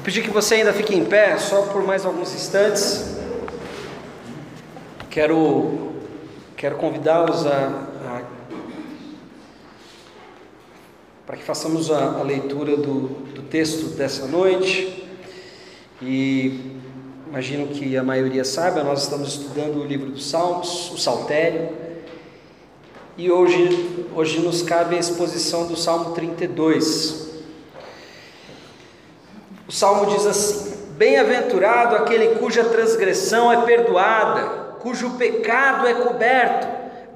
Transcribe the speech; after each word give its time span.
Vou 0.00 0.06
pedir 0.06 0.22
que 0.22 0.30
você 0.30 0.54
ainda 0.54 0.72
fique 0.72 0.94
em 0.94 1.04
pé, 1.04 1.36
só 1.36 1.60
por 1.60 1.84
mais 1.84 2.06
alguns 2.06 2.34
instantes. 2.34 3.18
Quero, 5.10 5.92
quero 6.56 6.76
convidá-los 6.76 7.46
a, 7.46 7.66
a 8.06 8.22
para 11.26 11.36
que 11.36 11.44
façamos 11.44 11.90
a, 11.90 12.18
a 12.18 12.22
leitura 12.22 12.78
do, 12.78 13.08
do 13.34 13.42
texto 13.42 13.94
dessa 13.94 14.26
noite. 14.26 15.06
E 16.00 16.78
imagino 17.28 17.66
que 17.66 17.94
a 17.94 18.02
maioria 18.02 18.42
saiba, 18.42 18.82
nós 18.82 19.02
estamos 19.02 19.28
estudando 19.28 19.82
o 19.82 19.84
livro 19.84 20.10
dos 20.10 20.30
Salmos, 20.30 20.90
o 20.92 20.96
Saltério. 20.96 21.68
E 23.18 23.30
hoje, 23.30 24.06
hoje 24.16 24.40
nos 24.40 24.62
cabe 24.62 24.96
a 24.96 24.98
exposição 24.98 25.66
do 25.66 25.76
Salmo 25.76 26.12
32. 26.12 27.19
O 29.70 29.72
salmo 29.72 30.06
diz 30.06 30.26
assim: 30.26 30.74
Bem-aventurado 30.96 31.94
aquele 31.94 32.34
cuja 32.40 32.64
transgressão 32.64 33.52
é 33.52 33.58
perdoada, 33.58 34.40
cujo 34.80 35.10
pecado 35.10 35.86
é 35.86 35.94
coberto. 35.94 36.66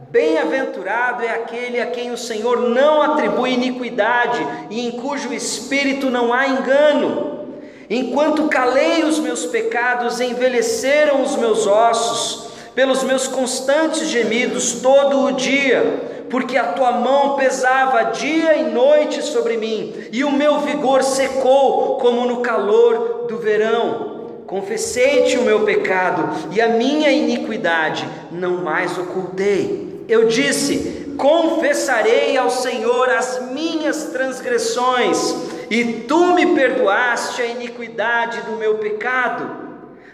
Bem-aventurado 0.09 1.25
é 1.25 1.31
aquele 1.31 1.81
a 1.81 1.87
quem 1.87 2.13
o 2.13 2.17
Senhor 2.17 2.61
não 2.69 3.03
atribui 3.03 3.55
iniquidade 3.55 4.47
e 4.71 4.87
em 4.87 4.93
cujo 4.93 5.35
espírito 5.35 6.11
não 6.11 6.33
há 6.33 6.47
engano. 6.47 7.49
Enquanto 7.91 8.47
calei 8.47 9.03
os 9.03 9.19
meus 9.19 9.45
pecados, 9.47 10.21
envelheceram 10.21 11.23
os 11.23 11.35
meus 11.35 11.67
ossos, 11.67 12.53
pelos 12.73 13.03
meus 13.03 13.27
constantes 13.27 14.07
gemidos 14.07 14.75
todo 14.75 15.25
o 15.25 15.33
dia 15.33 16.14
porque 16.31 16.57
a 16.57 16.73
tua 16.73 16.93
mão 16.93 17.37
pesava 17.37 18.13
dia 18.13 18.57
e 18.57 18.71
noite 18.71 19.23
sobre 19.23 19.57
mim, 19.57 19.95
e 20.13 20.25
o 20.25 20.33
meu 20.33 20.61
vigor 20.61 21.03
secou 21.03 21.99
como 21.99 22.27
no 22.27 22.41
calor 22.41 23.27
do 23.29 23.39
verão. 23.39 24.15
Confessei-te 24.47 25.39
o 25.39 25.43
meu 25.43 25.65
pecado 25.65 26.53
e 26.53 26.61
a 26.61 26.69
minha 26.69 27.11
iniquidade 27.11 28.07
não 28.31 28.59
mais 28.59 28.97
ocultei. 28.99 30.05
Eu 30.07 30.27
disse: 30.27 31.15
Confessarei 31.17 32.37
ao 32.37 32.51
Senhor 32.51 33.09
as 33.09 33.51
minhas 33.51 34.05
transgressões, 34.05 35.35
e 35.71 35.85
tu 36.07 36.35
me 36.35 36.55
perdoaste 36.55 37.41
a 37.41 37.47
iniquidade 37.47 38.43
do 38.43 38.53
meu 38.53 38.79
pecado. 38.79 39.65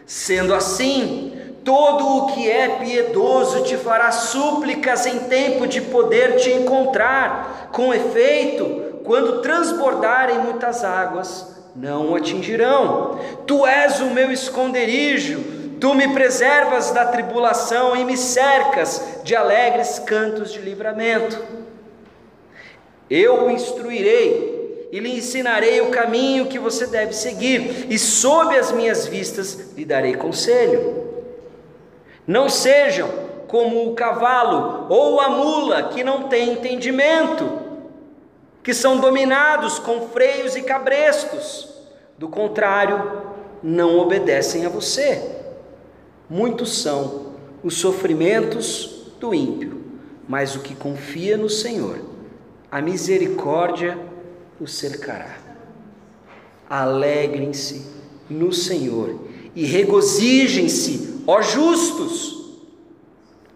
Sendo 0.06 0.54
assim, 0.54 1.39
Todo 1.64 2.16
o 2.16 2.26
que 2.28 2.50
é 2.50 2.68
piedoso 2.68 3.62
te 3.62 3.76
fará 3.76 4.10
súplicas 4.10 5.04
em 5.06 5.20
tempo 5.20 5.66
de 5.66 5.80
poder 5.80 6.36
te 6.36 6.50
encontrar. 6.50 7.68
Com 7.72 7.92
efeito, 7.92 9.00
quando 9.04 9.42
transbordarem 9.42 10.38
muitas 10.38 10.84
águas, 10.84 11.60
não 11.76 12.10
o 12.10 12.16
atingirão. 12.16 13.18
Tu 13.46 13.66
és 13.66 14.00
o 14.00 14.06
meu 14.06 14.32
esconderijo, 14.32 15.42
tu 15.80 15.94
me 15.94 16.08
preservas 16.14 16.90
da 16.90 17.06
tribulação 17.06 17.96
e 17.96 18.04
me 18.04 18.16
cercas 18.16 19.20
de 19.22 19.36
alegres 19.36 19.98
cantos 19.98 20.52
de 20.52 20.60
livramento. 20.60 21.38
Eu 23.08 23.46
o 23.46 23.50
instruirei 23.50 24.88
e 24.92 24.98
lhe 24.98 25.16
ensinarei 25.16 25.80
o 25.80 25.90
caminho 25.90 26.46
que 26.46 26.58
você 26.58 26.86
deve 26.86 27.12
seguir, 27.12 27.86
e 27.88 27.98
sob 27.98 28.56
as 28.56 28.72
minhas 28.72 29.06
vistas 29.06 29.72
lhe 29.76 29.84
darei 29.84 30.14
conselho. 30.14 31.19
Não 32.30 32.48
sejam 32.48 33.10
como 33.48 33.90
o 33.90 33.94
cavalo 33.96 34.86
ou 34.88 35.20
a 35.20 35.28
mula 35.30 35.88
que 35.88 36.04
não 36.04 36.28
tem 36.28 36.52
entendimento, 36.52 37.58
que 38.62 38.72
são 38.72 39.00
dominados 39.00 39.80
com 39.80 40.02
freios 40.10 40.54
e 40.54 40.62
cabrestos. 40.62 41.68
Do 42.16 42.28
contrário, 42.28 43.34
não 43.60 43.98
obedecem 43.98 44.64
a 44.64 44.68
você. 44.68 45.40
Muitos 46.28 46.80
são 46.80 47.32
os 47.64 47.78
sofrimentos 47.78 49.08
do 49.18 49.34
ímpio, 49.34 49.82
mas 50.28 50.54
o 50.54 50.60
que 50.60 50.76
confia 50.76 51.36
no 51.36 51.50
Senhor, 51.50 51.98
a 52.70 52.80
misericórdia 52.80 53.98
o 54.60 54.68
cercará. 54.68 55.36
Alegrem-se 56.68 57.84
no 58.30 58.52
Senhor 58.52 59.18
e 59.52 59.64
regozijem-se 59.64 61.09
Ó 61.26 61.42
justos, 61.42 62.56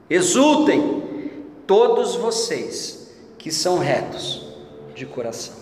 exultem 0.09 1.03
todos 1.67 2.17
vocês 2.17 3.15
que 3.39 3.51
são 3.51 3.79
retos 3.79 4.47
de 4.95 5.07
coração. 5.07 5.55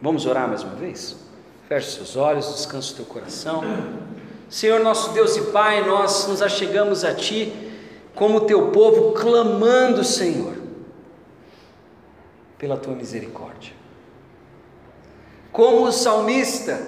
Vamos 0.00 0.26
orar 0.26 0.48
mais 0.48 0.62
uma 0.62 0.74
vez? 0.74 1.16
Feche 1.68 1.92
seus 1.92 2.16
olhos, 2.16 2.46
descanse 2.54 2.92
o 2.92 2.96
teu 2.96 3.04
coração. 3.06 3.62
Senhor 4.48 4.80
nosso 4.80 5.12
Deus 5.12 5.36
e 5.36 5.42
Pai, 5.50 5.86
nós 5.86 6.26
nos 6.26 6.42
achegamos 6.42 7.04
a 7.04 7.14
Ti 7.14 7.52
como 8.14 8.42
teu 8.42 8.70
povo, 8.70 9.12
clamando, 9.12 10.04
Senhor, 10.04 10.54
pela 12.58 12.76
tua 12.76 12.94
misericórdia. 12.94 13.72
Como 15.50 15.86
o 15.86 15.92
salmista, 15.92 16.80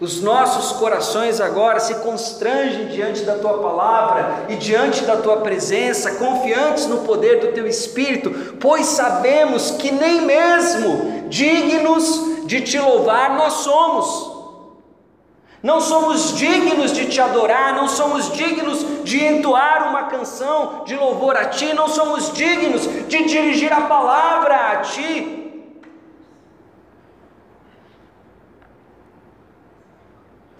os 0.00 0.20
nossos 0.20 0.76
corações 0.78 1.40
agora 1.40 1.78
se 1.78 1.94
constrangem 1.96 2.88
diante 2.88 3.22
da 3.22 3.36
tua 3.36 3.58
palavra 3.58 4.46
e 4.48 4.56
diante 4.56 5.04
da 5.04 5.16
tua 5.16 5.36
presença, 5.38 6.16
confiantes 6.16 6.86
no 6.86 6.98
poder 6.98 7.40
do 7.40 7.52
teu 7.52 7.66
espírito, 7.66 8.56
pois 8.58 8.86
sabemos 8.86 9.70
que 9.72 9.92
nem 9.92 10.22
mesmo 10.22 11.28
dignos 11.28 12.46
de 12.46 12.60
te 12.60 12.78
louvar 12.78 13.36
nós 13.36 13.52
somos. 13.54 14.34
Não 15.62 15.80
somos 15.80 16.36
dignos 16.36 16.92
de 16.92 17.06
te 17.06 17.20
adorar, 17.20 17.74
não 17.74 17.88
somos 17.88 18.30
dignos 18.32 18.84
de 19.04 19.24
entoar 19.24 19.88
uma 19.88 20.02
canção 20.04 20.82
de 20.84 20.94
louvor 20.94 21.36
a 21.36 21.46
ti, 21.46 21.72
não 21.72 21.88
somos 21.88 22.32
dignos 22.34 22.82
de 23.08 23.24
dirigir 23.24 23.72
a 23.72 23.82
palavra 23.82 24.72
a 24.72 24.76
ti. 24.78 25.43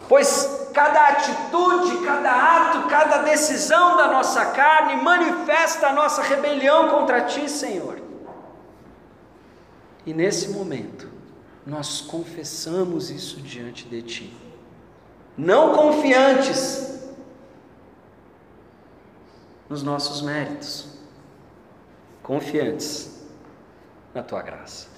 Pois 0.09 0.69
cada 0.75 1.09
atitude, 1.09 2.05
cada 2.05 2.31
ato, 2.31 2.89
cada 2.89 3.19
decisão 3.19 3.97
da 3.97 4.09
nossa 4.09 4.47
carne 4.47 5.01
manifesta 5.03 5.89
a 5.89 5.93
nossa 5.93 6.23
rebelião 6.23 6.91
contra 6.91 7.23
ti, 7.23 7.49
Senhor. 7.49 8.03
E 10.05 10.13
nesse 10.13 10.49
momento, 10.49 11.09
nós 11.65 12.01
confessamos 12.01 13.09
isso 13.09 13.41
diante 13.41 13.87
de 13.87 14.03
ti, 14.03 14.37
não 15.39 15.75
confiantes 15.75 17.01
nos 19.69 19.83
nossos 19.83 20.21
méritos, 20.21 20.99
confiantes 22.23 23.25
na 24.13 24.23
tua 24.23 24.43
graça. 24.43 24.89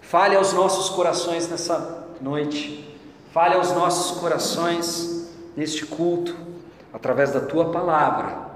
Fale 0.00 0.34
aos 0.34 0.52
nossos 0.52 0.88
corações 0.90 1.48
nessa 1.48 2.08
noite 2.20 2.89
Fale 3.32 3.54
aos 3.54 3.70
nossos 3.72 4.18
corações 4.18 5.30
neste 5.56 5.86
culto, 5.86 6.36
através 6.92 7.32
da 7.32 7.40
tua 7.40 7.70
palavra, 7.70 8.50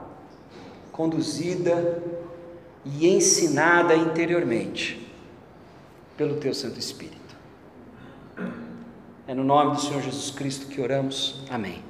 conduzida 0.90 2.02
e 2.84 3.06
ensinada 3.08 3.94
interiormente 3.94 5.08
pelo 6.16 6.36
teu 6.36 6.52
Santo 6.52 6.78
Espírito. 6.78 7.36
É 9.26 9.34
no 9.34 9.44
nome 9.44 9.76
do 9.76 9.80
Senhor 9.80 10.02
Jesus 10.02 10.30
Cristo 10.30 10.66
que 10.66 10.80
oramos. 10.80 11.40
Amém. 11.48 11.82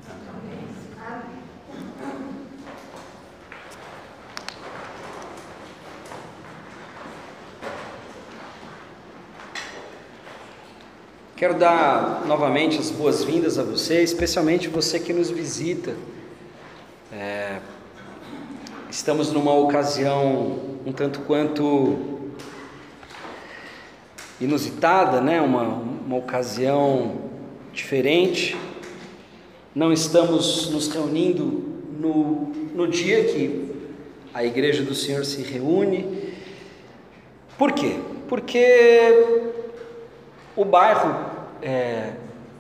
Quero 11.36 11.54
dar 11.54 12.25
novamente 12.28 12.78
as 12.78 12.92
boas-vindas 12.92 13.59
a 13.59 13.65
você, 13.65 14.04
especialmente 14.04 14.69
você 14.69 15.01
que 15.01 15.13
nos 15.13 15.31
visita. 15.31 15.97
É, 17.13 17.59
estamos 18.89 19.33
numa 19.33 19.53
ocasião 19.53 20.60
um 20.86 20.92
tanto 20.92 21.22
quanto 21.22 21.98
inusitada, 24.41 25.21
né? 25.21 25.41
uma, 25.41 25.63
uma 25.63 26.16
ocasião 26.19 27.16
diferente. 27.72 28.57
Não 29.75 29.92
estamos 29.92 30.71
nos 30.71 30.86
reunindo 30.86 31.65
no, 31.98 32.53
no 32.77 32.86
dia 32.86 33.25
que 33.25 33.75
a 34.33 34.45
Igreja 34.45 34.84
do 34.84 34.95
Senhor 34.95 35.25
se 35.25 35.42
reúne. 35.42 36.33
Por 37.59 37.72
quê? 37.72 37.97
Porque 38.28 39.53
o 40.56 40.65
bairro 40.65 41.15
é, 41.62 42.12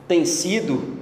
tem 0.08 0.24
sido 0.24 0.98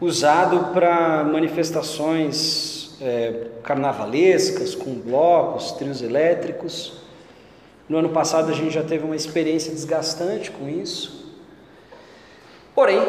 usado 0.00 0.72
para 0.72 1.24
manifestações 1.24 2.96
é, 3.00 3.48
carnavalescas, 3.62 4.74
com 4.74 4.94
blocos, 4.94 5.72
trios 5.72 6.02
elétricos. 6.02 6.94
No 7.88 7.98
ano 7.98 8.08
passado 8.08 8.50
a 8.50 8.54
gente 8.54 8.70
já 8.74 8.82
teve 8.82 9.04
uma 9.04 9.16
experiência 9.16 9.72
desgastante 9.72 10.50
com 10.50 10.68
isso. 10.68 11.34
Porém, 12.74 13.00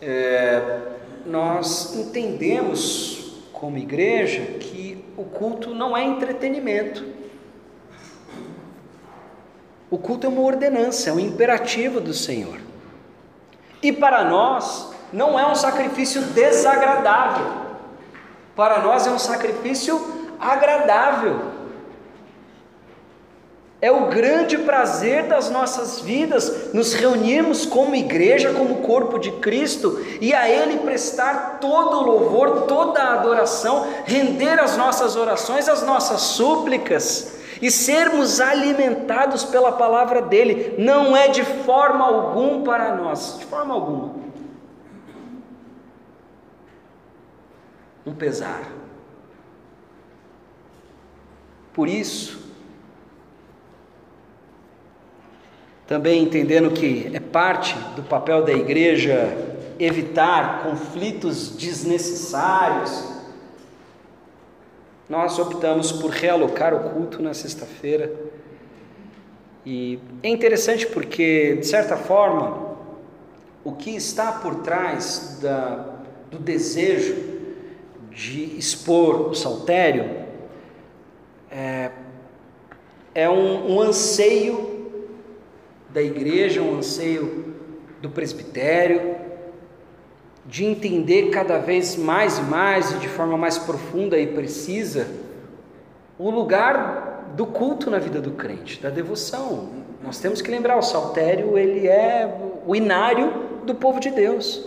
é, 0.00 0.80
nós 1.24 1.96
entendemos 1.96 3.42
como 3.52 3.78
igreja 3.78 4.42
que 4.60 5.04
o 5.16 5.24
culto 5.24 5.74
não 5.74 5.96
é 5.96 6.04
entretenimento. 6.04 7.04
O 9.90 9.98
culto 9.98 10.26
é 10.26 10.28
uma 10.28 10.42
ordenança, 10.42 11.10
é 11.10 11.12
um 11.12 11.20
imperativo 11.20 12.00
do 12.00 12.12
Senhor. 12.12 12.58
E 13.82 13.92
para 13.92 14.24
nós, 14.24 14.90
não 15.12 15.38
é 15.38 15.46
um 15.46 15.54
sacrifício 15.54 16.20
desagradável, 16.22 17.46
para 18.56 18.80
nós 18.80 19.06
é 19.06 19.10
um 19.10 19.18
sacrifício 19.18 20.00
agradável. 20.40 21.56
É 23.80 23.92
o 23.92 24.06
grande 24.06 24.56
prazer 24.58 25.24
das 25.28 25.50
nossas 25.50 26.00
vidas 26.00 26.72
nos 26.72 26.94
reunirmos 26.94 27.66
como 27.66 27.94
igreja, 27.94 28.54
como 28.54 28.76
corpo 28.76 29.18
de 29.18 29.30
Cristo 29.32 30.04
e 30.18 30.34
a 30.34 30.48
Ele 30.48 30.78
prestar 30.78 31.58
todo 31.60 31.98
o 31.98 32.02
louvor, 32.02 32.62
toda 32.62 33.00
a 33.00 33.14
adoração, 33.14 33.86
render 34.06 34.58
as 34.58 34.78
nossas 34.78 35.14
orações, 35.14 35.68
as 35.68 35.82
nossas 35.82 36.22
súplicas 36.22 37.35
e 37.60 37.70
sermos 37.70 38.40
alimentados 38.40 39.44
pela 39.44 39.72
palavra 39.72 40.22
dele. 40.22 40.74
Não 40.78 41.16
é 41.16 41.28
de 41.28 41.44
forma 41.44 42.04
alguma 42.04 42.62
para 42.62 42.94
nós, 42.96 43.38
de 43.38 43.44
forma 43.46 43.74
alguma. 43.74 44.14
Um 48.04 48.14
pesar. 48.14 48.62
Por 51.72 51.88
isso, 51.88 52.46
Também 55.86 56.24
entendendo 56.24 56.72
que 56.72 57.10
é 57.14 57.20
parte 57.20 57.76
do 57.94 58.02
papel 58.02 58.44
da 58.44 58.52
igreja 58.52 59.36
evitar 59.78 60.64
conflitos 60.64 61.50
desnecessários, 61.50 63.04
nós 65.08 65.38
optamos 65.38 65.92
por 65.92 66.10
realocar 66.10 66.74
o 66.74 66.90
culto 66.90 67.22
na 67.22 67.32
sexta-feira. 67.32 68.12
E 69.64 69.98
é 70.22 70.28
interessante 70.28 70.86
porque, 70.86 71.56
de 71.56 71.66
certa 71.66 71.96
forma, 71.96 72.76
o 73.64 73.72
que 73.72 73.90
está 73.94 74.32
por 74.32 74.56
trás 74.56 75.38
da, 75.42 75.96
do 76.30 76.38
desejo 76.38 77.16
de 78.10 78.56
expor 78.56 79.28
o 79.28 79.34
saltério 79.34 80.26
é, 81.50 81.90
é 83.14 83.28
um, 83.28 83.74
um 83.74 83.80
anseio 83.80 84.90
da 85.90 86.02
igreja, 86.02 86.60
um 86.60 86.78
anseio 86.78 87.54
do 88.00 88.10
presbitério, 88.10 89.15
de 90.48 90.64
entender 90.64 91.30
cada 91.30 91.58
vez 91.58 91.96
mais 91.96 92.38
e 92.38 92.42
mais 92.42 92.92
e 92.92 92.98
de 92.98 93.08
forma 93.08 93.36
mais 93.36 93.58
profunda 93.58 94.18
e 94.18 94.26
precisa 94.26 95.08
o 96.18 96.30
lugar 96.30 97.32
do 97.34 97.46
culto 97.46 97.90
na 97.90 97.98
vida 97.98 98.20
do 98.20 98.30
crente, 98.32 98.80
da 98.80 98.88
devoção. 98.88 99.68
Nós 100.02 100.18
temos 100.18 100.40
que 100.40 100.50
lembrar, 100.50 100.76
o 100.76 100.82
saltério, 100.82 101.58
ele 101.58 101.88
é 101.88 102.32
o 102.66 102.74
inário 102.74 103.32
do 103.64 103.74
povo 103.74 103.98
de 103.98 104.10
Deus. 104.10 104.64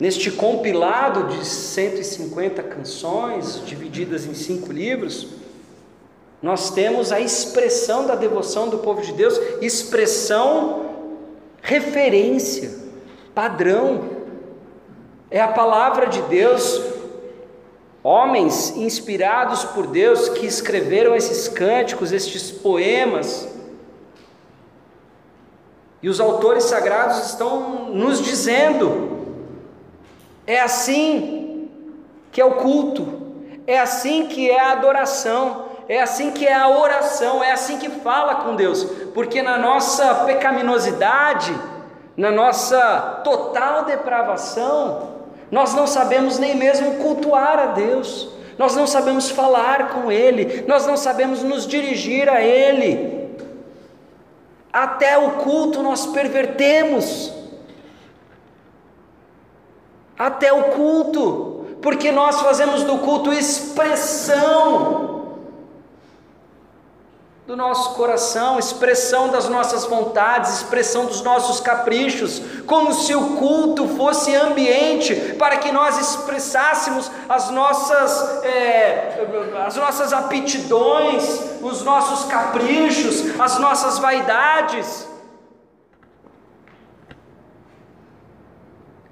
Neste 0.00 0.32
compilado 0.32 1.28
de 1.28 1.46
150 1.46 2.62
canções, 2.62 3.62
divididas 3.64 4.26
em 4.26 4.34
cinco 4.34 4.72
livros, 4.72 5.28
nós 6.42 6.70
temos 6.70 7.12
a 7.12 7.20
expressão 7.20 8.04
da 8.04 8.16
devoção 8.16 8.68
do 8.68 8.78
povo 8.78 9.00
de 9.00 9.12
Deus, 9.12 9.38
expressão, 9.60 10.90
referência, 11.62 12.76
padrão. 13.32 14.10
É 15.30 15.40
a 15.40 15.48
palavra 15.48 16.06
de 16.06 16.20
Deus, 16.22 16.82
homens 18.02 18.76
inspirados 18.76 19.64
por 19.64 19.86
Deus 19.86 20.28
que 20.30 20.44
escreveram 20.44 21.14
esses 21.14 21.46
cânticos, 21.46 22.10
estes 22.10 22.50
poemas. 22.50 23.48
E 26.02 26.08
os 26.08 26.18
autores 26.18 26.64
sagrados 26.64 27.24
estão 27.24 27.90
nos 27.94 28.20
dizendo: 28.20 29.26
é 30.44 30.60
assim 30.60 31.70
que 32.32 32.40
é 32.40 32.44
o 32.44 32.56
culto, 32.56 33.22
é 33.64 33.78
assim 33.78 34.26
que 34.26 34.50
é 34.50 34.58
a 34.58 34.72
adoração, 34.72 35.71
é 35.92 36.00
assim 36.00 36.30
que 36.30 36.46
é 36.46 36.54
a 36.54 36.70
oração, 36.70 37.44
é 37.44 37.52
assim 37.52 37.76
que 37.76 37.90
fala 37.90 38.36
com 38.36 38.56
Deus, 38.56 38.82
porque 39.12 39.42
na 39.42 39.58
nossa 39.58 40.24
pecaminosidade, 40.24 41.54
na 42.16 42.30
nossa 42.30 43.20
total 43.22 43.84
depravação, 43.84 45.10
nós 45.50 45.74
não 45.74 45.86
sabemos 45.86 46.38
nem 46.38 46.56
mesmo 46.56 46.94
cultuar 46.94 47.58
a 47.58 47.66
Deus, 47.66 48.30
nós 48.56 48.74
não 48.74 48.86
sabemos 48.86 49.28
falar 49.28 49.90
com 49.90 50.10
Ele, 50.10 50.64
nós 50.66 50.86
não 50.86 50.96
sabemos 50.96 51.42
nos 51.42 51.66
dirigir 51.66 52.26
a 52.26 52.40
Ele. 52.40 53.36
Até 54.72 55.18
o 55.18 55.32
culto 55.32 55.82
nós 55.82 56.06
pervertemos. 56.06 57.34
Até 60.18 60.54
o 60.54 60.70
culto, 60.70 61.66
porque 61.82 62.10
nós 62.10 62.40
fazemos 62.40 62.82
do 62.82 62.96
culto 62.96 63.30
expressão 63.30 65.11
do 67.46 67.56
nosso 67.56 67.94
coração, 67.94 68.56
expressão 68.56 69.28
das 69.28 69.48
nossas 69.48 69.84
vontades, 69.84 70.58
expressão 70.58 71.06
dos 71.06 71.22
nossos 71.22 71.60
caprichos, 71.60 72.40
como 72.66 72.94
se 72.94 73.14
o 73.16 73.36
culto 73.36 73.88
fosse 73.96 74.32
ambiente 74.34 75.14
para 75.38 75.56
que 75.56 75.72
nós 75.72 75.98
expressássemos 75.98 77.10
as 77.28 77.50
nossas, 77.50 78.44
é, 78.44 79.26
as 79.66 79.74
nossas 79.74 80.12
aptidões, 80.12 81.40
os 81.60 81.82
nossos 81.82 82.30
caprichos, 82.30 83.38
as 83.40 83.58
nossas 83.58 83.98
vaidades. 83.98 85.08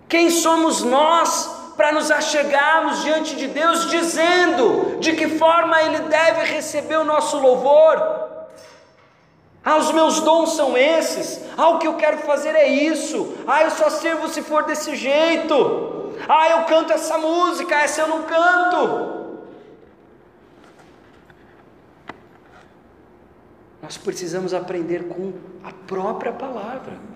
Quem 0.09 0.31
somos 0.31 0.83
nós 0.83 1.60
para 1.81 1.93
nos 1.93 2.11
achegarmos 2.11 3.03
diante 3.03 3.35
de 3.35 3.47
Deus, 3.47 3.89
dizendo 3.89 4.99
de 5.01 5.17
que 5.17 5.29
forma 5.39 5.81
Ele 5.81 6.01
deve 6.01 6.45
receber 6.45 6.99
o 6.99 7.05
nosso 7.05 7.39
louvor. 7.39 7.97
Ah, 9.65 9.79
os 9.79 9.91
meus 9.91 10.21
dons 10.21 10.57
são 10.57 10.77
esses. 10.77 11.41
Ah, 11.57 11.71
o 11.71 11.79
que 11.79 11.87
eu 11.87 11.95
quero 11.95 12.19
fazer 12.19 12.55
é 12.55 12.69
isso. 12.69 13.35
Ah, 13.47 13.63
eu 13.63 13.71
só 13.71 13.89
sirvo 13.89 14.29
se 14.29 14.43
for 14.43 14.65
desse 14.65 14.95
jeito. 14.95 16.13
Ah, 16.29 16.51
eu 16.51 16.65
canto 16.67 16.93
essa 16.93 17.17
música, 17.17 17.75
essa 17.75 18.03
eu 18.03 18.09
não 18.09 18.25
canto. 18.25 19.39
Nós 23.83 23.97
precisamos 23.97 24.53
aprender 24.53 25.09
com 25.09 25.33
a 25.65 25.73
própria 25.87 26.31
palavra 26.31 27.10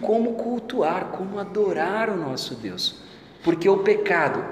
como 0.00 0.34
cultuar, 0.34 1.12
como 1.12 1.38
adorar 1.38 2.10
o 2.10 2.16
nosso 2.16 2.54
Deus, 2.54 3.02
porque 3.42 3.68
o 3.68 3.78
pecado 3.78 4.44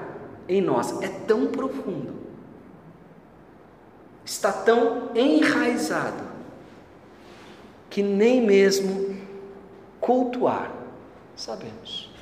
em 0.47 0.61
nós 0.61 1.01
é 1.01 1.07
tão 1.07 1.47
profundo, 1.47 2.13
está 4.23 4.51
tão 4.51 5.11
enraizado, 5.15 6.23
que 7.89 8.03
nem 8.03 8.41
mesmo 8.41 9.15
cultuar 9.99 10.71
sabemos. 11.35 12.13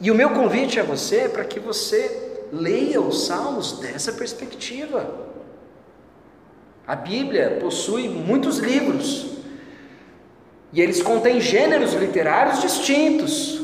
E 0.00 0.10
o 0.10 0.14
meu 0.14 0.30
convite 0.30 0.78
a 0.78 0.82
você 0.82 1.20
é 1.20 1.28
para 1.28 1.44
que 1.44 1.58
você 1.58 2.46
leia 2.52 3.00
os 3.00 3.26
Salmos 3.26 3.78
dessa 3.78 4.12
perspectiva. 4.12 5.23
A 6.86 6.94
Bíblia 6.94 7.58
possui 7.60 8.08
muitos 8.08 8.58
livros 8.58 9.34
e 10.72 10.80
eles 10.80 11.02
contêm 11.02 11.40
gêneros 11.40 11.94
literários 11.94 12.60
distintos. 12.60 13.62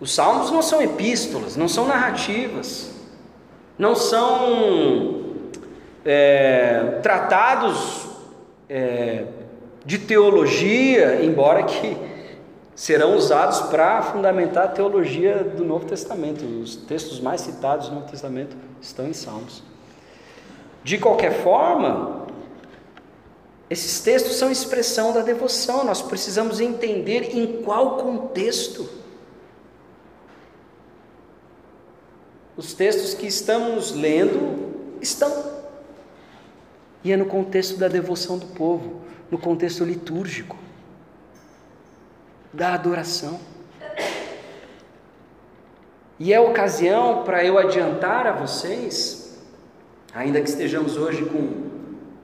Os 0.00 0.12
salmos 0.12 0.50
não 0.50 0.62
são 0.62 0.80
epístolas, 0.80 1.56
não 1.56 1.68
são 1.68 1.86
narrativas, 1.86 2.90
não 3.78 3.94
são 3.94 5.34
é, 6.04 6.98
tratados 7.02 8.08
é, 8.68 9.24
de 9.84 9.98
teologia, 9.98 11.22
embora 11.22 11.62
que 11.62 11.96
serão 12.78 13.16
usados 13.16 13.62
para 13.62 14.00
fundamentar 14.02 14.66
a 14.66 14.68
teologia 14.68 15.42
do 15.42 15.64
Novo 15.64 15.84
Testamento. 15.84 16.44
Os 16.44 16.76
textos 16.76 17.18
mais 17.18 17.40
citados 17.40 17.88
no 17.88 17.96
Novo 17.96 18.06
Testamento 18.08 18.56
estão 18.80 19.08
em 19.08 19.12
Salmos. 19.12 19.64
De 20.84 20.96
qualquer 20.96 21.42
forma, 21.42 22.28
esses 23.68 23.98
textos 24.00 24.36
são 24.36 24.48
expressão 24.48 25.12
da 25.12 25.22
devoção, 25.22 25.84
nós 25.84 26.00
precisamos 26.00 26.60
entender 26.60 27.36
em 27.36 27.62
qual 27.64 27.96
contexto. 27.96 28.88
os 32.56 32.74
textos 32.74 33.14
que 33.14 33.24
estamos 33.24 33.92
lendo 33.92 34.96
estão. 35.00 35.32
E 37.04 37.12
é 37.12 37.16
no 37.16 37.26
contexto 37.26 37.76
da 37.76 37.86
devoção 37.86 38.36
do 38.36 38.46
povo, 38.46 39.00
no 39.30 39.38
contexto 39.38 39.84
litúrgico, 39.84 40.56
da 42.52 42.74
adoração. 42.74 43.38
E 46.18 46.32
é 46.32 46.40
ocasião 46.40 47.22
para 47.22 47.44
eu 47.44 47.58
adiantar 47.58 48.26
a 48.26 48.32
vocês, 48.32 49.38
ainda 50.12 50.40
que 50.40 50.48
estejamos 50.48 50.96
hoje 50.96 51.24
com, 51.24 51.68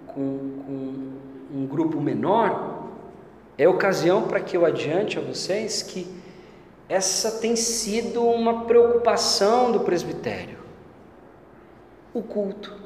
com, 0.07 0.63
com 0.67 1.57
um 1.57 1.67
grupo 1.67 2.01
menor, 2.01 2.89
é 3.57 3.69
ocasião 3.69 4.23
para 4.23 4.41
que 4.41 4.57
eu 4.57 4.67
adiante 4.67 5.17
a 5.17 5.23
vocês 5.23 5.83
que 5.83 6.13
essa 6.89 7.41
tem 7.41 7.55
sido 7.55 8.25
uma 8.25 8.65
preocupação 8.65 9.71
do 9.71 9.81
presbitério. 9.81 10.59
O 12.13 12.23
culto. 12.23 12.77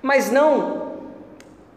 Mas 0.00 0.30
não 0.30 0.93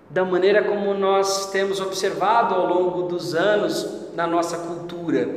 da 0.09 0.23
maneira 0.23 0.63
como 0.63 0.93
nós 0.93 1.51
temos 1.51 1.81
observado 1.81 2.55
ao 2.55 2.65
longo 2.65 3.03
dos 3.03 3.35
anos 3.35 4.13
na 4.15 4.25
nossa 4.25 4.57
cultura. 4.57 5.27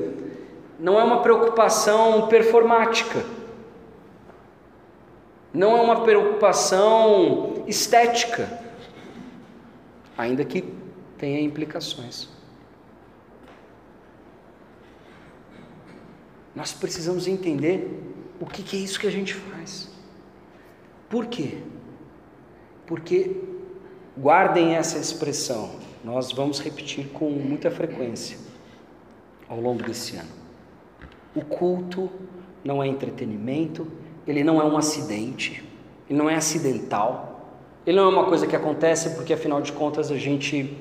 Não 0.79 0.99
é 0.99 1.05
uma 1.05 1.23
preocupação 1.23 2.29
performática. 2.29 3.25
Não 5.53 5.77
é 5.77 5.81
uma 5.81 6.05
preocupação 6.05 7.65
estética, 7.67 8.63
ainda 10.17 10.45
que 10.45 10.63
tenha 11.19 11.41
implicações. 11.41 12.29
Nós 16.55 16.73
precisamos 16.73 17.27
entender 17.27 17.89
o 18.41 18.47
que, 18.47 18.77
é 18.77 18.81
isso 18.81 18.99
que 18.99 19.07
a 19.07 19.11
gente 19.11 19.35
faz. 19.35 19.91
Por 21.09 21.27
quê? 21.27 21.59
Porque, 22.87 23.37
guardem 24.19 24.75
essa 24.75 24.99
expressão, 24.99 25.71
nós 26.05 26.33
vamos 26.33 26.61
repetir 26.61 27.09
com 27.09 27.31
muita 27.31 27.71
frequência 27.71 28.39
ao 29.49 29.61
longo 29.61 29.83
desse 29.83 30.17
ano. 30.17 30.29
O 31.35 31.45
culto 31.45 32.11
não 32.65 32.83
é 32.83 32.87
entretenimento, 32.87 33.87
ele 34.27 34.43
não 34.43 34.61
é 34.61 34.65
um 34.65 34.77
acidente, 34.77 35.65
ele 36.09 36.19
não 36.19 36.29
é 36.29 36.37
acidental, 36.37 37.59
ele 37.87 37.97
não 37.97 38.05
é 38.05 38.09
uma 38.09 38.25
coisa 38.25 38.47
que 38.47 38.57
acontece 38.57 39.11
porque 39.11 39.33
afinal 39.33 39.61
de 39.61 39.73
contas 39.73 40.11
a 40.11 40.17
gente 40.17 40.77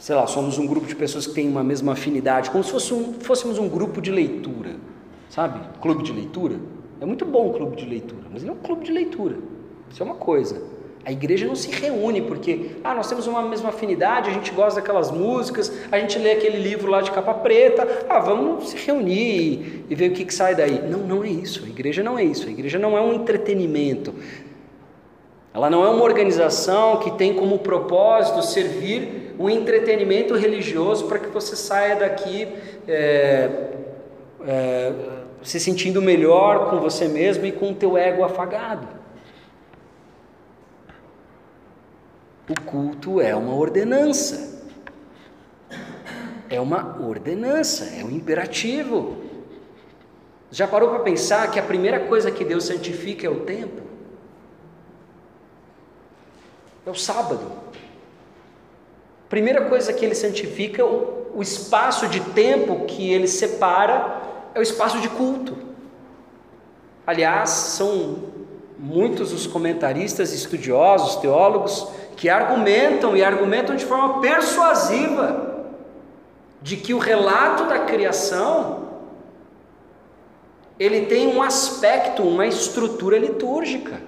sei 0.00 0.16
lá, 0.16 0.26
somos 0.26 0.56
um 0.56 0.66
grupo 0.66 0.86
de 0.86 0.96
pessoas 0.96 1.26
que 1.26 1.34
têm 1.34 1.46
uma 1.46 1.62
mesma 1.62 1.92
afinidade, 1.92 2.50
como 2.50 2.64
se 2.64 2.70
fosse 2.70 2.94
um, 2.94 3.12
fôssemos 3.20 3.58
um 3.58 3.68
grupo 3.68 4.00
de 4.00 4.10
leitura, 4.10 4.76
sabe? 5.28 5.60
Clube 5.80 6.02
de 6.02 6.12
leitura. 6.12 6.56
É 7.00 7.04
muito 7.04 7.26
bom 7.26 7.50
o 7.50 7.52
clube 7.52 7.76
de 7.76 7.84
leitura, 7.84 8.22
mas 8.32 8.42
ele 8.42 8.50
é 8.50 8.54
um 8.54 8.58
clube 8.58 8.84
de 8.84 8.92
leitura. 8.92 9.36
Isso 9.90 10.02
é 10.02 10.06
uma 10.06 10.14
coisa. 10.14 10.62
A 11.04 11.10
igreja 11.10 11.46
não 11.46 11.54
se 11.54 11.70
reúne 11.70 12.20
porque, 12.20 12.72
ah, 12.84 12.94
nós 12.94 13.08
temos 13.08 13.26
uma 13.26 13.40
mesma 13.42 13.70
afinidade, 13.70 14.28
a 14.28 14.32
gente 14.32 14.52
gosta 14.52 14.80
daquelas 14.80 15.10
músicas, 15.10 15.72
a 15.90 15.98
gente 15.98 16.18
lê 16.18 16.32
aquele 16.32 16.58
livro 16.58 16.90
lá 16.90 17.00
de 17.00 17.10
capa 17.10 17.32
preta, 17.32 18.04
ah, 18.08 18.18
vamos 18.18 18.68
se 18.68 18.76
reunir 18.76 19.86
e 19.88 19.94
ver 19.94 20.10
o 20.10 20.14
que, 20.14 20.26
que 20.26 20.34
sai 20.34 20.54
daí. 20.54 20.82
Não, 20.88 20.98
não 20.98 21.24
é 21.24 21.28
isso. 21.28 21.64
A 21.64 21.68
igreja 21.68 22.02
não 22.02 22.18
é 22.18 22.24
isso. 22.24 22.46
A 22.46 22.50
igreja 22.50 22.78
não 22.78 22.98
é 22.98 23.00
um 23.00 23.14
entretenimento. 23.14 24.14
Ela 25.54 25.70
não 25.70 25.84
é 25.84 25.88
uma 25.88 26.04
organização 26.04 26.98
que 26.98 27.10
tem 27.12 27.34
como 27.34 27.58
propósito 27.58 28.42
servir 28.42 29.34
um 29.38 29.48
entretenimento 29.48 30.36
religioso 30.36 31.06
para 31.06 31.18
que 31.18 31.28
você 31.28 31.56
saia 31.56 31.96
daqui 31.96 32.46
é, 32.86 33.50
é, 34.46 34.92
se 35.42 35.58
sentindo 35.58 36.00
melhor 36.02 36.68
com 36.68 36.78
você 36.78 37.08
mesmo 37.08 37.46
e 37.46 37.52
com 37.52 37.70
o 37.70 37.74
teu 37.74 37.96
ego 37.96 38.22
afagado. 38.22 38.99
O 42.50 42.60
culto 42.62 43.20
é 43.20 43.32
uma 43.32 43.54
ordenança. 43.54 44.60
É 46.48 46.60
uma 46.60 47.00
ordenança, 47.00 47.84
é 47.84 48.04
um 48.04 48.10
imperativo. 48.10 49.18
Já 50.50 50.66
parou 50.66 50.88
para 50.88 50.98
pensar 50.98 51.48
que 51.52 51.60
a 51.60 51.62
primeira 51.62 52.00
coisa 52.00 52.28
que 52.28 52.44
Deus 52.44 52.64
santifica 52.64 53.24
é 53.24 53.30
o 53.30 53.44
tempo? 53.44 53.82
É 56.84 56.90
o 56.90 56.94
sábado. 56.94 57.40
Primeira 59.28 59.66
coisa 59.66 59.92
que 59.92 60.04
ele 60.04 60.16
santifica, 60.16 60.84
o, 60.84 61.30
o 61.36 61.40
espaço 61.40 62.08
de 62.08 62.18
tempo 62.18 62.84
que 62.84 63.12
ele 63.12 63.28
separa 63.28 64.22
é 64.56 64.58
o 64.58 64.62
espaço 64.62 64.98
de 64.98 65.08
culto. 65.08 65.56
Aliás, 67.06 67.50
são 67.50 68.24
muitos 68.76 69.32
os 69.32 69.46
comentaristas, 69.46 70.32
estudiosos, 70.32 71.14
teólogos 71.16 71.99
que 72.20 72.28
argumentam 72.28 73.16
e 73.16 73.24
argumentam 73.24 73.74
de 73.74 73.86
forma 73.86 74.20
persuasiva 74.20 75.64
de 76.60 76.76
que 76.76 76.92
o 76.92 76.98
relato 76.98 77.64
da 77.64 77.78
criação 77.78 78.90
ele 80.78 81.06
tem 81.06 81.28
um 81.28 81.42
aspecto, 81.42 82.22
uma 82.22 82.46
estrutura 82.46 83.18
litúrgica. 83.18 84.02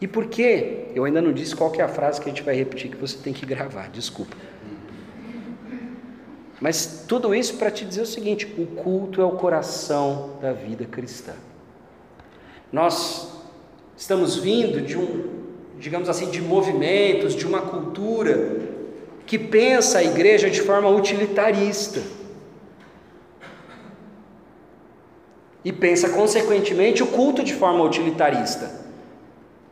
E 0.00 0.08
por 0.08 0.26
quê? 0.26 0.88
Eu 0.92 1.04
ainda 1.04 1.22
não 1.22 1.32
disse 1.32 1.54
qual 1.54 1.72
é 1.76 1.82
a 1.82 1.88
frase 1.88 2.20
que 2.20 2.28
a 2.28 2.32
gente 2.32 2.42
vai 2.42 2.56
repetir 2.56 2.90
que 2.90 2.96
você 2.96 3.16
tem 3.16 3.32
que 3.32 3.46
gravar, 3.46 3.88
desculpa. 3.90 4.36
Mas 6.60 7.04
tudo 7.06 7.32
isso 7.32 7.56
para 7.58 7.70
te 7.70 7.84
dizer 7.84 8.02
o 8.02 8.06
seguinte: 8.06 8.52
o 8.58 8.66
culto 8.66 9.22
é 9.22 9.24
o 9.24 9.36
coração 9.36 10.36
da 10.40 10.52
vida 10.52 10.84
cristã. 10.84 11.34
Nós 12.72 13.28
estamos 13.96 14.36
vindo 14.36 14.80
de 14.80 14.96
um, 14.96 15.28
digamos 15.78 16.08
assim, 16.08 16.30
de 16.30 16.40
movimentos, 16.40 17.34
de 17.34 17.46
uma 17.46 17.62
cultura 17.62 18.68
que 19.26 19.38
pensa 19.38 19.98
a 19.98 20.04
igreja 20.04 20.48
de 20.50 20.60
forma 20.60 20.88
utilitarista. 20.88 22.02
E 25.64 25.72
pensa, 25.72 26.10
consequentemente, 26.10 27.02
o 27.02 27.06
culto 27.06 27.42
de 27.42 27.54
forma 27.54 27.84
utilitarista. 27.84 28.86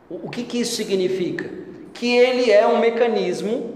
O 0.09 0.29
que, 0.29 0.43
que 0.43 0.59
isso 0.59 0.75
significa? 0.75 1.49
Que 1.93 2.15
ele 2.15 2.51
é 2.51 2.67
um 2.67 2.79
mecanismo 2.79 3.73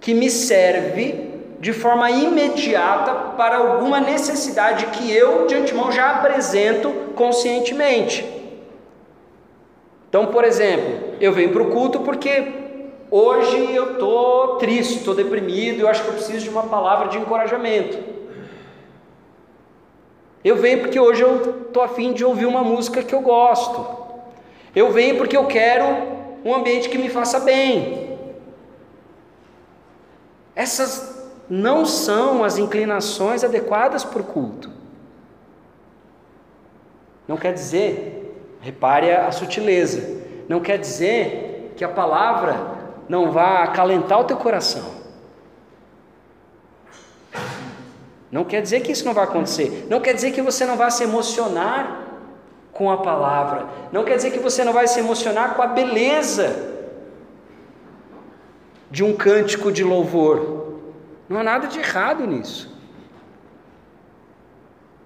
que 0.00 0.14
me 0.14 0.30
serve 0.30 1.31
de 1.62 1.72
forma 1.72 2.10
imediata 2.10 3.14
para 3.36 3.56
alguma 3.56 4.00
necessidade 4.00 4.86
que 4.86 5.16
eu 5.16 5.46
de 5.46 5.54
antemão 5.54 5.92
já 5.92 6.10
apresento 6.10 6.90
conscientemente. 7.14 8.26
Então, 10.08 10.26
por 10.26 10.42
exemplo, 10.42 11.14
eu 11.20 11.32
venho 11.32 11.52
para 11.52 11.62
o 11.62 11.70
culto 11.70 12.00
porque 12.00 12.52
hoje 13.08 13.72
eu 13.72 13.92
estou 13.92 14.56
triste, 14.56 14.98
estou 14.98 15.14
deprimido, 15.14 15.78
eu 15.82 15.88
acho 15.88 16.02
que 16.02 16.08
eu 16.08 16.14
preciso 16.14 16.42
de 16.42 16.50
uma 16.50 16.64
palavra 16.64 17.06
de 17.06 17.18
encorajamento. 17.18 17.96
Eu 20.42 20.56
venho 20.56 20.80
porque 20.80 20.98
hoje 20.98 21.22
eu 21.22 21.66
estou 21.68 21.84
afim 21.84 22.12
de 22.12 22.24
ouvir 22.24 22.46
uma 22.46 22.64
música 22.64 23.04
que 23.04 23.14
eu 23.14 23.20
gosto. 23.20 23.86
Eu 24.74 24.90
venho 24.90 25.16
porque 25.16 25.36
eu 25.36 25.46
quero 25.46 25.84
um 26.44 26.52
ambiente 26.52 26.88
que 26.88 26.98
me 26.98 27.08
faça 27.08 27.38
bem. 27.38 28.18
Essas 30.56 31.21
não 31.48 31.84
são 31.84 32.44
as 32.44 32.58
inclinações 32.58 33.44
adequadas 33.44 34.04
para 34.04 34.22
o 34.22 34.24
culto. 34.24 34.70
Não 37.26 37.36
quer 37.36 37.52
dizer, 37.52 38.58
repare 38.60 39.10
a 39.10 39.30
sutileza, 39.32 40.22
não 40.48 40.60
quer 40.60 40.78
dizer 40.78 41.72
que 41.76 41.84
a 41.84 41.88
palavra 41.88 42.56
não 43.08 43.30
vá 43.30 43.62
acalentar 43.62 44.20
o 44.20 44.24
teu 44.24 44.36
coração. 44.36 45.02
Não 48.30 48.44
quer 48.44 48.62
dizer 48.62 48.80
que 48.80 48.90
isso 48.90 49.04
não 49.04 49.12
vai 49.12 49.24
acontecer. 49.24 49.86
Não 49.90 50.00
quer 50.00 50.14
dizer 50.14 50.32
que 50.32 50.40
você 50.40 50.64
não 50.64 50.76
vá 50.76 50.88
se 50.90 51.04
emocionar 51.04 52.02
com 52.72 52.90
a 52.90 52.96
palavra. 52.96 53.66
Não 53.92 54.04
quer 54.04 54.16
dizer 54.16 54.30
que 54.30 54.38
você 54.38 54.64
não 54.64 54.72
vai 54.72 54.88
se 54.88 54.98
emocionar 54.98 55.54
com 55.54 55.60
a 55.60 55.66
beleza 55.66 56.72
de 58.90 59.04
um 59.04 59.14
cântico 59.14 59.70
de 59.70 59.84
louvor. 59.84 60.61
Não 61.32 61.40
há 61.40 61.44
nada 61.44 61.66
de 61.66 61.78
errado 61.78 62.26
nisso. 62.26 62.70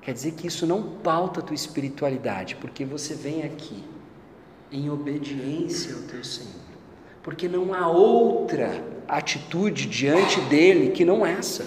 Quer 0.03 0.13
dizer 0.13 0.33
que 0.33 0.49
isso 0.49 0.67
não 0.67 0.83
pauta 0.83 1.39
a 1.39 1.43
tua 1.43 1.55
espiritualidade, 1.55 2.57
porque 2.57 2.85
você 2.85 3.15
vem 3.15 3.45
aqui 3.45 3.85
em 4.73 4.91
obediência 4.91 5.95
ao 5.95 6.03
teu 6.03 6.25
Senhor. 6.25 6.67
Porque 7.23 7.49
não 7.49 7.73
há 7.73 7.87
outra 7.87 8.85
atitude 9.07 9.87
diante 9.87 10.41
dele 10.41 10.91
que 10.91 11.05
não 11.05 11.25
essa. 11.25 11.65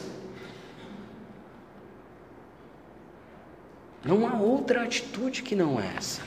Não 4.04 4.28
há 4.28 4.34
outra 4.34 4.84
atitude 4.84 5.42
que 5.42 5.56
não 5.56 5.80
essa. 5.80 6.22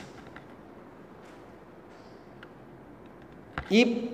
E, 3.69 4.11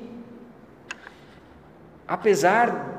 apesar 2.06 2.99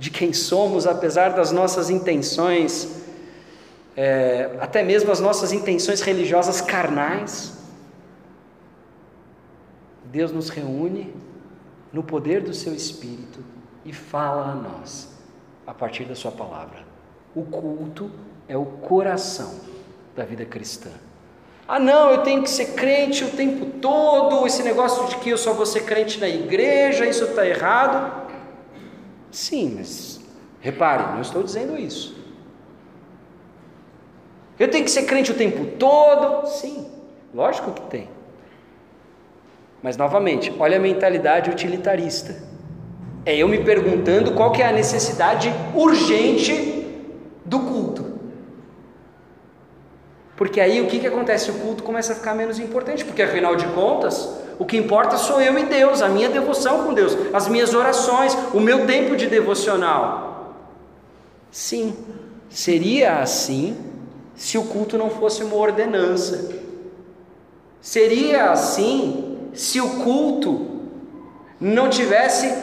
de 0.00 0.10
quem 0.10 0.32
somos, 0.32 0.86
apesar 0.86 1.34
das 1.34 1.52
nossas 1.52 1.90
intenções, 1.90 3.04
é, 3.94 4.56
até 4.58 4.82
mesmo 4.82 5.12
as 5.12 5.20
nossas 5.20 5.52
intenções 5.52 6.00
religiosas 6.00 6.62
carnais. 6.62 7.52
Deus 10.06 10.32
nos 10.32 10.48
reúne 10.48 11.14
no 11.92 12.02
poder 12.02 12.40
do 12.40 12.54
seu 12.54 12.74
Espírito 12.74 13.44
e 13.84 13.92
fala 13.92 14.52
a 14.52 14.54
nós 14.54 15.10
a 15.66 15.74
partir 15.74 16.06
da 16.06 16.14
Sua 16.14 16.32
palavra. 16.32 16.78
O 17.34 17.42
culto 17.42 18.10
é 18.48 18.56
o 18.56 18.64
coração 18.64 19.60
da 20.16 20.24
vida 20.24 20.46
cristã. 20.46 20.90
Ah, 21.68 21.78
não, 21.78 22.10
eu 22.10 22.22
tenho 22.22 22.42
que 22.42 22.48
ser 22.48 22.72
crente 22.72 23.22
o 23.22 23.30
tempo 23.32 23.66
todo, 23.80 24.46
esse 24.46 24.62
negócio 24.62 25.06
de 25.08 25.16
que 25.16 25.28
eu 25.28 25.36
só 25.36 25.52
vou 25.52 25.66
ser 25.66 25.84
crente 25.84 26.18
na 26.18 26.28
igreja, 26.28 27.04
isso 27.04 27.24
está 27.24 27.46
errado. 27.46 28.19
Sim, 29.30 29.76
mas 29.78 30.20
repare, 30.60 31.14
não 31.14 31.20
estou 31.20 31.42
dizendo 31.42 31.78
isso. 31.78 32.18
Eu 34.58 34.70
tenho 34.70 34.84
que 34.84 34.90
ser 34.90 35.04
crente 35.04 35.30
o 35.32 35.34
tempo 35.34 35.64
todo? 35.78 36.46
Sim, 36.46 36.86
lógico 37.32 37.72
que 37.72 37.80
tem. 37.82 38.08
Mas 39.82 39.96
novamente, 39.96 40.54
olha 40.58 40.76
a 40.76 40.80
mentalidade 40.80 41.48
utilitarista. 41.48 42.36
É 43.24 43.36
eu 43.36 43.48
me 43.48 43.64
perguntando 43.64 44.32
qual 44.32 44.52
que 44.52 44.62
é 44.62 44.66
a 44.66 44.72
necessidade 44.72 45.52
urgente 45.74 46.86
do 47.44 47.60
culto. 47.60 48.10
Porque 50.36 50.60
aí 50.60 50.80
o 50.80 50.86
que, 50.86 50.98
que 50.98 51.06
acontece? 51.06 51.50
O 51.50 51.54
culto 51.54 51.82
começa 51.82 52.12
a 52.12 52.16
ficar 52.16 52.34
menos 52.34 52.58
importante, 52.58 53.04
porque 53.04 53.22
afinal 53.22 53.56
de 53.56 53.66
contas, 53.68 54.39
o 54.60 54.66
que 54.66 54.76
importa 54.76 55.16
sou 55.16 55.40
eu 55.40 55.58
e 55.58 55.64
Deus, 55.64 56.02
a 56.02 56.08
minha 56.10 56.28
devoção 56.28 56.84
com 56.84 56.92
Deus, 56.92 57.16
as 57.32 57.48
minhas 57.48 57.72
orações, 57.72 58.36
o 58.52 58.60
meu 58.60 58.86
tempo 58.86 59.16
de 59.16 59.26
devocional. 59.26 60.54
Sim, 61.50 61.96
seria 62.50 63.20
assim 63.20 63.74
se 64.34 64.58
o 64.58 64.64
culto 64.64 64.98
não 64.98 65.08
fosse 65.08 65.42
uma 65.42 65.56
ordenança. 65.56 66.60
Seria 67.80 68.50
assim 68.50 69.48
se 69.54 69.80
o 69.80 70.04
culto 70.04 70.82
não 71.58 71.88
tivesse 71.88 72.54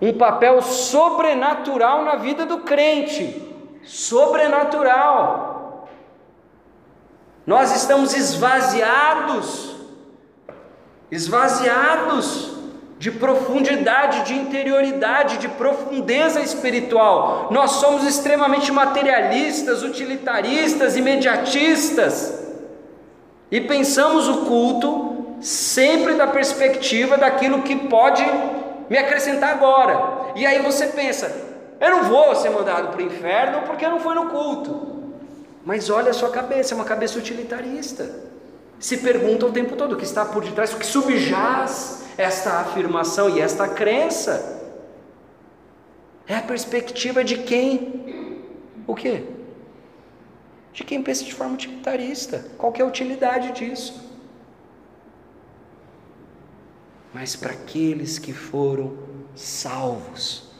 um 0.00 0.16
papel 0.16 0.62
sobrenatural 0.62 2.04
na 2.04 2.14
vida 2.14 2.46
do 2.46 2.58
crente. 2.58 3.44
Sobrenatural. 3.82 5.88
Nós 7.44 7.74
estamos 7.74 8.14
esvaziados 8.14 9.67
esvaziados 11.10 12.58
de 12.98 13.12
profundidade, 13.12 14.24
de 14.24 14.34
interioridade, 14.34 15.38
de 15.38 15.48
profundeza 15.48 16.40
espiritual. 16.40 17.48
Nós 17.50 17.72
somos 17.72 18.04
extremamente 18.04 18.72
materialistas, 18.72 19.82
utilitaristas, 19.82 20.96
imediatistas. 20.96 22.46
E 23.50 23.60
pensamos 23.60 24.28
o 24.28 24.46
culto 24.46 25.36
sempre 25.40 26.14
da 26.14 26.26
perspectiva 26.26 27.16
daquilo 27.16 27.62
que 27.62 27.76
pode 27.76 28.24
me 28.90 28.98
acrescentar 28.98 29.50
agora. 29.50 30.32
E 30.34 30.44
aí 30.44 30.60
você 30.60 30.88
pensa: 30.88 31.30
eu 31.80 31.90
não 31.90 32.04
vou 32.04 32.34
ser 32.34 32.50
mandado 32.50 32.88
para 32.88 33.00
o 33.00 33.06
inferno 33.06 33.62
porque 33.64 33.86
eu 33.86 33.90
não 33.90 34.00
fui 34.00 34.14
no 34.14 34.26
culto. 34.26 34.98
Mas 35.64 35.88
olha 35.88 36.10
a 36.10 36.14
sua 36.14 36.30
cabeça, 36.30 36.74
é 36.74 36.76
uma 36.76 36.84
cabeça 36.84 37.18
utilitarista 37.18 38.27
se 38.78 38.98
pergunta 38.98 39.46
o 39.46 39.52
tempo 39.52 39.76
todo 39.76 39.92
o 39.92 39.96
que 39.96 40.04
está 40.04 40.24
por 40.24 40.44
detrás, 40.44 40.72
o 40.72 40.78
que 40.78 40.86
subjaz 40.86 42.04
esta 42.16 42.60
afirmação 42.60 43.28
e 43.36 43.40
esta 43.40 43.68
crença. 43.68 44.56
É 46.26 46.36
a 46.36 46.42
perspectiva 46.42 47.24
de 47.24 47.38
quem? 47.38 48.44
O 48.86 48.94
quê? 48.94 49.24
De 50.72 50.84
quem 50.84 51.02
pensa 51.02 51.24
de 51.24 51.34
forma 51.34 51.54
utilitarista. 51.54 52.44
Qual 52.58 52.72
é 52.76 52.82
a 52.82 52.86
utilidade 52.86 53.52
disso? 53.52 54.08
Mas 57.12 57.34
para 57.34 57.52
aqueles 57.52 58.18
que 58.18 58.32
foram 58.32 58.96
salvos, 59.34 60.50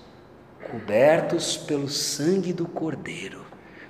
cobertos 0.71 1.57
pelo 1.57 1.89
sangue 1.89 2.53
do 2.53 2.67
Cordeiro, 2.67 3.45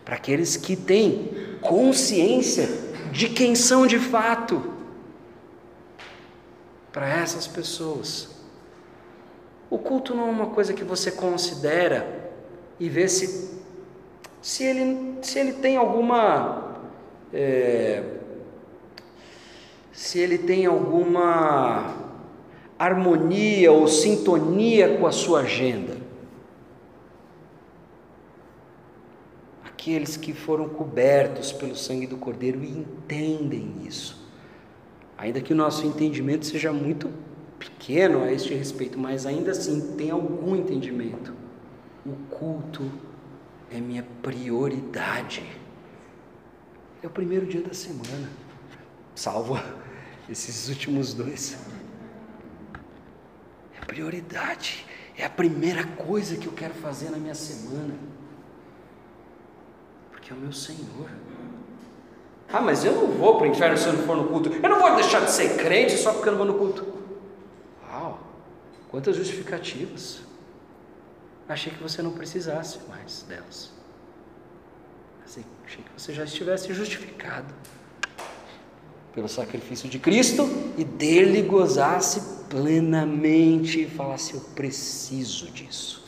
para 0.05 0.17
aqueles 0.17 0.57
que 0.57 0.75
têm 0.75 1.59
consciência 1.61 2.88
de 3.11 3.29
quem 3.29 3.55
são 3.55 3.87
de 3.87 3.99
fato. 3.99 4.73
Para 6.93 7.09
essas 7.09 7.47
pessoas, 7.47 8.29
o 9.71 9.79
culto 9.79 10.15
não 10.15 10.29
é 10.29 10.31
uma 10.31 10.47
coisa 10.47 10.73
que 10.73 10.83
você 10.83 11.11
considera 11.11 12.33
e 12.81 12.89
vê 12.89 13.09
se, 13.09 13.59
se, 14.41 14.65
ele, 14.65 15.19
se 15.23 15.39
ele 15.39 15.53
tem 15.53 15.77
alguma. 15.77 16.77
É, 17.33 18.03
se 19.93 20.19
ele 20.19 20.39
tem 20.39 20.65
alguma 20.65 21.95
harmonia 22.79 23.73
ou 23.73 23.89
sintonia 23.89 24.97
com 24.97 25.07
a 25.07 25.13
sua 25.13 25.41
agenda. 25.41 25.98
Aqueles 29.89 30.19
que 30.19 30.35
foram 30.35 30.69
cobertos 30.69 31.51
pelo 31.51 31.75
sangue 31.75 32.07
do 32.07 32.19
Cordeiro 32.19 32.63
e 32.63 32.69
entendem 32.69 33.75
isso. 33.87 34.23
Ainda 35.17 35.41
que 35.41 35.53
o 35.53 35.57
nosso 35.57 35.87
entendimento 35.87 36.45
seja 36.45 36.71
muito 36.73 37.11
pequeno 37.59 38.23
a 38.23 38.31
este 38.31 38.53
respeito, 38.53 38.99
mas 38.99 39.25
ainda 39.25 39.53
assim 39.53 39.95
tem 39.97 40.11
algum 40.11 40.55
entendimento. 40.55 41.35
O 42.05 42.13
culto 42.29 42.91
é 43.73 43.81
minha 43.81 44.07
prioridade. 44.23 45.43
É 47.03 47.07
o 47.07 47.11
primeiro 47.11 47.47
dia 47.47 47.63
da 47.63 47.73
semana, 47.73 48.29
salvo 49.15 49.59
esses 50.29 50.69
últimos 50.69 51.15
dois. 51.15 51.57
É 53.81 53.85
prioridade, 53.87 54.85
é 55.17 55.25
a 55.25 55.31
primeira 55.31 55.85
coisa 55.85 56.37
que 56.37 56.47
eu 56.47 56.53
quero 56.53 56.75
fazer 56.75 57.11
na 57.11 57.17
minha 57.17 57.35
semana 57.35 58.18
que 60.29 60.35
é 60.35 60.37
o 60.37 60.41
meu 60.41 60.53
Senhor. 60.53 61.09
Ah, 62.53 62.61
mas 62.61 62.85
eu 62.85 62.93
não 62.93 63.07
vou 63.13 63.39
para 63.39 63.49
o 63.49 63.51
inferno 63.51 63.79
se 63.79 63.87
eu 63.87 63.95
não 63.95 64.03
for 64.05 64.15
no 64.15 64.29
culto. 64.29 64.53
Eu 64.53 64.69
não 64.69 64.79
vou 64.79 64.95
deixar 64.95 65.25
de 65.25 65.31
ser 65.31 65.57
crente 65.57 65.97
só 65.97 66.13
porque 66.13 66.29
eu 66.29 66.33
não 66.33 66.39
vou 66.39 66.47
no 66.47 66.59
culto. 66.59 66.87
Uau, 67.91 68.21
quantas 68.91 69.17
justificativas. 69.17 70.21
Achei 71.49 71.73
que 71.73 71.83
você 71.83 72.03
não 72.03 72.13
precisasse 72.13 72.79
mais 72.91 73.23
delas. 73.23 73.73
Achei 75.25 75.43
que 75.83 75.91
você 75.97 76.13
já 76.13 76.25
estivesse 76.25 76.73
justificado 76.75 77.55
pelo 79.15 79.29
sacrifício 79.29 79.89
de 79.89 79.99
Cristo 79.99 80.47
e 80.77 80.85
dele 80.85 81.41
gozasse 81.43 82.45
plenamente 82.51 83.83
e 83.83 83.89
falasse: 83.89 84.35
Eu 84.35 84.41
preciso 84.41 85.51
disso. 85.51 86.08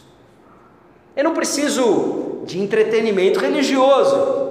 Eu 1.17 1.25
não 1.25 1.35
preciso 1.35 2.43
de 2.45 2.61
entretenimento 2.61 3.41
religioso. 3.41 4.51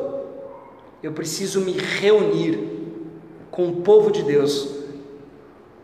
Eu 1.01 1.13
preciso 1.13 1.61
me 1.61 1.71
reunir 1.71 2.59
com 3.49 3.67
o 3.67 3.81
povo 3.81 4.11
de 4.11 4.23
Deus. 4.23 4.69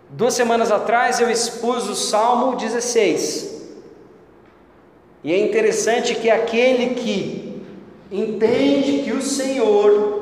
Duas 0.10 0.34
semanas 0.34 0.72
atrás 0.72 1.20
eu 1.20 1.30
expus 1.30 1.90
o 1.90 1.96
Salmo 1.96 2.56
16. 2.56 3.56
E 5.24 5.34
é 5.34 5.40
interessante 5.40 6.16
que 6.16 6.30
aquele 6.30 6.96
que 6.96 7.62
entende 8.12 9.04
que 9.04 9.12
o 9.12 9.22
Senhor 9.22 10.14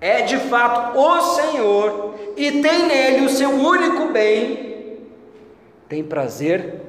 é 0.00 0.22
de 0.22 0.38
fato 0.38 0.98
o 0.98 1.20
Senhor 1.20 2.14
e 2.36 2.62
tem 2.62 2.86
nele 2.86 3.26
o 3.26 3.28
seu 3.28 3.50
único 3.50 4.08
bem, 4.08 4.98
tem 5.88 6.02
prazer 6.02 6.81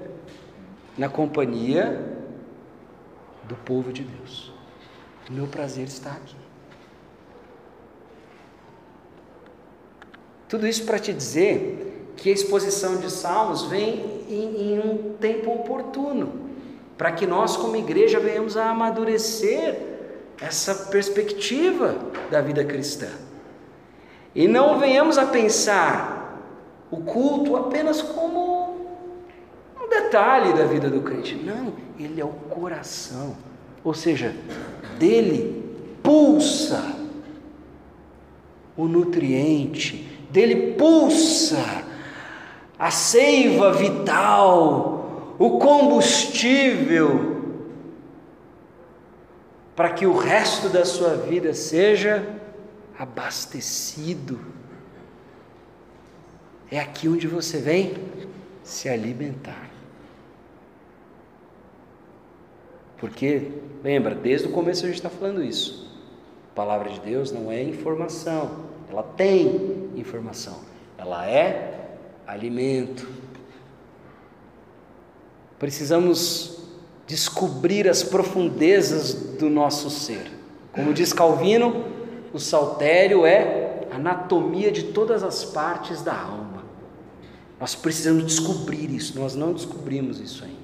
na 0.97 1.09
companhia 1.09 2.13
do 3.43 3.55
povo 3.55 3.91
de 3.91 4.03
Deus. 4.03 4.51
O 5.29 5.33
meu 5.33 5.47
prazer 5.47 5.85
está 5.85 6.11
aqui. 6.11 6.35
Tudo 10.47 10.67
isso 10.67 10.85
para 10.85 10.99
te 10.99 11.11
dizer 11.11 12.13
que 12.15 12.29
a 12.29 12.33
exposição 12.33 12.97
de 12.97 13.09
Salmos 13.09 13.63
vem 13.63 14.23
em, 14.29 14.73
em 14.73 14.79
um 14.79 15.13
tempo 15.13 15.51
oportuno, 15.51 16.51
para 16.97 17.11
que 17.11 17.25
nós, 17.25 17.57
como 17.57 17.75
igreja, 17.75 18.19
venhamos 18.19 18.55
a 18.55 18.69
amadurecer 18.69 19.79
essa 20.39 20.75
perspectiva 20.75 21.95
da 22.29 22.39
vida 22.41 22.63
cristã. 22.63 23.09
E 24.35 24.47
não 24.47 24.79
venhamos 24.79 25.17
a 25.17 25.25
pensar 25.25 26.39
o 26.91 26.97
culto 26.97 27.55
apenas 27.55 28.01
como 28.01 28.72
detalhe 30.01 30.53
da 30.53 30.65
vida 30.65 30.89
do 30.89 31.01
crente. 31.01 31.35
Não, 31.35 31.73
ele 31.99 32.19
é 32.19 32.25
o 32.25 32.29
coração. 32.29 33.35
Ou 33.83 33.93
seja, 33.93 34.35
dele 34.97 35.63
pulsa 36.01 36.95
o 38.75 38.87
nutriente, 38.87 40.09
dele 40.29 40.73
pulsa 40.73 41.83
a 42.77 42.91
seiva 42.91 43.71
vital, 43.71 45.35
o 45.37 45.59
combustível 45.59 47.33
para 49.75 49.89
que 49.89 50.05
o 50.05 50.15
resto 50.15 50.69
da 50.69 50.85
sua 50.85 51.15
vida 51.15 51.53
seja 51.53 52.27
abastecido. 52.97 54.39
É 56.69 56.79
aqui 56.79 57.07
onde 57.07 57.27
você 57.27 57.57
vem 57.57 57.95
se 58.63 58.87
alimentar. 58.87 59.72
Porque, 63.03 63.51
lembra, 63.83 64.15
desde 64.15 64.47
o 64.47 64.51
começo 64.51 64.85
a 64.85 64.87
gente 64.87 64.95
está 64.95 65.09
falando 65.09 65.43
isso. 65.43 65.91
A 66.53 66.55
palavra 66.55 66.89
de 66.89 67.01
Deus 67.01 67.33
não 67.33 67.51
é 67.51 67.61
informação, 67.61 68.49
ela 68.89 69.03
tem 69.03 69.89
informação, 69.93 70.61
ela 70.97 71.29
é 71.29 71.97
alimento. 72.25 73.05
Precisamos 75.59 76.59
descobrir 77.05 77.89
as 77.89 78.03
profundezas 78.03 79.13
do 79.37 79.49
nosso 79.49 79.89
ser. 79.89 80.31
Como 80.71 80.93
diz 80.93 81.11
Calvino, 81.11 81.83
o 82.31 82.39
saltério 82.39 83.25
é 83.25 83.85
anatomia 83.91 84.71
de 84.71 84.83
todas 84.93 85.23
as 85.23 85.43
partes 85.43 86.01
da 86.01 86.17
alma. 86.17 86.63
Nós 87.59 87.75
precisamos 87.75 88.25
descobrir 88.25 88.89
isso, 88.89 89.19
nós 89.19 89.35
não 89.35 89.51
descobrimos 89.51 90.21
isso 90.21 90.45
ainda. 90.45 90.62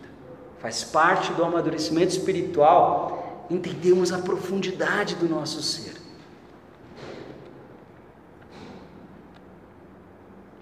Faz 0.59 0.83
parte 0.83 1.31
do 1.33 1.43
amadurecimento 1.43 2.11
espiritual 2.11 3.45
entendermos 3.49 4.11
a 4.11 4.19
profundidade 4.19 5.15
do 5.15 5.27
nosso 5.27 5.61
ser. 5.63 5.93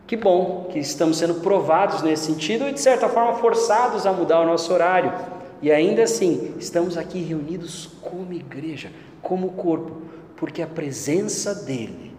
Que 0.05 0.15
bom 0.15 0.69
que 0.71 0.79
estamos 0.79 1.17
sendo 1.17 1.35
provados 1.41 2.01
nesse 2.01 2.27
sentido 2.27 2.69
e, 2.69 2.71
de 2.71 2.79
certa 2.79 3.09
forma, 3.09 3.33
forçados 3.39 4.05
a 4.05 4.13
mudar 4.13 4.39
o 4.39 4.45
nosso 4.45 4.71
horário. 4.73 5.13
E 5.61 5.69
ainda 5.69 6.03
assim, 6.03 6.55
estamos 6.57 6.95
aqui 6.95 7.19
reunidos 7.19 7.89
como 8.01 8.31
igreja, 8.31 8.91
como 9.21 9.51
corpo, 9.51 10.03
porque 10.37 10.61
a 10.61 10.67
presença 10.67 11.53
dEle 11.53 12.15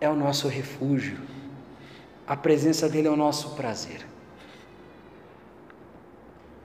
é 0.00 0.08
o 0.08 0.14
nosso 0.14 0.48
refúgio, 0.48 1.18
a 2.26 2.36
presença 2.36 2.88
dEle 2.88 3.08
é 3.08 3.10
o 3.10 3.16
nosso 3.16 3.50
prazer. 3.50 4.13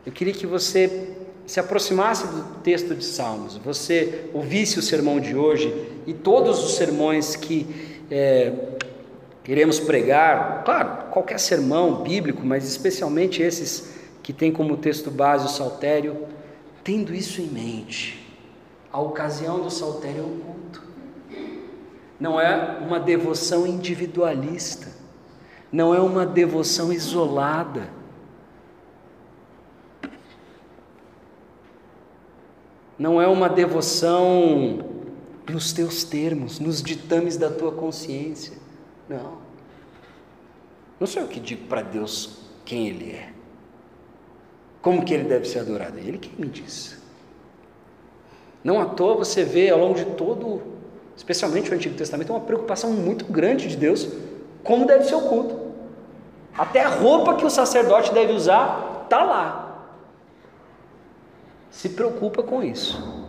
Eu 0.06 0.12
queria 0.12 0.34
que 0.34 0.48
você 0.48 1.16
se 1.46 1.60
aproximasse 1.60 2.28
do 2.28 2.62
texto 2.62 2.94
de 2.94 3.04
Salmos, 3.04 3.58
você 3.58 4.30
ouvisse 4.34 4.78
o 4.78 4.82
sermão 4.82 5.20
de 5.20 5.36
hoje 5.36 5.74
e 6.06 6.14
todos 6.14 6.64
os 6.64 6.76
sermões 6.76 7.36
que 7.36 7.66
é, 8.10 8.54
iremos 9.48 9.80
pregar, 9.80 10.64
claro, 10.64 11.12
qualquer 11.12 11.40
sermão 11.40 12.04
bíblico, 12.04 12.46
mas 12.46 12.68
especialmente 12.68 13.42
esses 13.42 13.96
que 14.22 14.32
tem 14.32 14.52
como 14.52 14.78
texto 14.78 15.10
base 15.10 15.48
o 15.48 15.50
saltério, 15.50 16.28
tendo 16.84 17.16
isso 17.16 17.42
em 17.42 17.48
mente, 17.48 18.28
a 18.94 19.02
ocasião 19.02 19.60
do 19.60 19.72
saltério 19.72 20.20
é 20.20 20.24
o 20.24 20.30
culto. 20.30 20.84
Não 22.20 22.40
é 22.40 22.78
uma 22.80 23.00
devoção 23.00 23.66
individualista, 23.66 24.88
não 25.72 25.96
é 25.96 26.00
uma 26.00 26.26
devoção 26.26 26.94
isolada. 26.94 27.90
Não 33.00 33.22
é 33.22 33.28
uma 33.28 33.48
devoção 33.48 34.86
nos 35.50 35.74
teus 35.74 36.04
termos, 36.04 36.60
nos 36.60 36.84
ditames 36.84 37.38
da 37.38 37.50
tua 37.50 37.72
consciência. 37.72 38.54
Não. 39.08 39.40
Não 41.00 41.08
sou 41.08 41.24
eu 41.24 41.28
que 41.30 41.40
digo 41.40 41.66
para 41.68 41.82
Deus 41.82 42.40
quem 42.66 42.90
Ele 42.90 43.12
é. 43.12 43.40
Como 44.82 45.04
que 45.04 45.14
ele 45.14 45.26
deve 45.26 45.46
ser 45.46 45.60
adorado? 45.60 45.98
É 45.98 46.02
ele 46.02 46.18
quem 46.18 46.32
me 46.38 46.48
diz. 46.48 46.98
Não 48.64 48.80
à 48.80 48.86
toa 48.86 49.16
você 49.16 49.44
vê 49.44 49.70
ao 49.70 49.80
longo 49.80 49.96
de 49.96 50.06
todo, 50.06 50.62
especialmente 51.16 51.72
o 51.72 51.74
Antigo 51.74 51.96
Testamento, 51.96 52.32
uma 52.32 52.40
preocupação 52.40 52.92
muito 52.92 53.26
grande 53.26 53.68
de 53.68 53.78
Deus, 53.78 54.10
como 54.64 54.86
deve 54.86 55.06
ser 55.06 55.16
o 55.16 55.22
culto. 55.22 55.70
Até 56.58 56.82
a 56.82 56.90
roupa 56.90 57.36
que 57.36 57.46
o 57.46 57.50
sacerdote 57.50 58.14
deve 58.14 58.34
usar 58.34 59.04
está 59.04 59.24
lá. 59.24 59.69
Se 61.72 61.90
preocupa 61.90 62.44
com 62.44 62.64
isso. 62.64 63.28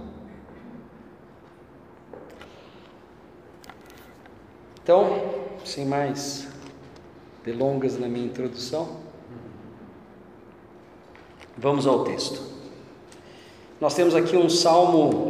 Então, 4.83 5.47
sem 5.65 5.85
mais 5.85 6.49
delongas 7.45 7.99
na 7.99 8.09
minha 8.09 8.27
introdução, 8.27 9.01
Vamos 11.63 11.87
ao 11.87 12.05
texto. 12.05 12.41
Nós 13.79 13.93
temos 13.93 14.15
aqui 14.15 14.35
um 14.35 14.49
salmo 14.49 15.29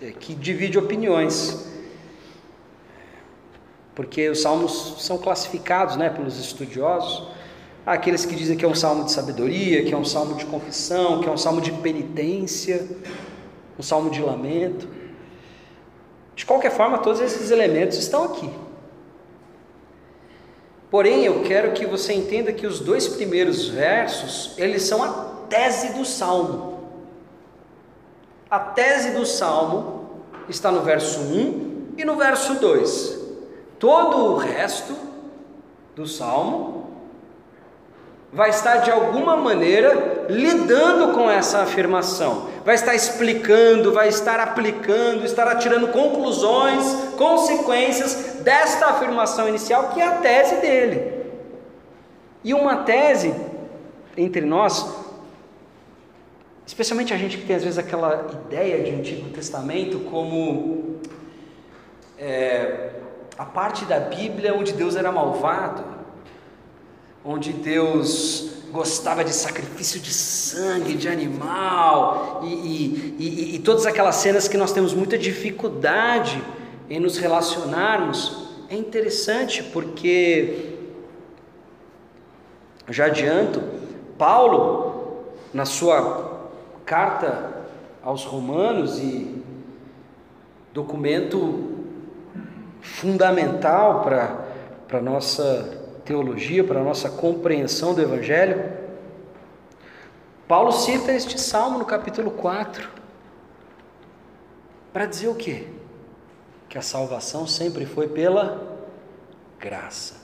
é, 0.00 0.12
que 0.12 0.32
divide 0.32 0.78
opiniões, 0.78 1.72
porque 3.96 4.28
os 4.28 4.42
salmos 4.42 5.02
são 5.04 5.18
classificados 5.18 5.96
né, 5.96 6.08
pelos 6.08 6.38
estudiosos. 6.38 7.33
Aqueles 7.86 8.24
que 8.24 8.34
dizem 8.34 8.56
que 8.56 8.64
é 8.64 8.68
um 8.68 8.74
salmo 8.74 9.04
de 9.04 9.12
sabedoria, 9.12 9.84
que 9.84 9.92
é 9.92 9.96
um 9.96 10.04
salmo 10.04 10.36
de 10.36 10.46
confissão, 10.46 11.20
que 11.20 11.28
é 11.28 11.32
um 11.32 11.36
salmo 11.36 11.60
de 11.60 11.70
penitência, 11.70 12.88
um 13.78 13.82
salmo 13.82 14.08
de 14.08 14.22
lamento. 14.22 14.88
De 16.34 16.46
qualquer 16.46 16.70
forma, 16.70 16.98
todos 16.98 17.20
esses 17.20 17.50
elementos 17.50 17.98
estão 17.98 18.24
aqui. 18.24 18.50
Porém, 20.90 21.24
eu 21.24 21.42
quero 21.42 21.72
que 21.72 21.84
você 21.84 22.14
entenda 22.14 22.52
que 22.52 22.66
os 22.66 22.80
dois 22.80 23.06
primeiros 23.06 23.68
versos, 23.68 24.54
eles 24.56 24.82
são 24.84 25.02
a 25.02 25.08
tese 25.48 25.92
do 25.92 26.04
salmo. 26.04 26.88
A 28.48 28.58
tese 28.58 29.10
do 29.10 29.26
salmo 29.26 30.22
está 30.48 30.70
no 30.70 30.82
verso 30.82 31.20
1 31.20 31.94
e 31.98 32.04
no 32.04 32.16
verso 32.16 32.54
2. 32.54 33.20
Todo 33.78 34.32
o 34.32 34.36
resto 34.36 34.94
do 35.94 36.06
salmo 36.06 36.83
vai 38.34 38.50
estar 38.50 38.78
de 38.78 38.90
alguma 38.90 39.36
maneira 39.36 40.26
lidando 40.28 41.14
com 41.14 41.30
essa 41.30 41.60
afirmação, 41.60 42.48
vai 42.64 42.74
estar 42.74 42.92
explicando, 42.92 43.92
vai 43.92 44.08
estar 44.08 44.40
aplicando, 44.40 45.24
estará 45.24 45.54
tirando 45.54 45.92
conclusões, 45.92 46.84
consequências 47.16 48.40
desta 48.42 48.86
afirmação 48.86 49.48
inicial 49.48 49.90
que 49.90 50.00
é 50.00 50.06
a 50.06 50.16
tese 50.16 50.56
dele. 50.56 51.14
E 52.42 52.52
uma 52.52 52.78
tese 52.78 53.32
entre 54.16 54.40
nós, 54.40 54.84
especialmente 56.66 57.14
a 57.14 57.16
gente 57.16 57.38
que 57.38 57.46
tem 57.46 57.54
às 57.54 57.62
vezes 57.62 57.78
aquela 57.78 58.26
ideia 58.46 58.82
de 58.82 58.90
Antigo 58.90 59.30
Testamento 59.30 60.00
como 60.10 60.98
é, 62.18 62.90
a 63.38 63.44
parte 63.44 63.84
da 63.84 64.00
Bíblia 64.00 64.54
onde 64.54 64.72
Deus 64.72 64.96
era 64.96 65.12
malvado, 65.12 65.93
onde 67.24 67.52
Deus 67.52 68.50
gostava 68.70 69.24
de 69.24 69.32
sacrifício 69.32 70.00
de 70.00 70.12
sangue, 70.12 70.94
de 70.94 71.08
animal, 71.08 72.40
e, 72.42 72.48
e, 72.48 73.16
e, 73.18 73.54
e, 73.54 73.58
todas 73.60 73.86
aquelas 73.86 74.16
cenas 74.16 74.48
que 74.48 74.56
nós 74.56 74.72
temos 74.72 74.92
muita 74.92 75.16
dificuldade 75.16 76.42
em 76.90 76.98
nos 76.98 77.16
relacionarmos, 77.16 78.48
é 78.68 78.74
interessante 78.74 79.62
porque, 79.62 80.74
já 82.90 83.06
adianto, 83.06 83.62
Paulo, 84.18 85.24
na 85.52 85.64
sua 85.64 86.50
carta 86.84 87.52
aos 88.02 88.24
Romanos 88.24 88.98
e 88.98 89.42
documento 90.74 91.72
fundamental 92.82 94.02
para 94.02 94.98
a 94.98 95.00
nossa 95.00 95.83
teologia, 96.04 96.62
para 96.62 96.80
a 96.80 96.84
nossa 96.84 97.08
compreensão 97.08 97.94
do 97.94 98.02
Evangelho, 98.02 98.72
Paulo 100.46 100.72
cita 100.72 101.12
este 101.12 101.40
salmo 101.40 101.78
no 101.78 101.84
capítulo 101.86 102.30
4 102.30 102.88
para 104.92 105.06
dizer 105.06 105.28
o 105.28 105.34
quê? 105.34 105.66
Que 106.68 106.76
a 106.76 106.82
salvação 106.82 107.46
sempre 107.46 107.86
foi 107.86 108.08
pela 108.08 108.78
graça, 109.58 110.16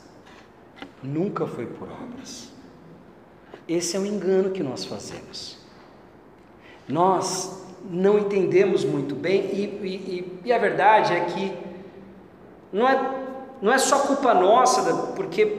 nunca 1.03 1.47
foi 1.47 1.66
por 1.66 1.88
obras. 1.88 2.53
Esse 3.66 3.97
é 3.97 4.01
o 4.01 4.05
engano 4.05 4.51
que 4.51 4.62
nós 4.62 4.85
fazemos. 4.85 5.59
Nós 6.87 7.64
não 7.88 8.19
entendemos 8.19 8.85
muito 8.85 9.14
bem, 9.14 9.47
e, 9.55 9.64
e, 9.64 10.40
e 10.45 10.53
a 10.53 10.59
verdade 10.59 11.14
é 11.14 11.25
que 11.25 11.57
não 12.73 12.88
é 12.88 13.30
não 13.61 13.73
é 13.73 13.79
só 13.79 13.99
culpa 14.01 14.33
nossa, 14.33 14.83
porque 15.14 15.59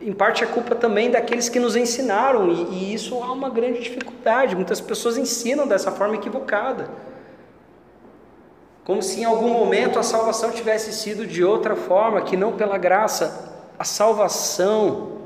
em 0.00 0.12
parte 0.12 0.44
é 0.44 0.46
culpa 0.46 0.74
também 0.74 1.10
daqueles 1.10 1.48
que 1.48 1.58
nos 1.58 1.76
ensinaram, 1.76 2.50
e, 2.50 2.62
e 2.70 2.94
isso 2.94 3.22
há 3.22 3.32
uma 3.32 3.48
grande 3.48 3.80
dificuldade. 3.80 4.54
Muitas 4.54 4.80
pessoas 4.80 5.16
ensinam 5.16 5.66
dessa 5.66 5.90
forma 5.90 6.16
equivocada. 6.16 6.90
Como 8.84 9.02
se 9.02 9.20
em 9.20 9.24
algum 9.24 9.50
momento 9.50 9.98
a 9.98 10.02
salvação 10.02 10.50
tivesse 10.50 10.92
sido 10.92 11.26
de 11.26 11.44
outra 11.44 11.76
forma, 11.76 12.22
que 12.22 12.36
não 12.36 12.52
pela 12.52 12.76
graça. 12.76 13.48
a 13.78 13.84
salvação 13.84 15.20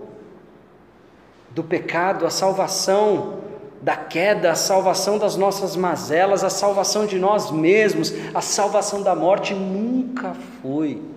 do 1.50 1.62
pecado, 1.62 2.27
a 2.27 2.31
salvação 2.31 3.38
da 3.81 3.96
queda, 3.96 4.50
a 4.50 4.55
salvação 4.55 5.18
das 5.18 5.37
nossas 5.37 5.77
mazelas, 5.77 6.42
a 6.42 6.50
salvação 6.50 7.07
de 7.07 7.18
nós 7.18 7.50
mesmos, 7.50 8.12
a 8.35 8.40
salvação 8.40 9.03
da 9.03 9.14
morte 9.14 9.55
nunca 9.55 10.35
foi 10.61 11.13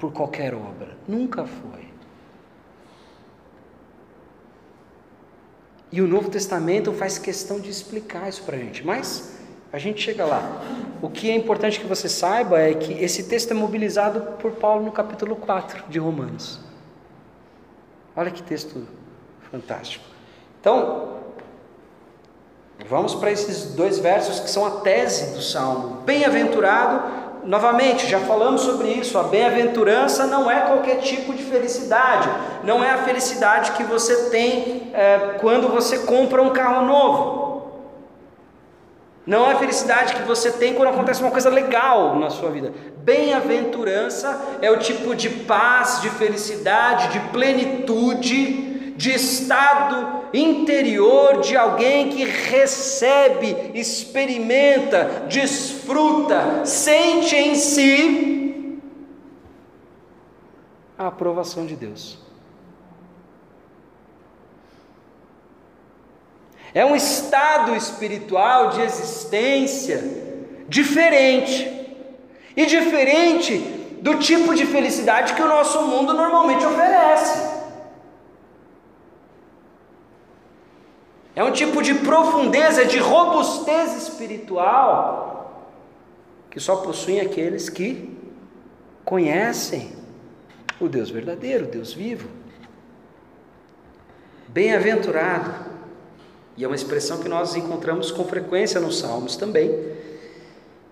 por 0.00 0.12
qualquer 0.12 0.54
obra, 0.54 0.96
nunca 1.06 1.44
foi. 1.44 1.90
E 5.92 6.00
o 6.00 6.08
Novo 6.08 6.30
Testamento 6.30 6.92
faz 6.92 7.18
questão 7.18 7.60
de 7.60 7.68
explicar 7.68 8.28
isso 8.28 8.42
para 8.42 8.56
a 8.56 8.58
gente, 8.58 8.84
mas 8.84 9.38
a 9.72 9.78
gente 9.78 10.00
chega 10.00 10.24
lá. 10.24 10.62
O 11.02 11.10
que 11.10 11.30
é 11.30 11.34
importante 11.34 11.78
que 11.78 11.86
você 11.86 12.08
saiba 12.08 12.60
é 12.60 12.74
que 12.74 12.92
esse 12.92 13.24
texto 13.24 13.50
é 13.50 13.54
mobilizado 13.54 14.38
por 14.38 14.52
Paulo 14.52 14.84
no 14.84 14.92
capítulo 14.92 15.36
4 15.36 15.84
de 15.88 15.98
Romanos. 15.98 16.60
Olha 18.16 18.30
que 18.30 18.42
texto 18.42 18.86
fantástico. 19.50 20.04
Então, 20.60 21.18
vamos 22.88 23.14
para 23.14 23.30
esses 23.30 23.74
dois 23.74 23.98
versos 23.98 24.40
que 24.40 24.50
são 24.50 24.64
a 24.64 24.80
tese 24.80 25.34
do 25.34 25.42
salmo. 25.42 26.02
Bem-aventurado, 26.02 27.29
novamente, 27.44 28.06
já 28.06 28.20
falamos 28.20 28.62
sobre 28.62 28.88
isso. 28.88 29.18
A 29.18 29.24
bem-aventurança 29.24 30.26
não 30.26 30.50
é 30.50 30.60
qualquer 30.60 30.98
tipo 30.98 31.32
de 31.32 31.42
felicidade, 31.42 32.28
não 32.64 32.82
é 32.82 32.90
a 32.90 32.98
felicidade 32.98 33.72
que 33.72 33.82
você 33.82 34.30
tem 34.30 34.90
é, 34.92 35.36
quando 35.40 35.68
você 35.68 36.00
compra 36.00 36.42
um 36.42 36.50
carro 36.50 36.86
novo. 36.86 37.40
Não 39.26 39.46
é 39.46 39.52
a 39.52 39.58
felicidade 39.58 40.14
que 40.14 40.22
você 40.22 40.50
tem 40.50 40.74
quando 40.74 40.88
acontece 40.88 41.20
uma 41.20 41.30
coisa 41.30 41.50
legal 41.50 42.16
na 42.16 42.30
sua 42.30 42.50
vida. 42.50 42.72
Bem-aventurança 42.98 44.58
é 44.60 44.70
o 44.70 44.78
tipo 44.78 45.14
de 45.14 45.28
paz, 45.28 46.00
de 46.00 46.10
felicidade, 46.10 47.08
de 47.08 47.20
plenitude 47.28 48.69
de 49.00 49.14
estado 49.14 50.26
interior 50.34 51.40
de 51.40 51.56
alguém 51.56 52.10
que 52.10 52.22
recebe, 52.22 53.70
experimenta, 53.72 55.24
desfruta, 55.26 56.66
sente 56.66 57.34
em 57.34 57.54
si 57.54 58.78
a 60.98 61.06
aprovação 61.06 61.64
de 61.64 61.76
Deus. 61.76 62.18
É 66.74 66.84
um 66.84 66.94
estado 66.94 67.74
espiritual 67.74 68.68
de 68.68 68.82
existência 68.82 70.04
diferente, 70.68 71.88
e 72.54 72.66
diferente 72.66 73.56
do 74.02 74.16
tipo 74.16 74.54
de 74.54 74.66
felicidade 74.66 75.32
que 75.32 75.42
o 75.42 75.48
nosso 75.48 75.80
mundo 75.86 76.12
normalmente 76.12 76.66
oferece. 76.66 77.49
É 81.40 81.42
um 81.42 81.50
tipo 81.50 81.80
de 81.80 81.94
profundeza, 81.94 82.84
de 82.84 82.98
robustez 82.98 83.96
espiritual 83.96 85.72
que 86.50 86.60
só 86.60 86.76
possuem 86.76 87.18
aqueles 87.18 87.70
que 87.70 88.14
conhecem 89.06 89.90
o 90.78 90.86
Deus 90.86 91.08
verdadeiro, 91.08 91.64
o 91.64 91.68
Deus 91.68 91.94
vivo. 91.94 92.28
Bem-aventurado, 94.48 95.50
e 96.58 96.64
é 96.64 96.66
uma 96.66 96.76
expressão 96.76 97.20
que 97.20 97.28
nós 97.28 97.56
encontramos 97.56 98.10
com 98.10 98.22
frequência 98.26 98.78
nos 98.78 98.98
Salmos 98.98 99.34
também. 99.34 99.94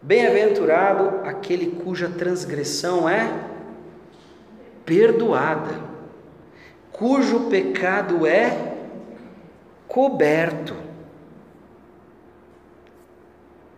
Bem-aventurado 0.00 1.28
aquele 1.28 1.72
cuja 1.84 2.08
transgressão 2.08 3.06
é 3.06 3.50
perdoada, 4.86 5.78
cujo 6.90 7.50
pecado 7.50 8.26
é 8.26 8.77
coberto. 9.88 10.76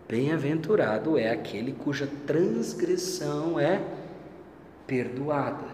Bem-aventurado 0.08 1.16
é 1.16 1.30
aquele 1.30 1.72
cuja 1.72 2.10
transgressão 2.26 3.60
é 3.60 3.80
perdoada, 4.86 5.68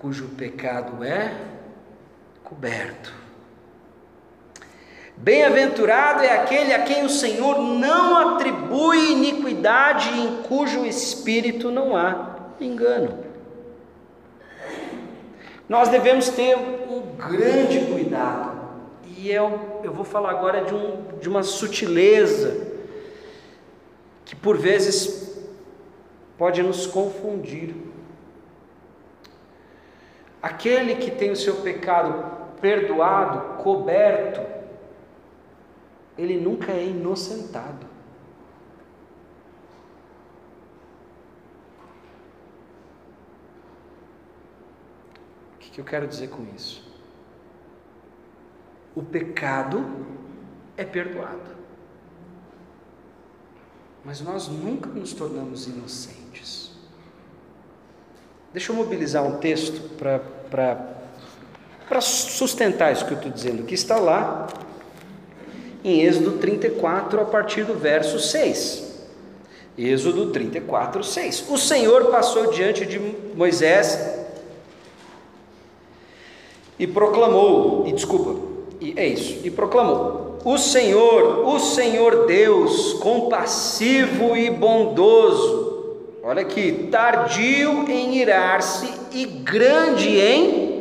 cujo 0.00 0.26
pecado 0.30 1.04
é 1.04 1.32
coberto. 2.42 3.14
Bem-aventurado 5.16 6.24
é 6.24 6.36
aquele 6.36 6.74
a 6.74 6.82
quem 6.82 7.04
o 7.04 7.08
Senhor 7.08 7.60
não 7.60 8.34
atribui 8.34 9.12
iniquidade 9.12 10.10
e 10.10 10.26
em 10.26 10.42
cujo 10.42 10.84
espírito 10.84 11.70
não 11.70 11.96
há 11.96 12.48
engano. 12.60 13.22
Nós 15.68 15.88
devemos 15.88 16.28
ter 16.30 16.56
um 16.56 17.14
grande 17.16 17.86
cuidado 17.86 18.53
e 19.24 19.32
eu, 19.32 19.80
eu 19.82 19.90
vou 19.90 20.04
falar 20.04 20.32
agora 20.32 20.66
de, 20.66 20.74
um, 20.74 21.18
de 21.18 21.30
uma 21.30 21.42
sutileza 21.42 22.74
que 24.22 24.36
por 24.36 24.58
vezes 24.58 25.42
pode 26.36 26.62
nos 26.62 26.86
confundir. 26.86 27.74
Aquele 30.42 30.96
que 30.96 31.10
tem 31.10 31.30
o 31.30 31.36
seu 31.36 31.56
pecado 31.62 32.58
perdoado, 32.60 33.62
coberto, 33.62 34.42
ele 36.18 36.38
nunca 36.38 36.72
é 36.72 36.84
inocentado. 36.84 37.86
O 45.54 45.58
que 45.60 45.80
eu 45.80 45.84
quero 45.84 46.06
dizer 46.06 46.28
com 46.28 46.44
isso? 46.54 46.83
O 48.94 49.02
pecado 49.02 49.84
é 50.76 50.84
perdoado. 50.84 51.54
Mas 54.04 54.20
nós 54.20 54.48
nunca 54.48 54.88
nos 54.90 55.12
tornamos 55.12 55.66
inocentes. 55.66 56.72
Deixa 58.52 58.70
eu 58.70 58.76
mobilizar 58.76 59.24
um 59.24 59.38
texto 59.38 59.96
para 59.98 62.00
sustentar 62.00 62.92
isso 62.92 63.06
que 63.06 63.12
eu 63.12 63.16
estou 63.16 63.32
dizendo, 63.32 63.64
que 63.64 63.74
está 63.74 63.96
lá 63.96 64.46
em 65.82 66.02
Êxodo 66.02 66.38
34, 66.38 67.20
a 67.20 67.24
partir 67.24 67.64
do 67.64 67.74
verso 67.74 68.18
6. 68.18 68.84
Êxodo 69.76 70.30
34, 70.30 71.02
6. 71.02 71.50
O 71.50 71.58
Senhor 71.58 72.10
passou 72.10 72.52
diante 72.52 72.86
de 72.86 72.98
Moisés 73.34 73.98
e 76.78 76.86
proclamou, 76.86 77.86
e 77.86 77.92
desculpa, 77.92 78.53
e 78.84 78.92
é 78.96 79.06
isso, 79.06 79.40
e 79.42 79.50
proclamou: 79.50 80.38
O 80.44 80.58
Senhor, 80.58 81.48
o 81.48 81.58
Senhor 81.58 82.26
Deus, 82.26 82.92
compassivo 82.94 84.36
e 84.36 84.50
bondoso, 84.50 85.96
olha 86.22 86.42
aqui, 86.42 86.88
tardio 86.90 87.86
em 87.88 88.16
irar-se 88.16 88.92
e 89.10 89.24
grande 89.24 90.20
em 90.20 90.74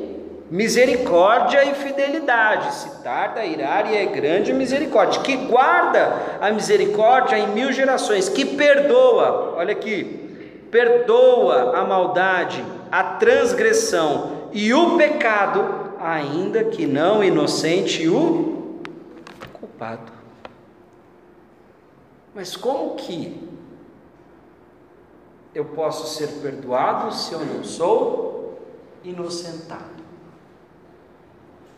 misericórdia 0.51 1.63
e 1.63 1.73
fidelidade. 1.75 2.75
Se 2.75 3.01
tarda 3.01 3.45
irar 3.45 3.89
e 3.89 3.95
é 3.95 4.05
grande 4.05 4.51
misericórdia, 4.51 5.21
que 5.21 5.37
guarda 5.37 6.13
a 6.41 6.51
misericórdia 6.51 7.37
em 7.37 7.47
mil 7.47 7.71
gerações, 7.71 8.27
que 8.27 8.43
perdoa, 8.43 9.55
olha 9.55 9.71
aqui, 9.71 10.67
perdoa 10.69 11.77
a 11.77 11.85
maldade, 11.85 12.63
a 12.91 13.01
transgressão 13.03 14.49
e 14.51 14.73
o 14.73 14.97
pecado 14.97 15.82
ainda 16.03 16.65
que 16.65 16.85
não 16.85 17.23
inocente 17.23 18.09
o 18.09 18.81
culpado. 19.53 20.11
Mas 22.35 22.57
como 22.57 22.95
que 22.95 23.49
eu 25.55 25.63
posso 25.63 26.17
ser 26.17 26.27
perdoado 26.41 27.13
se 27.15 27.31
eu 27.31 27.45
não 27.45 27.63
sou 27.63 28.59
inocentado? 29.01 30.03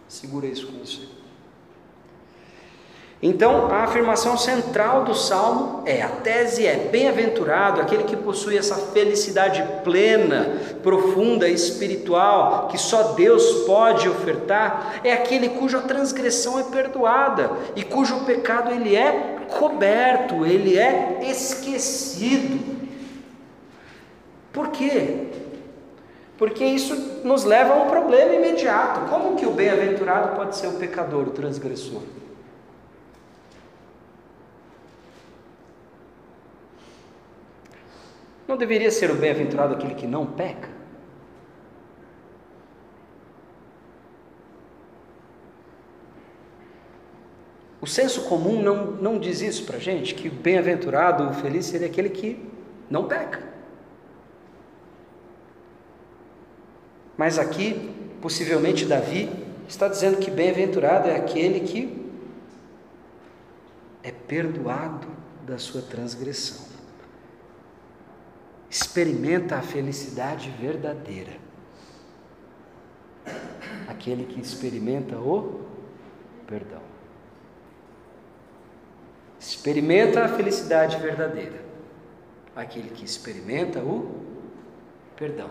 Segura 0.08 0.48
isso 0.48 0.68
com 0.68 0.80
você. 0.80 1.08
Então, 3.28 3.72
a 3.72 3.86
afirmação 3.86 4.38
central 4.38 5.04
do 5.04 5.16
salmo 5.16 5.82
é: 5.84 6.00
a 6.04 6.10
tese 6.10 6.68
é 6.68 6.76
bem-aventurado 6.76 7.82
aquele 7.82 8.04
que 8.04 8.16
possui 8.16 8.56
essa 8.56 8.76
felicidade 8.76 9.68
plena, 9.84 10.62
profunda, 10.84 11.50
espiritual, 11.50 12.68
que 12.68 12.78
só 12.78 13.14
Deus 13.14 13.64
pode 13.66 14.08
ofertar, 14.08 15.02
é 15.04 15.12
aquele 15.12 15.50
cuja 15.50 15.82
transgressão 15.82 16.60
é 16.60 16.64
perdoada 16.66 17.50
e 17.76 17.82
cujo 17.82 18.26
pecado 18.26 18.72
ele 18.72 18.96
é 18.96 19.40
coberto, 19.58 20.46
ele 20.46 20.78
é 20.78 21.22
esquecido. 21.24 22.76
Por 24.54 24.68
quê? 24.68 25.30
Porque 26.38 26.64
isso 26.64 26.96
nos 27.24 27.44
leva 27.44 27.74
a 27.74 27.78
um 27.78 27.90
problema 27.90 28.36
imediato. 28.36 29.10
Como 29.10 29.36
que 29.36 29.48
o 29.48 29.52
bem-aventurado 29.52 30.36
pode 30.36 30.56
ser 30.56 30.68
o 30.68 30.74
pecador, 30.74 31.24
o 31.24 31.32
transgressor? 31.32 32.02
Não 38.48 38.58
deveria 38.58 38.92
ser 38.92 39.10
o 39.10 39.16
bem-aventurado 39.16 39.74
aquele 39.74 39.96
que 39.96 40.06
não 40.06 40.26
peca? 40.26 40.70
O 47.86 47.88
senso 47.88 48.24
comum 48.24 48.64
não, 48.64 48.92
não 48.94 49.20
diz 49.20 49.42
isso 49.42 49.64
para 49.64 49.78
gente, 49.78 50.16
que 50.16 50.28
o 50.28 50.32
bem-aventurado, 50.32 51.30
o 51.30 51.34
feliz, 51.34 51.68
seria 51.68 51.86
aquele 51.86 52.10
que 52.10 52.44
não 52.90 53.08
peca. 53.08 53.44
Mas 57.16 57.38
aqui, 57.38 57.94
possivelmente, 58.22 58.86
Davi 58.86 59.30
está 59.68 59.88
dizendo 59.88 60.18
que 60.18 60.32
bem-aventurado 60.32 61.08
é 61.10 61.16
aquele 61.16 61.60
que 61.60 62.12
é 64.04 64.12
perdoado 64.12 65.08
da 65.46 65.58
sua 65.60 65.82
transgressão. 65.82 66.65
Experimenta 68.78 69.56
a 69.56 69.62
felicidade 69.62 70.54
verdadeira. 70.60 71.32
Aquele 73.88 74.26
que 74.26 74.42
experimenta 74.42 75.16
o 75.16 75.62
perdão. 76.46 76.82
Experimenta 79.40 80.26
a 80.26 80.28
felicidade 80.28 80.98
verdadeira. 80.98 81.64
Aquele 82.54 82.90
que 82.90 83.06
experimenta 83.06 83.80
o 83.80 84.26
perdão. 85.16 85.50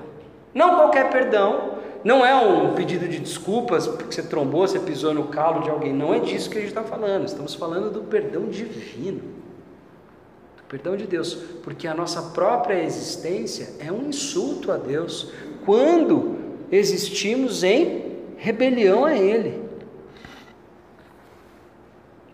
Não 0.52 0.76
qualquer 0.76 1.08
perdão, 1.08 1.78
não 2.04 2.26
é 2.26 2.34
um 2.34 2.74
pedido 2.74 3.08
de 3.08 3.20
desculpas 3.20 3.86
porque 3.86 4.12
você 4.12 4.22
trombou, 4.22 4.68
você 4.68 4.78
pisou 4.78 5.14
no 5.14 5.28
calo 5.28 5.62
de 5.62 5.70
alguém. 5.70 5.94
Não 5.94 6.12
é 6.12 6.20
disso 6.20 6.50
que 6.50 6.58
a 6.58 6.60
gente 6.60 6.68
está 6.68 6.84
falando. 6.84 7.24
Estamos 7.24 7.54
falando 7.54 7.90
do 7.90 8.02
perdão 8.02 8.50
divino. 8.50 9.43
Perdão 10.74 10.96
de 10.96 11.06
Deus. 11.06 11.34
Porque 11.62 11.86
a 11.86 11.94
nossa 11.94 12.20
própria 12.20 12.82
existência 12.82 13.74
é 13.78 13.92
um 13.92 14.08
insulto 14.08 14.72
a 14.72 14.76
Deus 14.76 15.30
quando 15.64 16.36
existimos 16.68 17.62
em 17.62 18.16
rebelião 18.36 19.04
a 19.04 19.16
Ele. 19.16 19.62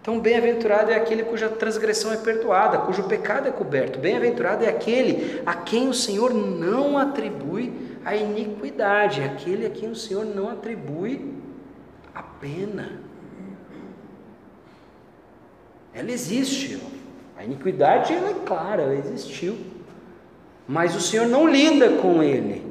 Então, 0.01 0.19
bem-aventurado 0.19 0.91
é 0.91 0.95
aquele 0.95 1.23
cuja 1.23 1.51
transgressão 1.51 2.15
é 2.15 2.17
perdoada, 2.17 2.79
cujo 2.79 3.03
pecado 3.03 3.47
é 3.47 3.51
coberto. 3.51 3.99
Bem-aventurado 3.99 4.65
é 4.65 4.71
aquele 4.71 5.43
a 5.45 5.53
quem 5.53 5.91
o 5.91 5.93
Senhor 5.93 6.33
não 6.33 6.97
atribui 6.97 7.99
a 8.07 8.17
iniquidade, 8.17 9.21
aquele 9.21 9.67
a 9.67 9.71
quem 9.71 9.91
o 9.91 9.95
Senhor 9.95 10.25
não 10.25 10.49
atribui 10.49 11.35
a 12.15 12.23
pena. 12.23 13.03
Ela 15.93 16.11
existe, 16.11 16.81
a 17.41 17.45
iniquidade 17.45 18.13
ela 18.13 18.29
é 18.29 18.35
clara, 18.45 18.83
ela 18.83 18.95
existiu, 18.95 19.57
mas 20.69 20.95
o 20.95 21.01
Senhor 21.01 21.27
não 21.27 21.49
lida 21.49 21.97
com 21.97 22.23
ele 22.23 22.63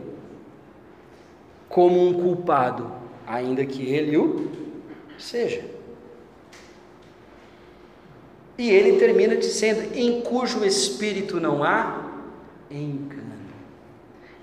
como 1.68 2.08
um 2.08 2.14
culpado, 2.14 2.92
ainda 3.26 3.66
que 3.66 3.84
ele 3.84 4.16
o 4.16 4.48
seja. 5.18 5.66
E 8.60 8.70
ele 8.70 9.00
termina 9.00 9.36
dizendo: 9.36 9.98
em 9.98 10.22
cujo 10.22 10.64
espírito 10.64 11.40
não 11.40 11.64
há 11.64 12.04
engano. 12.70 13.24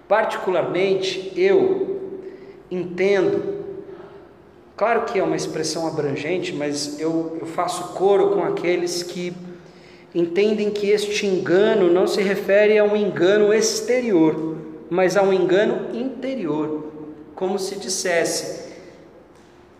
Particularmente, 0.08 1.32
eu 1.36 2.20
entendo, 2.68 3.64
claro 4.76 5.04
que 5.04 5.20
é 5.20 5.22
uma 5.22 5.36
expressão 5.36 5.86
abrangente, 5.86 6.52
mas 6.52 6.98
eu, 6.98 7.38
eu 7.40 7.46
faço 7.46 7.94
coro 7.94 8.30
com 8.30 8.42
aqueles 8.42 9.04
que 9.04 9.45
entendem 10.16 10.70
que 10.70 10.88
este 10.88 11.26
engano 11.26 11.92
não 11.92 12.06
se 12.06 12.22
refere 12.22 12.78
a 12.78 12.84
um 12.84 12.96
engano 12.96 13.52
exterior, 13.52 14.56
mas 14.88 15.14
a 15.14 15.22
um 15.22 15.30
engano 15.30 15.94
interior, 15.94 16.90
como 17.34 17.58
se 17.58 17.76
dissesse: 17.76 18.72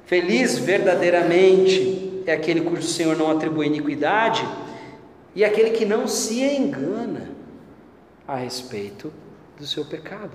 feliz 0.05 0.59
verdadeiramente 0.59 2.22
é 2.27 2.33
aquele 2.35 2.61
cujo 2.61 2.83
Senhor 2.83 3.16
não 3.16 3.31
atribui 3.31 3.66
iniquidade 3.66 4.46
e 5.35 5.42
aquele 5.42 5.70
que 5.70 5.87
não 5.87 6.07
se 6.07 6.42
engana 6.42 7.31
a 8.29 8.37
respeito 8.37 9.11
do 9.59 9.66
seu 9.66 9.87
pecado. 9.87 10.33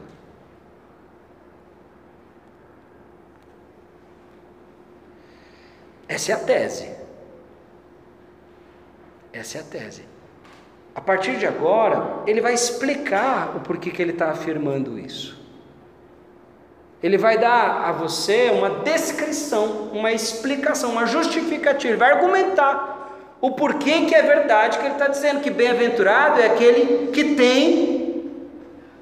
Essa 6.07 6.31
é 6.31 6.35
a 6.35 6.39
tese. 6.39 6.89
Essa 9.33 9.59
é 9.59 9.61
a 9.61 9.63
tese. 9.63 10.03
A 10.93 10.99
partir 10.99 11.37
de 11.37 11.47
agora, 11.47 12.23
ele 12.27 12.41
vai 12.41 12.53
explicar 12.53 13.55
o 13.55 13.61
porquê 13.61 13.91
que 13.91 14.01
ele 14.01 14.11
está 14.11 14.29
afirmando 14.29 14.99
isso. 14.99 15.39
Ele 17.01 17.17
vai 17.17 17.37
dar 17.37 17.85
a 17.87 17.91
você 17.91 18.51
uma 18.53 18.69
descrição, 18.81 19.89
uma 19.93 20.11
explicação, 20.11 20.91
uma 20.91 21.05
justificativa, 21.05 21.97
vai 21.97 22.11
argumentar 22.11 23.01
o 23.39 23.51
porquê 23.51 24.05
que 24.05 24.13
é 24.13 24.21
verdade 24.21 24.77
que 24.77 24.85
ele 24.85 24.93
está 24.93 25.07
dizendo 25.07 25.41
que 25.41 25.49
bem-aventurado 25.49 26.39
é 26.39 26.45
aquele 26.45 27.07
que 27.07 27.33
tem 27.35 28.29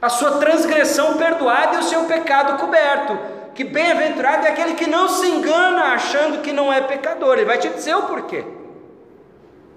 a 0.01 0.07
sua 0.07 0.37
transgressão 0.37 1.17
perdoada 1.17 1.75
e 1.75 1.79
o 1.79 1.83
seu 1.83 2.05
pecado 2.05 2.57
coberto. 2.57 3.17
Que 3.53 3.65
bem-aventurado 3.65 4.47
é 4.47 4.51
aquele 4.51 4.75
que 4.75 4.87
não 4.87 5.09
se 5.09 5.27
engana 5.27 5.93
achando 5.93 6.41
que 6.41 6.53
não 6.53 6.71
é 6.71 6.79
pecador. 6.79 7.35
Ele 7.35 7.45
vai 7.45 7.57
te 7.57 7.67
dizer 7.67 7.95
o 7.95 8.03
porquê. 8.03 8.45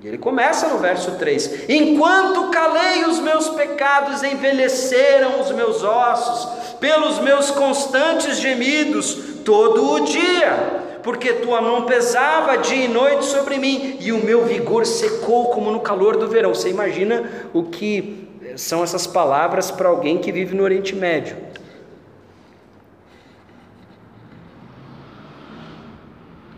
E 0.02 0.08
ele 0.08 0.18
começa 0.18 0.68
no 0.68 0.78
verso 0.78 1.12
3: 1.12 1.68
Enquanto 1.68 2.50
calei 2.50 3.04
os 3.04 3.20
meus 3.20 3.48
pecados, 3.50 4.22
envelheceram 4.22 5.40
os 5.40 5.52
meus 5.52 5.84
ossos, 5.84 6.74
pelos 6.78 7.20
meus 7.20 7.50
constantes 7.50 8.38
gemidos, 8.38 9.14
todo 9.44 9.92
o 9.92 10.00
dia, 10.00 10.98
porque 11.02 11.34
tua 11.34 11.60
mão 11.60 11.84
pesava 11.84 12.58
dia 12.58 12.86
e 12.86 12.88
noite 12.88 13.26
sobre 13.26 13.58
mim, 13.58 13.96
e 14.00 14.12
o 14.12 14.24
meu 14.24 14.44
vigor 14.44 14.84
secou 14.84 15.50
como 15.50 15.70
no 15.70 15.80
calor 15.80 16.16
do 16.16 16.26
verão. 16.28 16.52
Você 16.52 16.68
imagina 16.68 17.48
o 17.52 17.64
que 17.64 18.28
são 18.56 18.82
essas 18.82 19.06
palavras 19.06 19.70
para 19.70 19.88
alguém 19.88 20.18
que 20.18 20.32
vive 20.32 20.54
no 20.54 20.64
Oriente 20.64 20.96
Médio. 20.96 21.36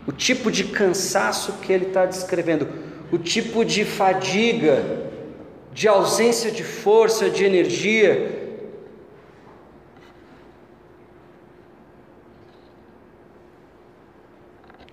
O 0.07 0.11
tipo 0.11 0.51
de 0.51 0.65
cansaço 0.65 1.53
que 1.61 1.73
ele 1.73 1.87
está 1.87 2.05
descrevendo, 2.05 2.67
o 3.11 3.17
tipo 3.17 3.63
de 3.63 3.85
fadiga, 3.85 5.11
de 5.71 5.87
ausência 5.87 6.51
de 6.51 6.63
força, 6.63 7.29
de 7.29 7.43
energia. 7.43 8.43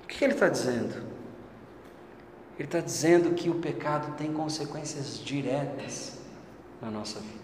O 0.05 0.07
que 0.09 0.25
ele 0.25 0.35
está 0.35 0.49
dizendo? 0.49 1.13
Ele 2.59 2.69
está 2.69 2.81
dizendo 2.81 3.35
que 3.35 3.49
o 3.49 3.55
pecado 3.55 4.17
tem 4.17 4.33
consequências 4.33 5.19
diretas 5.19 6.19
na 6.81 6.91
nossa 6.91 7.19
vida. 7.21 7.41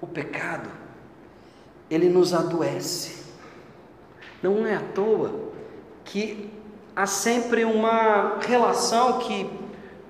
O 0.00 0.06
pecado, 0.06 0.68
ele 1.88 2.08
nos 2.08 2.34
adoece. 2.34 3.22
Não 4.42 4.66
é 4.66 4.74
à 4.74 4.80
toa 4.80 5.51
que 6.04 6.50
há 6.94 7.06
sempre 7.06 7.64
uma 7.64 8.38
relação 8.46 9.18
que 9.18 9.50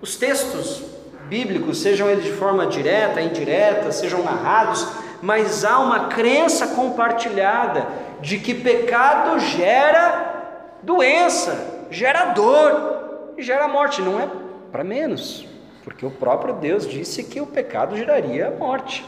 os 0.01 0.17
textos 0.17 0.83
bíblicos, 1.29 1.81
sejam 1.81 2.11
eles 2.11 2.25
de 2.25 2.33
forma 2.33 2.67
direta, 2.67 3.21
indireta, 3.21 3.93
sejam 3.93 4.23
narrados, 4.23 4.87
mas 5.23 5.65
há 5.65 5.79
uma 5.79 6.09
crença 6.09 6.69
compartilhada 6.69 7.87
de 8.21 8.39
que 8.39 8.55
pecado 8.55 9.39
gera 9.39 10.79
doença, 10.83 11.87
gera 11.91 12.27
dor 12.27 13.33
e 13.39 13.43
gera 13.43 13.69
morte. 13.69 14.03
Não 14.03 14.21
é 14.21 14.29
para 14.71 14.83
menos, 14.83 15.47
porque 15.85 16.05
o 16.05 16.11
próprio 16.11 16.55
Deus 16.55 16.87
disse 16.87 17.25
que 17.25 17.41
o 17.41 17.47
pecado 17.47 17.97
geraria 17.97 18.51
morte. 18.59 19.05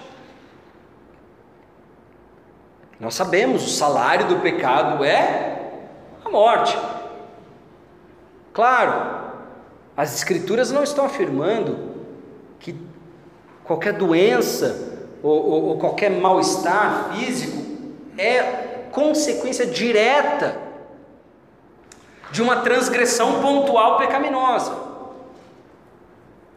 Nós 2.99 3.15
sabemos, 3.15 3.67
o 3.67 3.71
salário 3.71 4.29
do 4.29 4.37
pecado 4.37 5.05
é 5.05 5.64
morte. 6.35 6.77
Claro, 8.53 8.93
as 9.97 10.15
Escrituras 10.15 10.73
não 10.73 10.83
estão 10.83 11.05
afirmando 11.05 11.95
que 12.59 12.77
qualquer 13.63 13.93
doença 13.93 14.99
ou, 15.23 15.33
ou, 15.33 15.65
ou 15.69 15.79
qualquer 15.79 16.11
mal-estar 16.11 17.13
físico 17.13 17.65
é 18.19 18.43
consequência 18.91 19.67
direta 19.67 20.59
de 22.31 22.43
uma 22.43 22.57
transgressão 22.57 23.41
pontual 23.41 23.97
pecaminosa. 23.97 24.77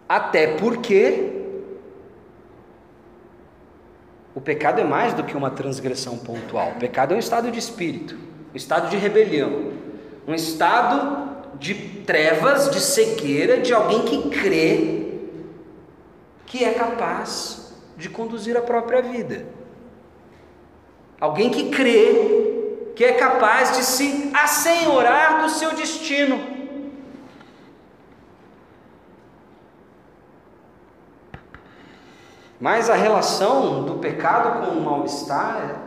Até 0.09 0.55
porque 0.55 1.33
o 4.33 4.41
pecado 4.41 4.79
é 4.79 4.83
mais 4.83 5.13
do 5.13 5.23
que 5.23 5.35
uma 5.35 5.51
transgressão 5.51 6.17
pontual. 6.17 6.71
O 6.71 6.79
pecado 6.79 7.13
é 7.13 7.17
um 7.17 7.19
estado 7.19 7.51
de 7.51 7.59
espírito, 7.59 8.17
um 8.53 8.57
estado 8.57 8.89
de 8.89 8.97
rebelião, 8.97 9.71
um 10.27 10.33
estado 10.33 11.27
de 11.59 11.73
trevas, 12.05 12.69
de 12.69 12.79
cegueira, 12.79 13.57
de 13.57 13.73
alguém 13.73 14.03
que 14.03 14.29
crê 14.29 15.07
que 16.45 16.63
é 16.63 16.73
capaz 16.73 17.73
de 17.97 18.09
conduzir 18.09 18.55
a 18.55 18.61
própria 18.61 19.01
vida. 19.01 19.45
Alguém 21.19 21.49
que 21.49 21.69
crê 21.69 22.91
que 22.95 23.03
é 23.03 23.13
capaz 23.13 23.77
de 23.77 23.83
se 23.83 24.31
assenhorar 24.33 25.43
do 25.43 25.49
seu 25.49 25.73
destino. 25.73 26.57
Mas 32.59 32.89
a 32.89 32.95
relação 32.95 33.83
do 33.83 33.95
pecado 33.95 34.65
com 34.65 34.71
o 34.71 34.81
mal-estar, 34.81 35.86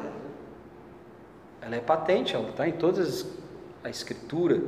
ela 1.61 1.77
é 1.77 1.81
patente, 1.81 2.35
ela 2.35 2.49
está 2.49 2.69
em 2.69 2.73
toda 2.73 3.03
a 3.85 3.91
escritura. 3.91 4.63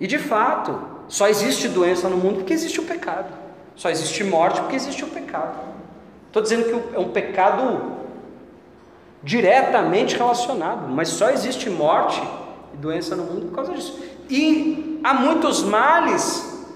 E 0.00 0.06
de 0.06 0.18
fato, 0.18 0.80
só 1.08 1.28
existe 1.28 1.68
doença 1.68 2.08
no 2.08 2.16
mundo 2.16 2.36
porque 2.38 2.52
existe 2.52 2.80
o 2.80 2.84
pecado. 2.84 3.32
Só 3.74 3.90
existe 3.90 4.24
morte 4.24 4.60
porque 4.60 4.76
existe 4.76 5.04
o 5.04 5.08
pecado. 5.08 5.58
Estou 6.26 6.42
dizendo 6.42 6.64
que 6.64 6.96
é 6.96 6.98
um 6.98 7.10
pecado 7.10 7.98
diretamente 9.22 10.16
relacionado, 10.16 10.88
mas 10.88 11.08
só 11.08 11.30
existe 11.30 11.68
morte 11.70 12.22
e 12.74 12.76
doença 12.76 13.16
no 13.16 13.24
mundo 13.24 13.46
por 13.46 13.54
causa 13.54 13.72
disso. 13.72 13.98
E 14.28 15.00
há 15.02 15.14
muitos 15.14 15.62
males 15.62 16.66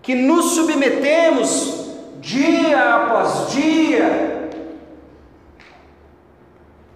que 0.00 0.14
nos 0.14 0.52
submetemos 0.52 1.82
dia 2.20 2.96
após 2.96 3.52
dia, 3.52 4.41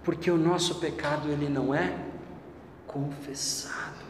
porque 0.07 0.31
o 0.31 0.37
nosso 0.37 0.75
pecado 0.75 1.27
ele 1.27 1.49
não 1.49 1.75
é 1.75 1.93
confessado. 2.87 4.05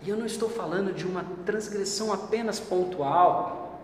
E 0.00 0.08
eu 0.08 0.16
não 0.16 0.26
estou 0.26 0.48
falando 0.48 0.94
de 0.94 1.04
uma 1.04 1.24
transgressão 1.44 2.12
apenas 2.12 2.60
pontual. 2.60 3.82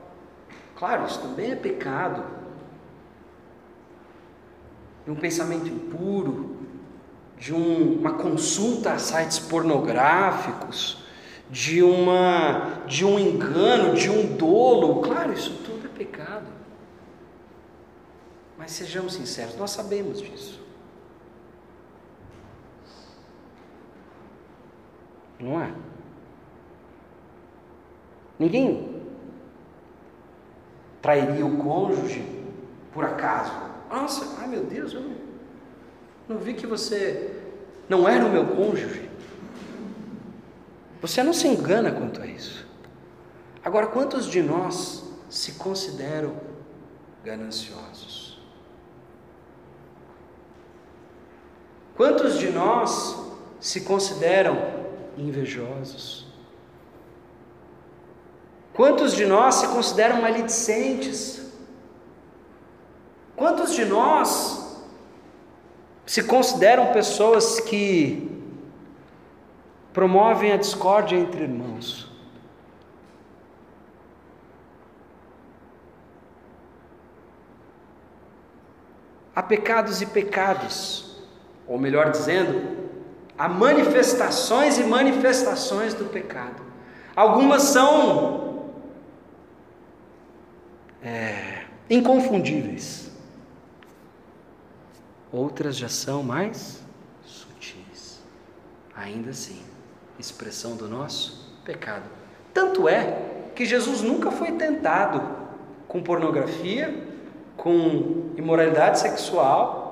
Claro, 0.77 1.07
isso 1.07 1.21
também 1.21 1.51
é 1.51 1.57
pecado. 1.57 2.23
De 5.05 5.11
um 5.11 5.17
pensamento 5.17 5.67
impuro, 5.67 6.59
de 7.37 7.53
um, 7.53 7.99
uma 7.99 8.13
consulta 8.13 8.93
a 8.93 8.99
sites 9.01 9.41
pornográficos, 9.41 11.03
de 11.51 11.83
uma 11.83 12.85
de 12.87 13.05
um 13.05 13.19
engano, 13.19 13.97
de 13.97 14.09
um 14.09 14.37
dolo. 14.37 15.03
Claro, 15.03 15.33
isso 15.33 15.51
tudo 15.65 15.85
é 15.87 15.99
pecado. 15.99 16.28
Mas 18.69 18.75
sejamos 18.75 19.15
sinceros, 19.15 19.57
nós 19.57 19.71
sabemos 19.71 20.21
disso. 20.21 20.61
Não 25.41 25.59
é? 25.59 25.73
Ninguém 28.39 29.03
trairia 31.01 31.47
o 31.47 31.57
cônjuge 31.57 32.23
por 32.93 33.07
acaso. 33.07 33.55
Nossa, 33.89 34.39
ai 34.39 34.47
meu 34.49 34.65
Deus, 34.65 34.93
eu 34.93 35.13
não 36.29 36.37
vi 36.37 36.53
que 36.53 36.67
você 36.67 37.41
não 37.89 38.07
era 38.07 38.27
o 38.27 38.31
meu 38.31 38.49
cônjuge. 38.49 39.09
Você 41.01 41.23
não 41.23 41.33
se 41.33 41.49
engana 41.49 41.91
quanto 41.91 42.21
a 42.21 42.27
isso. 42.27 42.69
Agora, 43.65 43.87
quantos 43.87 44.27
de 44.27 44.43
nós 44.43 45.11
se 45.31 45.53
consideram 45.53 46.37
gananciosos? 47.25 48.08
Quantos 51.99 52.39
de 52.39 52.49
nós 52.51 53.15
se 53.61 53.83
consideram 53.83 54.57
invejosos? 55.19 56.27
Quantos 58.73 59.13
de 59.13 59.27
nós 59.27 59.57
se 59.57 59.69
consideram 59.69 60.23
maledicentes? 60.23 61.53
Quantos 63.37 63.75
de 63.75 63.85
nós 63.85 64.83
se 66.07 66.23
consideram 66.23 66.91
pessoas 66.93 67.61
que 67.61 68.39
promovem 69.93 70.53
a 70.53 70.57
discórdia 70.57 71.17
entre 71.17 71.43
irmãos. 71.43 72.09
Há 79.35 79.43
pecados 79.43 80.01
e 80.01 80.07
pecados, 80.07 81.08
ou 81.69 81.79
melhor 81.79 82.11
dizendo, 82.11 82.77
há 83.37 83.49
manifestações 83.49 84.79
e 84.79 84.85
manifestações 84.85 85.95
do 85.95 86.07
pecado. 86.07 86.63
Algumas 87.15 87.63
são 87.63 88.71
é, 91.03 91.65
inconfundíveis, 91.91 93.11
outras 95.33 95.77
já 95.77 95.89
são 95.89 96.23
mais 96.23 96.83
sutis. 97.25 98.21
Ainda 98.97 99.31
assim, 99.31 99.63
expressão 100.19 100.77
do 100.77 100.89
nosso 100.89 101.55
pecado. 101.65 102.05
Tanto 102.53 102.89
é 102.89 103.51
que 103.55 103.65
Jesus 103.65 104.03
nunca 104.03 104.31
foi 104.31 104.53
tentado 104.53 105.23
com 105.87 106.03
pornografia, 106.03 107.07
com 107.57 108.31
imoralidade 108.37 109.01
sexual. 109.01 109.88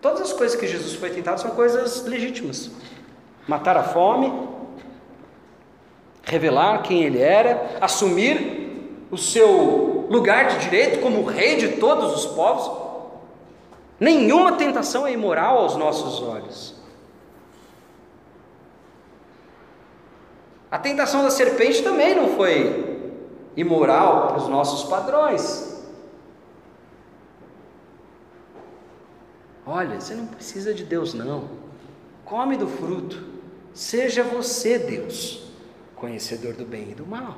Todas 0.00 0.20
as 0.20 0.32
coisas 0.32 0.58
que 0.58 0.66
Jesus 0.66 0.94
foi 0.94 1.10
tentado 1.10 1.40
são 1.40 1.50
coisas 1.50 2.04
legítimas. 2.04 2.70
Matar 3.46 3.76
a 3.76 3.82
fome, 3.82 4.32
revelar 6.22 6.82
quem 6.82 7.02
ele 7.02 7.20
era, 7.20 7.78
assumir 7.80 9.06
o 9.10 9.16
seu 9.16 10.06
lugar 10.10 10.48
de 10.48 10.58
direito 10.58 11.00
como 11.00 11.24
rei 11.24 11.56
de 11.56 11.68
todos 11.78 12.14
os 12.14 12.26
povos. 12.34 12.88
Nenhuma 13.98 14.52
tentação 14.52 15.06
é 15.06 15.12
imoral 15.12 15.58
aos 15.58 15.76
nossos 15.76 16.22
olhos. 16.22 16.74
A 20.70 20.78
tentação 20.78 21.22
da 21.22 21.30
serpente 21.30 21.82
também 21.82 22.14
não 22.14 22.36
foi 22.36 22.98
imoral 23.56 24.28
para 24.28 24.36
os 24.36 24.48
nossos 24.48 24.88
padrões. 24.88 25.67
Olha, 29.70 30.00
você 30.00 30.14
não 30.14 30.24
precisa 30.24 30.72
de 30.72 30.82
Deus, 30.82 31.12
não. 31.12 31.50
Come 32.24 32.56
do 32.56 32.66
fruto. 32.66 33.22
Seja 33.74 34.22
você 34.22 34.78
Deus, 34.78 35.42
conhecedor 35.94 36.54
do 36.54 36.64
bem 36.64 36.92
e 36.92 36.94
do 36.94 37.04
mal. 37.04 37.36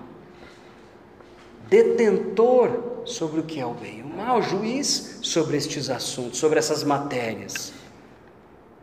Detentor 1.69 3.03
sobre 3.05 3.41
o 3.41 3.43
que 3.43 3.59
é 3.59 3.67
o 3.67 3.75
bem 3.75 3.99
e 3.99 4.03
o 4.03 4.07
mal, 4.07 4.41
juiz 4.41 5.19
sobre 5.23 5.57
estes 5.57 5.91
assuntos, 5.91 6.39
sobre 6.39 6.61
essas 6.61 6.85
matérias. 6.85 7.73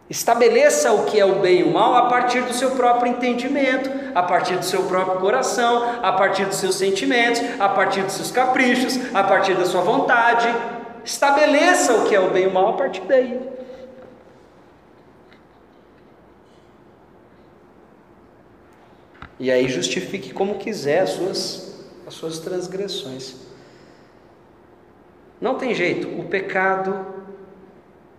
Estabeleça 0.10 0.91
o 0.91 1.06
que 1.06 1.18
é 1.18 1.26
o 1.26 1.39
bem 1.39 1.62
e 1.62 1.64
o 1.64 1.72
mal 1.72 1.95
a 1.95 2.10
partir 2.10 2.41
do 2.41 2.54
seu 2.54 2.72
próprio 2.72 3.14
entendimento, 3.14 3.89
a 4.14 4.24
partir 4.24 4.58
do 4.58 4.66
seu 4.66 4.84
próprio 4.84 5.22
coração, 5.22 6.00
a 6.04 6.12
partir 6.12 6.45
dos 6.45 6.58
seus 6.58 6.76
sentimentos, 6.76 7.41
a 7.60 7.70
partir 7.70 8.04
dos 8.04 8.14
seus 8.14 8.30
caprichos, 8.30 9.00
a 9.16 9.24
partir 9.24 9.56
da 9.56 9.66
sua 9.66 9.82
vontade. 9.82 10.76
Estabeleça 11.08 11.93
o 11.93 12.10
que 12.10 12.14
é 12.14 12.20
o 12.20 12.32
bem 12.32 12.43
e 12.43 12.47
o 12.47 12.53
mal 12.53 12.68
a 12.68 12.74
partir 12.74 12.99
daí. 13.08 13.39
E 19.39 19.49
aí 19.49 19.70
justifique 19.70 20.34
como 20.34 20.55
quiser 20.55 20.99
as 20.99 21.12
suas, 21.12 21.86
as 22.05 22.14
suas 22.14 22.39
transgressões. 22.39 23.36
Não 25.39 25.55
tem 25.55 25.74
jeito, 25.74 26.10
o 26.20 26.26
pecado 26.26 27.05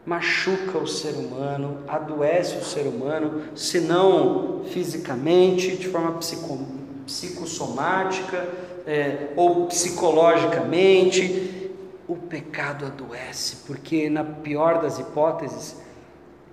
machuca 0.06 0.78
o 0.78 0.86
ser 0.86 1.12
humano, 1.12 1.82
adoece 1.86 2.56
o 2.56 2.64
ser 2.64 2.86
humano, 2.86 3.54
se 3.54 3.80
não 3.80 4.64
fisicamente, 4.64 5.76
de 5.76 5.88
forma 5.88 6.12
psico, 6.12 6.66
psicossomática 7.04 8.48
é, 8.86 9.28
ou 9.36 9.66
psicologicamente, 9.66 11.57
o 12.08 12.16
pecado 12.16 12.86
adoece, 12.86 13.56
porque 13.66 14.08
na 14.08 14.24
pior 14.24 14.80
das 14.80 14.98
hipóteses, 14.98 15.76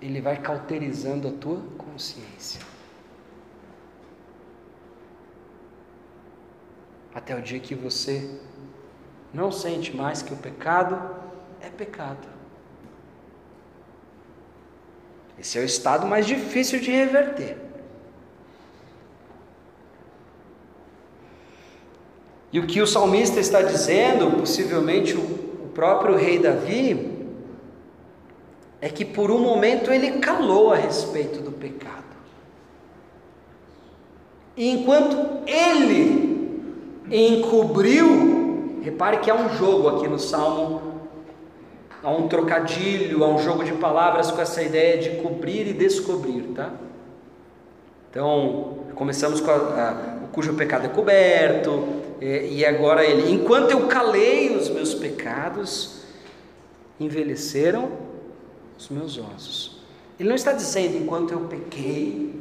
ele 0.02 0.20
vai 0.20 0.36
cauterizando 0.36 1.28
a 1.28 1.32
tua 1.32 1.62
consciência. 1.78 2.60
Até 7.14 7.34
o 7.34 7.40
dia 7.40 7.58
que 7.58 7.74
você 7.74 8.38
não 9.32 9.50
sente 9.50 9.96
mais 9.96 10.20
que 10.20 10.34
o 10.34 10.36
pecado 10.36 11.16
é 11.62 11.70
pecado. 11.70 12.28
Esse 15.38 15.58
é 15.58 15.62
o 15.62 15.64
estado 15.64 16.06
mais 16.06 16.26
difícil 16.26 16.80
de 16.80 16.90
reverter. 16.90 17.56
E 22.52 22.60
o 22.60 22.66
que 22.66 22.80
o 22.80 22.86
salmista 22.86 23.40
está 23.40 23.62
dizendo, 23.62 24.30
possivelmente 24.38 25.14
o 25.14 25.45
próprio 25.76 26.16
rei 26.16 26.38
Davi, 26.38 27.14
é 28.80 28.88
que 28.88 29.04
por 29.04 29.30
um 29.30 29.38
momento 29.38 29.92
ele 29.92 30.12
calou 30.12 30.72
a 30.72 30.76
respeito 30.76 31.40
do 31.40 31.52
pecado. 31.52 32.04
E 34.56 34.70
enquanto 34.70 35.42
ele 35.46 36.62
encobriu, 37.10 38.80
repare 38.82 39.18
que 39.18 39.30
há 39.30 39.34
um 39.34 39.50
jogo 39.50 39.88
aqui 39.88 40.08
no 40.08 40.18
Salmo 40.18 40.86
há 42.02 42.10
um 42.10 42.28
trocadilho, 42.28 43.24
há 43.24 43.28
um 43.28 43.38
jogo 43.38 43.64
de 43.64 43.72
palavras 43.72 44.30
com 44.30 44.40
essa 44.40 44.62
ideia 44.62 44.96
de 44.96 45.22
cobrir 45.22 45.66
e 45.66 45.72
descobrir, 45.72 46.42
tá? 46.54 46.70
Então, 48.10 48.78
começamos 48.94 49.40
com 49.40 49.50
a, 49.50 49.54
a, 49.54 50.24
o 50.24 50.28
cujo 50.28 50.54
pecado 50.54 50.86
é 50.86 50.88
coberto, 50.88 52.05
e, 52.20 52.58
e 52.58 52.64
agora 52.64 53.04
ele, 53.04 53.30
enquanto 53.32 53.70
eu 53.70 53.86
calei 53.86 54.54
os 54.56 54.68
meus 54.68 54.94
pecados, 54.94 56.02
envelheceram 56.98 57.90
os 58.78 58.88
meus 58.88 59.18
ossos. 59.18 59.80
Ele 60.18 60.28
não 60.28 60.36
está 60.36 60.52
dizendo 60.52 60.96
enquanto 60.96 61.32
eu 61.32 61.40
pequei, 61.40 62.34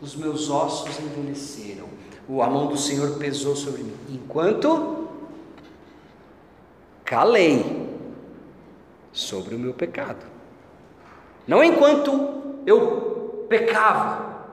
os 0.00 0.16
meus 0.16 0.50
ossos 0.50 0.98
envelheceram. 0.98 1.86
O 2.28 2.42
a 2.42 2.50
mão 2.50 2.66
do 2.66 2.76
Senhor 2.76 3.18
pesou 3.18 3.56
sobre 3.56 3.82
mim. 3.82 3.96
Enquanto 4.10 5.08
calei 7.04 7.88
sobre 9.12 9.54
o 9.54 9.58
meu 9.58 9.72
pecado. 9.72 10.26
Não 11.46 11.64
enquanto 11.64 12.60
eu 12.66 13.46
pecava. 13.48 14.46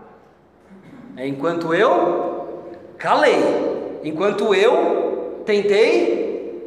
É 1.17 1.27
enquanto 1.27 1.73
eu 1.73 2.71
calei. 2.97 3.74
Enquanto 4.05 4.53
eu 4.53 5.41
tentei 5.45 6.61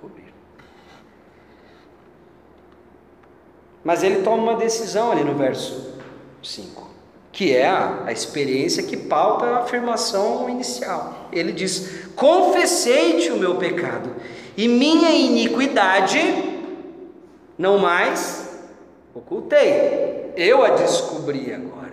cobrir. 0.00 0.32
Mas 3.84 4.02
ele 4.02 4.22
toma 4.22 4.42
uma 4.42 4.56
decisão 4.56 5.12
ali 5.12 5.22
no 5.22 5.34
verso 5.34 5.94
5, 6.42 6.88
que 7.30 7.54
é 7.54 7.68
a, 7.68 8.04
a 8.06 8.12
experiência 8.12 8.82
que 8.82 8.96
pauta 8.96 9.44
a 9.44 9.58
afirmação 9.58 10.48
inicial. 10.48 11.28
Ele 11.30 11.52
diz: 11.52 12.06
Confessei-te 12.16 13.30
o 13.30 13.36
meu 13.36 13.56
pecado, 13.56 14.16
e 14.56 14.66
minha 14.66 15.10
iniquidade 15.10 16.18
não 17.58 17.76
mais 17.76 18.58
ocultei, 19.14 20.32
eu 20.34 20.64
a 20.64 20.70
descobri 20.70 21.52
agora. 21.52 21.85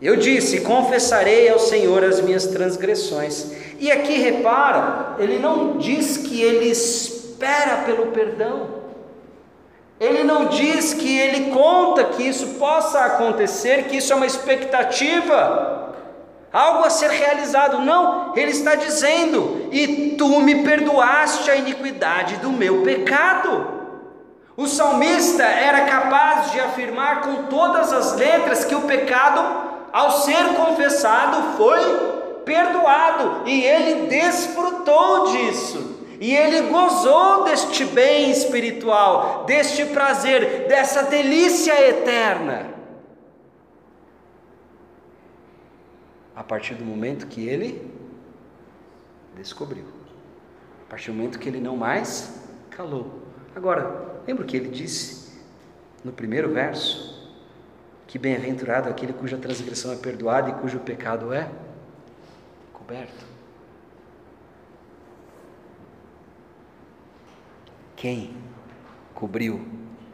Eu 0.00 0.16
disse: 0.16 0.60
Confessarei 0.60 1.48
ao 1.48 1.58
Senhor 1.58 2.04
as 2.04 2.20
minhas 2.20 2.46
transgressões. 2.46 3.52
E 3.78 3.90
aqui 3.90 4.14
repara, 4.14 5.16
ele 5.18 5.38
não 5.38 5.78
diz 5.78 6.16
que 6.16 6.40
ele 6.40 6.66
espera 6.66 7.82
pelo 7.84 8.06
perdão. 8.08 8.84
Ele 9.98 10.24
não 10.24 10.46
diz 10.46 10.92
que 10.92 11.18
ele 11.18 11.50
conta 11.50 12.04
que 12.04 12.22
isso 12.22 12.58
possa 12.58 13.00
acontecer, 13.00 13.84
que 13.84 13.96
isso 13.98 14.12
é 14.12 14.16
uma 14.16 14.26
expectativa, 14.26 15.94
algo 16.52 16.84
a 16.84 16.90
ser 16.90 17.10
realizado. 17.10 17.80
Não, 17.80 18.36
ele 18.36 18.50
está 18.50 18.74
dizendo: 18.74 19.68
e 19.70 20.14
tu 20.18 20.40
me 20.40 20.62
perdoaste 20.62 21.50
a 21.50 21.56
iniquidade 21.56 22.36
do 22.36 22.50
meu 22.50 22.82
pecado. 22.82 23.74
O 24.56 24.68
salmista 24.68 25.42
era 25.42 25.80
capaz 25.80 26.52
de 26.52 26.60
afirmar 26.60 27.22
com 27.22 27.44
todas 27.44 27.92
as 27.92 28.14
letras 28.14 28.64
que 28.64 28.74
o 28.74 28.82
pecado, 28.82 29.73
ao 29.94 30.10
ser 30.10 30.56
confessado, 30.56 31.56
foi 31.56 31.80
perdoado, 32.44 33.48
e 33.48 33.62
ele 33.62 34.08
desfrutou 34.08 35.30
disso. 35.30 36.00
E 36.20 36.34
ele 36.34 36.62
gozou 36.62 37.44
deste 37.44 37.84
bem 37.84 38.28
espiritual, 38.28 39.44
deste 39.44 39.84
prazer, 39.86 40.66
dessa 40.66 41.04
delícia 41.04 41.80
eterna. 41.88 42.74
A 46.34 46.42
partir 46.42 46.74
do 46.74 46.84
momento 46.84 47.28
que 47.28 47.48
ele 47.48 47.88
descobriu, 49.36 49.84
a 50.88 50.90
partir 50.90 51.12
do 51.12 51.16
momento 51.16 51.38
que 51.38 51.48
ele 51.48 51.60
não 51.60 51.76
mais 51.76 52.42
calou. 52.68 53.22
Agora, 53.54 54.18
lembra 54.26 54.42
o 54.42 54.46
que 54.46 54.56
ele 54.56 54.70
disse 54.70 55.40
no 56.02 56.10
primeiro 56.10 56.52
verso? 56.52 57.13
Que 58.14 58.18
bem-aventurado 58.20 58.88
aquele 58.88 59.12
cuja 59.12 59.36
transgressão 59.36 59.92
é 59.92 59.96
perdoada 59.96 60.48
e 60.48 60.52
cujo 60.52 60.78
pecado 60.78 61.32
é 61.32 61.50
coberto. 62.72 63.26
Quem 67.96 68.36
cobriu 69.16 69.66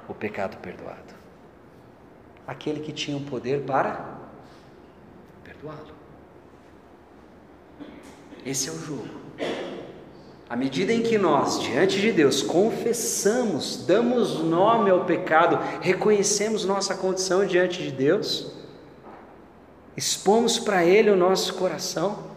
o 0.09 0.15
pecado 0.15 0.57
perdoado? 0.63 1.15
Aquele 2.47 2.81
que 2.81 2.91
tinha 2.91 3.19
o 3.19 3.21
poder 3.21 3.67
para 3.67 4.19
perdoá-lo. 5.45 5.95
Esse 8.47 8.71
é 8.71 8.73
o 8.73 8.79
jogo. 8.79 9.09
À 10.51 10.57
medida 10.57 10.93
em 10.93 11.01
que 11.01 11.17
nós, 11.17 11.61
diante 11.61 12.01
de 12.01 12.11
Deus, 12.11 12.43
confessamos, 12.43 13.87
damos 13.87 14.41
nome 14.41 14.91
ao 14.91 15.05
pecado, 15.05 15.61
reconhecemos 15.81 16.65
nossa 16.65 16.93
condição 16.93 17.47
diante 17.47 17.81
de 17.81 17.93
Deus, 17.93 18.51
expomos 19.97 20.59
para 20.59 20.85
Ele 20.85 21.09
o 21.09 21.15
nosso 21.15 21.55
coração, 21.55 22.31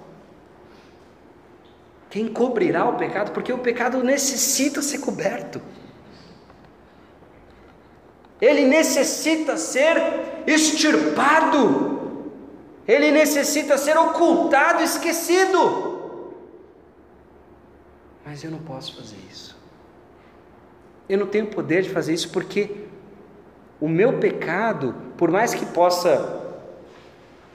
quem 2.11 2.27
cobrirá 2.27 2.87
o 2.87 2.97
pecado? 2.97 3.31
Porque 3.31 3.51
o 3.51 3.57
pecado 3.57 4.03
necessita 4.03 4.83
ser 4.83 4.99
coberto. 4.99 5.59
Ele 8.39 8.67
necessita 8.67 9.57
ser 9.57 9.97
extirpado. 10.45 12.21
Ele 12.87 13.09
necessita 13.09 13.75
ser 13.75 13.97
ocultado, 13.97 14.83
esquecido. 14.83 15.92
Mas 18.33 18.43
eu 18.43 18.49
não 18.49 18.57
posso 18.57 18.95
fazer 18.95 19.17
isso. 19.29 19.55
Eu 21.07 21.19
não 21.19 21.27
tenho 21.27 21.45
poder 21.45 21.83
de 21.83 21.89
fazer 21.91 22.15
isso 22.15 22.31
porque 22.31 22.87
o 23.79 23.87
meu 23.87 24.17
pecado, 24.17 24.95
por 25.15 25.29
mais 25.29 25.53
que 25.53 25.63
possa 25.67 26.59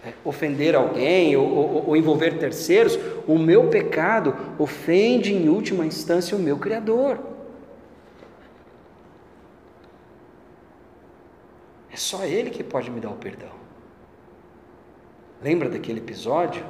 é, 0.05 0.12
ofender 0.24 0.76
alguém 0.76 1.37
ou, 1.37 1.45
ou, 1.45 1.89
ou, 1.89 1.97
envolver 1.97 2.39
terceiros, 2.39 2.97
o 3.26 3.37
meu 3.37 3.68
pecado 3.68 4.37
ofende 4.57 5.35
em 5.35 5.49
última 5.49 5.85
instância 5.85 6.37
o 6.37 6.41
meu 6.41 6.57
Criador. 6.57 7.18
É 11.91 11.97
só 11.97 12.24
Ele 12.24 12.51
que 12.51 12.62
pode 12.62 12.89
me 12.89 13.01
dar 13.01 13.11
o 13.11 13.16
perdão. 13.16 13.51
Lembra 15.43 15.68
daquele 15.68 15.99
episódio? 15.99 16.64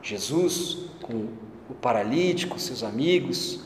Jesus 0.00 0.88
com 1.02 1.49
o 1.70 1.74
paralítico, 1.74 2.58
seus 2.58 2.82
amigos, 2.82 3.60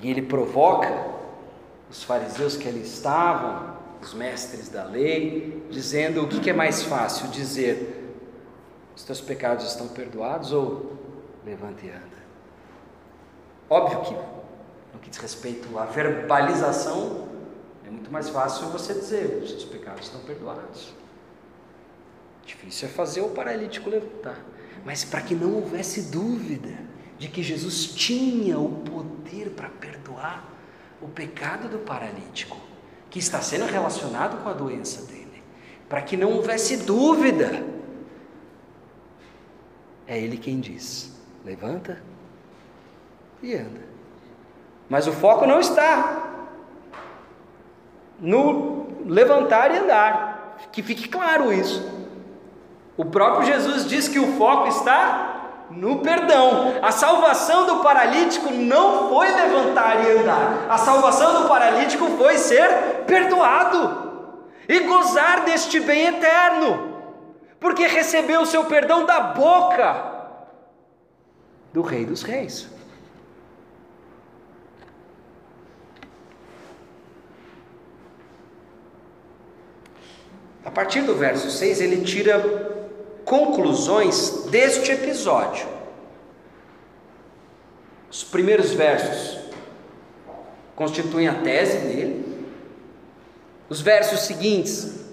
e 0.00 0.10
ele 0.10 0.22
provoca 0.22 1.06
os 1.90 2.02
fariseus 2.02 2.56
que 2.56 2.66
ali 2.66 2.80
estavam 2.80 3.76
os 4.00 4.14
mestres 4.14 4.68
da 4.68 4.84
lei, 4.84 5.64
dizendo 5.70 6.22
o 6.22 6.28
que, 6.28 6.48
é 6.48 6.52
mais 6.54 6.82
fácil 6.82 7.28
dizer: 7.28 8.16
os 8.96 9.04
teus 9.04 9.20
pecados 9.20 9.66
estão 9.66 9.88
perdoados 9.88 10.52
ou 10.52 10.96
levante 11.44 11.86
e 11.86 11.90
anda. 11.90 12.22
Óbvio 13.68 14.00
que, 14.00 14.14
no 14.94 15.00
que 15.00 15.10
diz 15.10 15.18
respeito 15.18 15.78
à 15.78 15.84
verbalização, 15.84 17.28
é 17.86 17.90
muito 17.90 18.10
mais 18.10 18.30
fácil 18.30 18.68
você 18.68 18.94
dizer: 18.94 19.42
os 19.42 19.50
seus 19.50 19.64
pecados 19.64 20.06
estão 20.06 20.20
perdoados. 20.22 20.94
Difícil 22.44 22.88
é 22.88 22.90
fazer 22.90 23.20
o 23.20 23.28
paralítico 23.28 23.90
levantar. 23.90 24.38
Mas 24.84 25.04
para 25.04 25.20
que 25.20 25.34
não 25.34 25.54
houvesse 25.54 26.10
dúvida 26.10 26.76
de 27.18 27.28
que 27.28 27.42
Jesus 27.42 27.86
tinha 27.86 28.58
o 28.58 28.68
poder 28.68 29.50
para 29.50 29.68
perdoar 29.68 30.48
o 31.00 31.08
pecado 31.08 31.68
do 31.68 31.78
paralítico, 31.78 32.56
que 33.10 33.18
está 33.18 33.40
sendo 33.40 33.66
relacionado 33.66 34.42
com 34.42 34.48
a 34.48 34.52
doença 34.52 35.06
dele, 35.06 35.42
para 35.88 36.02
que 36.02 36.16
não 36.16 36.32
houvesse 36.32 36.78
dúvida. 36.78 37.64
É 40.06 40.18
ele 40.18 40.36
quem 40.36 40.60
diz: 40.60 41.12
levanta 41.44 42.02
e 43.42 43.54
anda. 43.54 43.80
Mas 44.88 45.06
o 45.06 45.12
foco 45.12 45.46
não 45.46 45.60
está 45.60 46.46
no 48.18 49.04
levantar 49.06 49.74
e 49.74 49.78
andar, 49.78 50.58
que 50.70 50.82
fique 50.82 51.08
claro 51.08 51.52
isso. 51.52 52.01
O 53.02 53.06
próprio 53.06 53.44
Jesus 53.44 53.84
diz 53.88 54.06
que 54.06 54.20
o 54.20 54.36
foco 54.38 54.68
está 54.68 55.66
no 55.70 55.98
perdão. 55.98 56.74
A 56.80 56.92
salvação 56.92 57.66
do 57.66 57.82
paralítico 57.82 58.52
não 58.52 59.08
foi 59.08 59.28
levantar 59.28 60.04
e 60.04 60.18
andar. 60.18 60.66
A 60.68 60.78
salvação 60.78 61.42
do 61.42 61.48
paralítico 61.48 62.06
foi 62.16 62.38
ser 62.38 62.68
perdoado 63.04 64.12
e 64.68 64.78
gozar 64.80 65.44
deste 65.44 65.80
bem 65.80 66.06
eterno, 66.06 67.02
porque 67.58 67.88
recebeu 67.88 68.42
o 68.42 68.46
seu 68.46 68.66
perdão 68.66 69.04
da 69.04 69.18
boca 69.18 70.12
do 71.72 71.82
Rei 71.82 72.04
dos 72.04 72.22
Reis. 72.22 72.70
A 80.64 80.70
partir 80.70 81.02
do 81.02 81.16
verso 81.16 81.50
6, 81.50 81.80
ele 81.80 82.04
tira 82.04 82.38
conclusões 83.32 84.44
deste 84.50 84.92
episódio. 84.92 85.66
Os 88.10 88.22
primeiros 88.22 88.72
versos 88.72 89.38
constituem 90.76 91.28
a 91.28 91.36
tese 91.36 91.78
dele. 91.78 92.46
Os 93.70 93.80
versos 93.80 94.26
seguintes, 94.26 95.06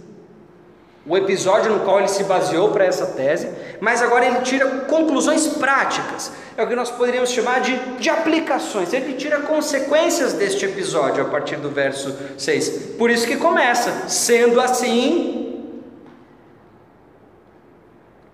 o 1.07 1.15
episódio 1.15 1.71
no 1.71 1.85
qual 1.85 1.99
ele 1.99 2.09
se 2.09 2.25
baseou 2.25 2.71
para 2.71 2.83
essa 2.83 3.05
tese, 3.05 3.51
mas 3.79 4.01
agora 4.01 4.25
ele 4.25 4.41
tira 4.41 4.67
conclusões 4.81 5.47
práticas, 5.47 6.33
é 6.57 6.63
o 6.63 6.67
que 6.67 6.75
nós 6.75 6.91
poderíamos 6.91 7.29
chamar 7.29 7.61
de, 7.61 7.73
de 7.99 8.09
aplicações. 8.09 8.91
Ele 8.91 9.13
tira 9.13 9.39
consequências 9.43 10.33
deste 10.33 10.65
episódio 10.65 11.23
a 11.23 11.29
partir 11.29 11.55
do 11.55 11.69
verso 11.69 12.13
6. 12.37 12.95
Por 12.97 13.09
isso 13.09 13.25
que 13.25 13.37
começa, 13.37 14.09
sendo 14.09 14.59
assim. 14.59 15.38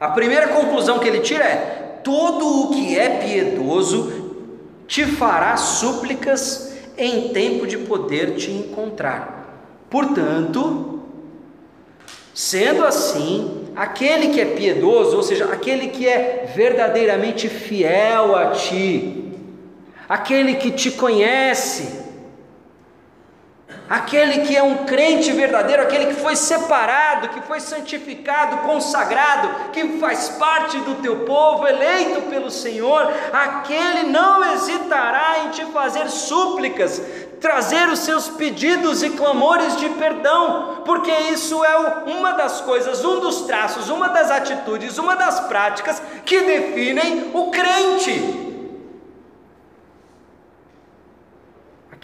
A 0.06 0.10
primeira 0.10 0.50
conclusão 0.50 1.00
que 1.00 1.08
ele 1.08 1.22
tira 1.22 1.44
é: 1.44 2.00
todo 2.04 2.46
o 2.46 2.70
que 2.76 2.96
é 2.96 3.10
piedoso 3.10 4.36
te 4.86 5.04
fará 5.04 5.58
súplicas 5.58 6.76
em 6.96 7.30
tempo 7.30 7.66
de 7.66 7.80
poder 7.80 8.36
te 8.36 8.52
encontrar. 8.52 9.82
Portanto, 9.90 11.02
sendo 12.36 12.86
assim, 12.86 13.66
aquele 13.76 14.28
que 14.28 14.40
é 14.40 14.46
piedoso, 14.46 15.18
ou 15.18 15.24
seja, 15.24 15.46
aquele 15.46 15.88
que 15.88 16.08
é 16.08 16.52
verdadeiramente 16.56 17.50
fiel 17.50 18.36
a 18.36 18.52
ti, 18.52 19.34
aquele 20.08 20.54
que 20.54 20.70
te 20.70 20.92
conhece, 20.92 22.05
aquele 23.90 24.46
que 24.46 24.56
é 24.56 24.64
um 24.64 24.86
crente 24.86 25.32
verdadeiro, 25.32 25.84
aquele 25.84 26.08
que 26.08 26.22
foi 26.22 26.36
separado, 26.36 27.30
que 27.30 27.42
foi 27.42 27.60
santificado, 27.60 28.58
consagrado, 28.58 29.72
que 29.72 30.00
faz 30.00 30.30
parte 30.30 30.78
do 30.80 30.96
teu 30.96 31.20
povo, 31.20 31.68
eleito 31.68 32.22
pelo 32.24 32.50
Senhor, 32.50 33.12
aquele 33.32 34.04
não 34.04 34.54
hesitará 34.54 35.46
em 35.46 35.50
te 35.50 35.66
fazer 35.66 36.10
súplicas, 36.10 37.02
trazer 37.40 37.88
os 37.90 38.00
seus 38.00 38.28
pedidos 38.28 39.04
e 39.04 39.12
clamores 39.12 39.78
de 39.78 39.90
perdão, 39.90 40.82
porque 40.86 41.12
isso 41.12 41.64
é 41.64 41.78
uma 42.08 42.32
das 42.32 42.62
coisas, 42.62 43.06
um 43.06 43.20
dos 43.20 43.42
traços, 43.42 43.90
uma 43.90 44.10
das 44.10 44.32
atitudes, 44.32 44.98
uma 44.98 45.16
das 45.16 45.42
práticas 45.42 46.02
que 46.26 46.42
definem 46.42 47.32
o 47.34 47.52
crente. 47.52 48.45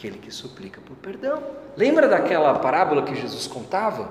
Aquele 0.01 0.17
que 0.17 0.31
suplica 0.31 0.81
por 0.81 0.95
perdão. 0.95 1.43
Lembra 1.77 2.07
daquela 2.07 2.55
parábola 2.55 3.03
que 3.03 3.13
Jesus 3.13 3.45
contava? 3.45 4.09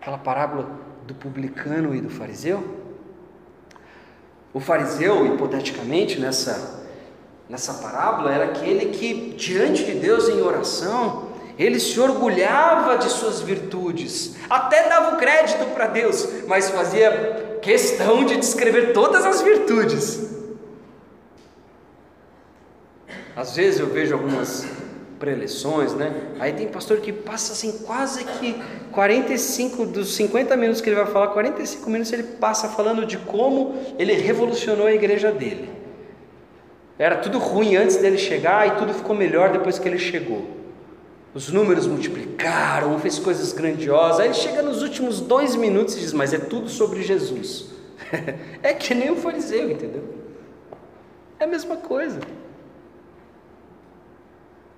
Aquela 0.00 0.16
parábola 0.16 0.70
do 1.06 1.14
publicano 1.14 1.94
e 1.94 2.00
do 2.00 2.08
fariseu? 2.08 2.64
O 4.54 4.58
fariseu, 4.58 5.26
hipoteticamente, 5.26 6.18
nessa, 6.18 6.82
nessa 7.46 7.74
parábola, 7.74 8.32
era 8.32 8.44
aquele 8.46 8.86
que, 8.86 9.34
diante 9.36 9.84
de 9.84 9.94
Deus 9.98 10.30
em 10.30 10.40
oração, 10.40 11.28
ele 11.58 11.78
se 11.78 12.00
orgulhava 12.00 12.96
de 12.96 13.10
suas 13.10 13.42
virtudes, 13.42 14.36
até 14.48 14.88
dava 14.88 15.16
o 15.16 15.18
crédito 15.18 15.66
para 15.74 15.88
Deus, 15.88 16.26
mas 16.48 16.70
fazia 16.70 17.58
questão 17.60 18.24
de 18.24 18.38
descrever 18.38 18.94
todas 18.94 19.26
as 19.26 19.42
virtudes. 19.42 20.41
Às 23.34 23.56
vezes 23.56 23.80
eu 23.80 23.86
vejo 23.86 24.14
algumas 24.14 24.66
preleções, 25.18 25.94
né? 25.94 26.12
Aí 26.40 26.52
tem 26.52 26.66
pastor 26.66 26.98
que 26.98 27.12
passa 27.12 27.52
assim 27.52 27.78
quase 27.84 28.24
que 28.24 28.60
45 28.90 29.86
dos 29.86 30.14
50 30.16 30.56
minutos 30.56 30.80
que 30.82 30.88
ele 30.90 30.96
vai 30.96 31.06
falar, 31.06 31.28
45 31.28 31.88
minutos 31.88 32.12
ele 32.12 32.24
passa 32.24 32.68
falando 32.68 33.06
de 33.06 33.16
como 33.18 33.76
ele 33.98 34.12
revolucionou 34.14 34.86
a 34.86 34.92
igreja 34.92 35.30
dele. 35.30 35.70
Era 36.98 37.16
tudo 37.16 37.38
ruim 37.38 37.76
antes 37.76 37.96
dele 37.96 38.18
chegar 38.18 38.66
e 38.66 38.70
tudo 38.72 38.92
ficou 38.92 39.14
melhor 39.14 39.50
depois 39.50 39.78
que 39.78 39.88
ele 39.88 39.98
chegou. 39.98 40.46
Os 41.32 41.50
números 41.50 41.86
multiplicaram, 41.86 42.98
fez 42.98 43.18
coisas 43.18 43.52
grandiosas. 43.52 44.20
Aí 44.20 44.26
ele 44.26 44.34
chega 44.34 44.60
nos 44.60 44.82
últimos 44.82 45.20
dois 45.20 45.56
minutos 45.56 45.96
e 45.96 46.00
diz: 46.00 46.12
Mas 46.12 46.34
é 46.34 46.38
tudo 46.38 46.68
sobre 46.68 47.02
Jesus. 47.02 47.70
é 48.62 48.74
que 48.74 48.92
nem 48.92 49.10
o 49.10 49.16
fariseu, 49.16 49.70
entendeu? 49.70 50.02
É 51.40 51.44
a 51.44 51.46
mesma 51.46 51.76
coisa. 51.76 52.20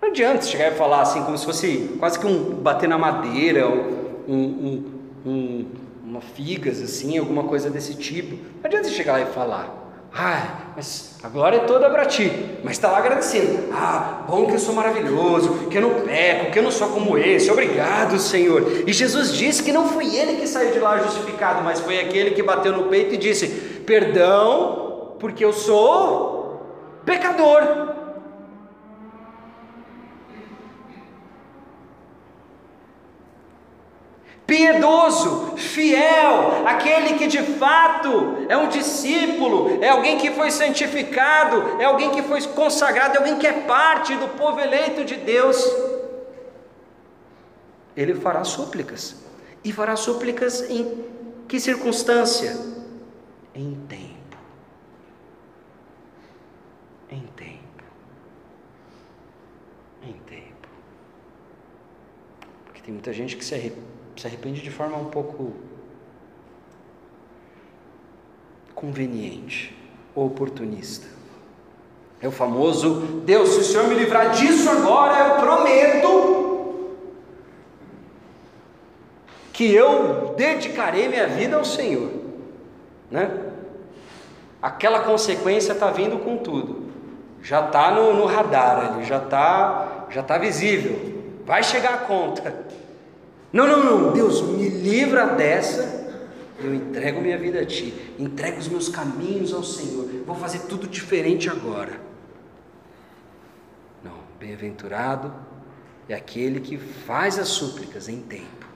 Não 0.05 0.11
adianta 0.11 0.45
chegar 0.45 0.71
e 0.71 0.75
falar 0.75 1.01
assim, 1.01 1.23
como 1.23 1.37
se 1.39 1.47
fosse 1.47 1.97
quase 1.99 2.19
que 2.19 2.27
um 2.27 2.57
bater 2.57 2.87
na 2.87 2.99
madeira, 2.99 3.67
um, 3.67 4.35
um, 4.35 4.85
um, 5.25 5.67
uma 6.05 6.21
figas, 6.21 6.83
assim, 6.83 7.17
alguma 7.17 7.45
coisa 7.45 7.71
desse 7.71 7.95
tipo. 7.95 8.37
Não 8.37 8.65
adianta 8.65 8.91
chegar 8.91 9.15
lá 9.15 9.21
e 9.23 9.27
falar. 9.27 9.67
Ah, 10.15 10.73
mas 10.77 11.17
a 11.23 11.29
glória 11.29 11.57
é 11.57 11.61
toda 11.61 11.89
para 11.89 12.05
ti. 12.05 12.31
Mas 12.63 12.73
está 12.73 12.91
lá 12.91 12.99
agradecendo. 12.99 13.73
Ah, 13.73 14.25
bom 14.29 14.47
que 14.47 14.53
eu 14.53 14.59
sou 14.59 14.75
maravilhoso, 14.75 15.69
que 15.71 15.79
eu 15.79 15.83
não 15.83 16.03
peco, 16.03 16.53
que 16.53 16.59
eu 16.59 16.63
não 16.63 16.71
sou 16.71 16.91
como 16.91 17.17
esse. 17.17 17.51
Obrigado, 17.51 18.19
Senhor. 18.19 18.85
E 18.87 18.93
Jesus 18.93 19.33
disse 19.33 19.63
que 19.63 19.73
não 19.73 19.89
foi 19.89 20.15
ele 20.15 20.37
que 20.37 20.47
saiu 20.47 20.71
de 20.71 20.81
lá 20.81 20.99
justificado, 20.99 21.65
mas 21.65 21.81
foi 21.81 21.99
aquele 21.99 22.33
que 22.33 22.43
bateu 22.43 22.73
no 22.73 22.91
peito 22.91 23.15
e 23.15 23.17
disse: 23.17 23.49
Perdão, 23.87 25.15
porque 25.19 25.43
eu 25.43 25.55
sou 25.55 27.01
pecador. 27.07 27.94
Piedoso, 34.47 35.57
fiel, 35.57 36.67
aquele 36.67 37.19
que 37.19 37.27
de 37.27 37.43
fato 37.43 38.47
é 38.49 38.57
um 38.57 38.69
discípulo, 38.69 39.83
é 39.83 39.89
alguém 39.89 40.19
que 40.19 40.31
foi 40.31 40.51
santificado, 40.51 41.81
é 41.81 41.85
alguém 41.85 42.11
que 42.11 42.23
foi 42.23 42.43
consagrado, 42.49 43.15
é 43.15 43.19
alguém 43.19 43.39
que 43.39 43.47
é 43.47 43.53
parte 43.63 44.15
do 44.17 44.29
povo 44.29 44.61
eleito 44.61 45.05
de 45.05 45.17
Deus. 45.17 45.57
Ele 47.97 48.15
fará 48.15 48.45
súplicas. 48.45 49.23
E 49.63 49.73
fará 49.73 49.97
súplicas 49.97 50.69
em 50.69 51.05
que 51.49 51.59
circunstância? 51.59 52.55
Em 53.55 53.75
tempo. 53.89 54.37
Em 57.09 57.23
tempo. 57.35 57.85
Em 60.03 60.13
tempo. 60.27 60.69
Porque 62.65 62.83
tem 62.83 62.93
muita 62.93 63.13
gente 63.13 63.37
que 63.37 63.45
se 63.45 63.55
arrepende 63.55 63.94
se 64.17 64.27
arrepende 64.27 64.63
de 64.63 64.71
forma 64.71 64.97
um 64.97 65.07
pouco 65.07 65.53
conveniente, 68.75 69.77
oportunista. 70.15 71.07
É 72.21 72.29
o 72.29 72.33
famoso 72.33 73.23
Deus, 73.25 73.51
se 73.51 73.61
o 73.61 73.65
Senhor 73.65 73.89
me 73.89 73.95
livrar 73.95 74.31
disso 74.31 74.69
agora, 74.71 75.29
eu 75.29 75.41
prometo 75.41 76.25
que 79.53 79.73
eu 79.73 80.35
dedicarei 80.37 81.09
minha 81.09 81.29
vida 81.29 81.57
ao 81.57 81.65
Senhor, 81.65 82.11
né? 83.11 83.41
Aquela 84.61 85.01
consequência 85.01 85.73
está 85.73 85.91
vindo 85.91 86.19
com 86.19 86.39
tudo, 86.39 86.91
já 87.43 87.67
está 87.67 87.91
no, 87.91 88.15
no 88.15 88.25
radar 88.25 88.95
ali, 88.95 89.05
já 89.05 89.19
está 89.19 90.07
já 90.11 90.23
tá 90.23 90.39
visível, 90.39 91.43
vai 91.45 91.63
chegar 91.63 91.95
a 91.95 91.99
conta. 91.99 92.65
Não, 93.55 93.69
não, 93.69 93.85
não, 93.85 94.13
Deus, 94.13 94.43
me 94.43 94.69
livra 94.69 95.27
dessa. 95.27 96.03
Eu 96.59 96.75
entrego 96.75 97.21
minha 97.21 97.39
vida 97.39 97.61
a 97.61 97.65
Ti, 97.65 97.95
entrego 98.19 98.59
os 98.59 98.67
meus 98.67 98.89
caminhos 98.89 99.55
ao 99.55 99.63
Senhor. 99.63 100.09
Vou 100.27 100.35
fazer 100.35 100.63
tudo 100.63 100.89
diferente 100.89 101.49
agora. 101.49 102.01
Não, 104.03 104.19
bem-aventurado 104.41 105.33
é 106.09 106.15
aquele 106.15 106.59
que 106.59 106.77
faz 106.77 107.39
as 107.39 107.47
súplicas 107.47 108.09
em 108.09 108.21
tempo. 108.23 108.67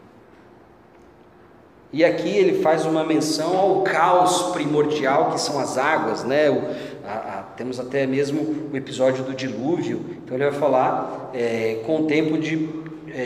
E 1.92 2.04
aqui 2.04 2.28
ele 2.28 2.62
faz 2.62 2.86
uma 2.86 3.02
menção 3.02 3.56
ao 3.56 3.82
caos 3.82 4.52
primordial 4.52 5.32
que 5.32 5.40
são 5.40 5.58
as 5.58 5.76
águas, 5.76 6.22
né? 6.22 6.50
O, 6.50 6.62
a, 7.04 7.38
a, 7.38 7.42
temos 7.56 7.80
até 7.80 8.06
mesmo 8.06 8.68
o 8.72 8.76
episódio 8.76 9.24
do 9.24 9.34
dilúvio. 9.34 10.04
Então 10.22 10.36
ele 10.36 10.50
vai 10.50 10.60
falar 10.60 11.30
é, 11.34 11.82
com 11.84 12.02
o 12.02 12.06
tempo 12.06 12.38
de 12.38 12.56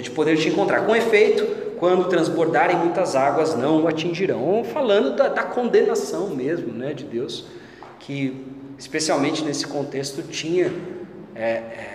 de 0.01 0.11
poder 0.11 0.37
te 0.37 0.49
encontrar. 0.49 0.87
Com 0.87 0.95
efeito, 0.95 1.45
quando 1.79 2.05
transbordarem 2.09 2.77
muitas 2.77 3.17
águas, 3.17 3.57
não 3.57 3.83
o 3.83 3.89
atingirão. 3.89 4.63
Falando 4.65 5.17
da, 5.17 5.29
da 5.29 5.43
condenação 5.43 6.29
mesmo 6.29 6.73
né, 6.73 6.95
de 6.95 7.05
Deus, 7.05 7.47
que 7.99 8.47
especialmente 8.79 9.45
nesse 9.45 9.67
contexto 9.67 10.23
tinha. 10.23 10.73
É, 11.35 11.43
é, 11.43 11.93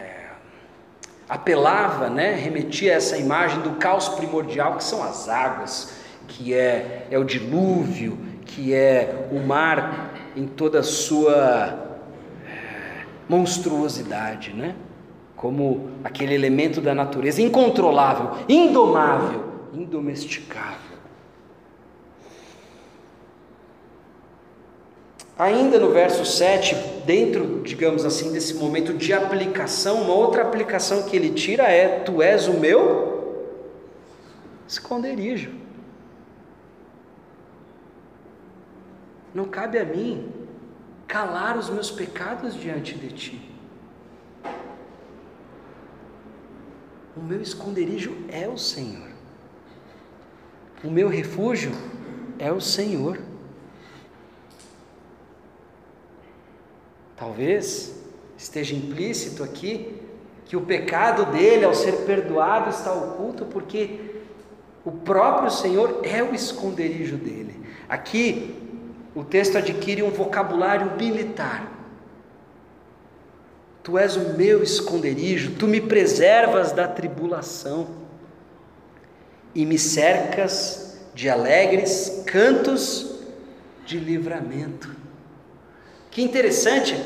apelava, 1.29 2.09
né, 2.09 2.33
remetia 2.33 2.93
a 2.93 2.95
essa 2.95 3.17
imagem 3.17 3.61
do 3.61 3.71
caos 3.71 4.07
primordial 4.09 4.77
que 4.77 4.83
são 4.83 5.03
as 5.03 5.27
águas, 5.27 5.93
que 6.27 6.53
é, 6.53 7.07
é 7.11 7.17
o 7.19 7.23
dilúvio, 7.23 8.17
que 8.45 8.73
é 8.73 9.27
o 9.31 9.39
mar 9.39 10.13
em 10.35 10.47
toda 10.47 10.79
a 10.79 10.83
sua 10.83 11.97
é, 12.45 13.03
monstruosidade, 13.27 14.53
né? 14.53 14.75
Como 15.37 15.91
aquele 16.03 16.33
elemento 16.33 16.81
da 16.81 16.95
natureza 16.95 17.41
incontrolável, 17.41 18.43
indomável, 18.49 19.43
indomesticável. 19.71 20.97
Ainda 25.37 25.79
no 25.79 25.91
verso 25.91 26.25
7, 26.25 26.75
dentro, 27.05 27.61
digamos 27.61 28.03
assim, 28.03 28.33
desse 28.33 28.55
momento 28.55 28.91
de 28.95 29.13
aplicação, 29.13 30.01
uma 30.01 30.13
outra 30.15 30.41
aplicação 30.41 31.03
que 31.03 31.15
ele 31.15 31.29
tira 31.29 31.63
é: 31.65 31.99
Tu 31.99 32.23
és 32.23 32.47
o 32.47 32.53
meu 32.53 33.53
esconderijo. 34.67 35.51
Não 39.31 39.45
cabe 39.45 39.77
a 39.77 39.85
mim 39.85 40.33
calar 41.07 41.55
os 41.55 41.69
meus 41.69 41.91
pecados 41.91 42.59
diante 42.59 42.97
de 42.97 43.09
ti. 43.09 43.56
O 47.17 47.23
meu 47.23 47.41
esconderijo 47.41 48.15
é 48.29 48.47
o 48.47 48.57
Senhor. 48.57 49.07
O 50.83 50.91
meu 50.91 51.09
refúgio 51.09 51.71
é 52.37 52.51
o 52.51 52.61
Senhor. 52.61 53.19
Talvez 57.15 57.95
esteja 58.37 58.75
implícito 58.75 59.43
aqui 59.43 59.99
que 60.45 60.55
o 60.55 60.61
pecado 60.61 61.25
dele, 61.31 61.65
ao 61.65 61.73
ser 61.73 62.05
perdoado, 62.05 62.69
está 62.69 62.93
oculto 62.93 63.45
porque 63.45 64.21
o 64.85 64.91
próprio 64.91 65.49
Senhor 65.49 66.01
é 66.03 66.21
o 66.21 66.35
esconderijo 66.35 67.17
dele. 67.17 67.59
Aqui 67.89 68.55
o 69.15 69.23
texto 69.23 69.57
adquire 69.57 70.03
um 70.03 70.11
vocabulário 70.11 70.95
militar. 70.95 71.76
Tu 73.87 73.97
és 73.97 74.17
o 74.17 74.33
meu 74.33 74.61
esconderijo, 74.61 75.51
tu 75.51 75.65
me 75.65 75.79
preservas 75.79 76.73
da 76.73 76.89
tribulação 76.89 77.87
e 79.55 79.65
me 79.65 79.77
cercas 79.77 80.99
de 81.15 81.29
alegres 81.29 82.21
cantos 82.27 83.15
de 83.85 83.97
livramento. 83.97 84.93
Que 86.11 86.21
interessante. 86.21 87.01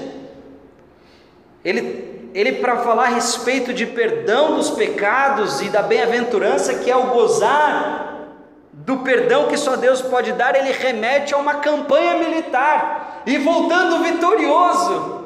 Ele, 1.64 2.32
ele 2.34 2.54
para 2.54 2.78
falar 2.78 3.10
a 3.10 3.10
respeito 3.10 3.72
de 3.72 3.86
perdão 3.86 4.56
dos 4.56 4.72
pecados 4.72 5.62
e 5.62 5.70
da 5.70 5.84
bem-aventurança 5.84 6.80
que 6.80 6.90
é 6.90 6.98
o 6.98 7.12
gozar 7.12 8.28
do 8.74 8.98
perdão 9.02 9.48
que 9.48 9.56
só 9.56 9.76
Deus 9.76 10.02
pode 10.02 10.32
dar, 10.32 10.56
ele 10.56 10.72
remete 10.72 11.32
a 11.36 11.38
uma 11.38 11.58
campanha 11.60 12.18
militar 12.18 13.22
e 13.28 13.38
voltando 13.38 14.04
vitorioso 14.04 15.22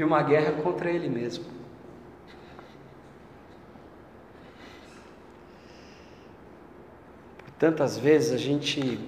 de 0.00 0.04
uma 0.04 0.22
guerra 0.22 0.52
contra 0.62 0.90
ele 0.90 1.10
mesmo. 1.10 1.44
Tantas 7.58 7.98
vezes 7.98 8.32
a 8.32 8.38
gente 8.38 8.98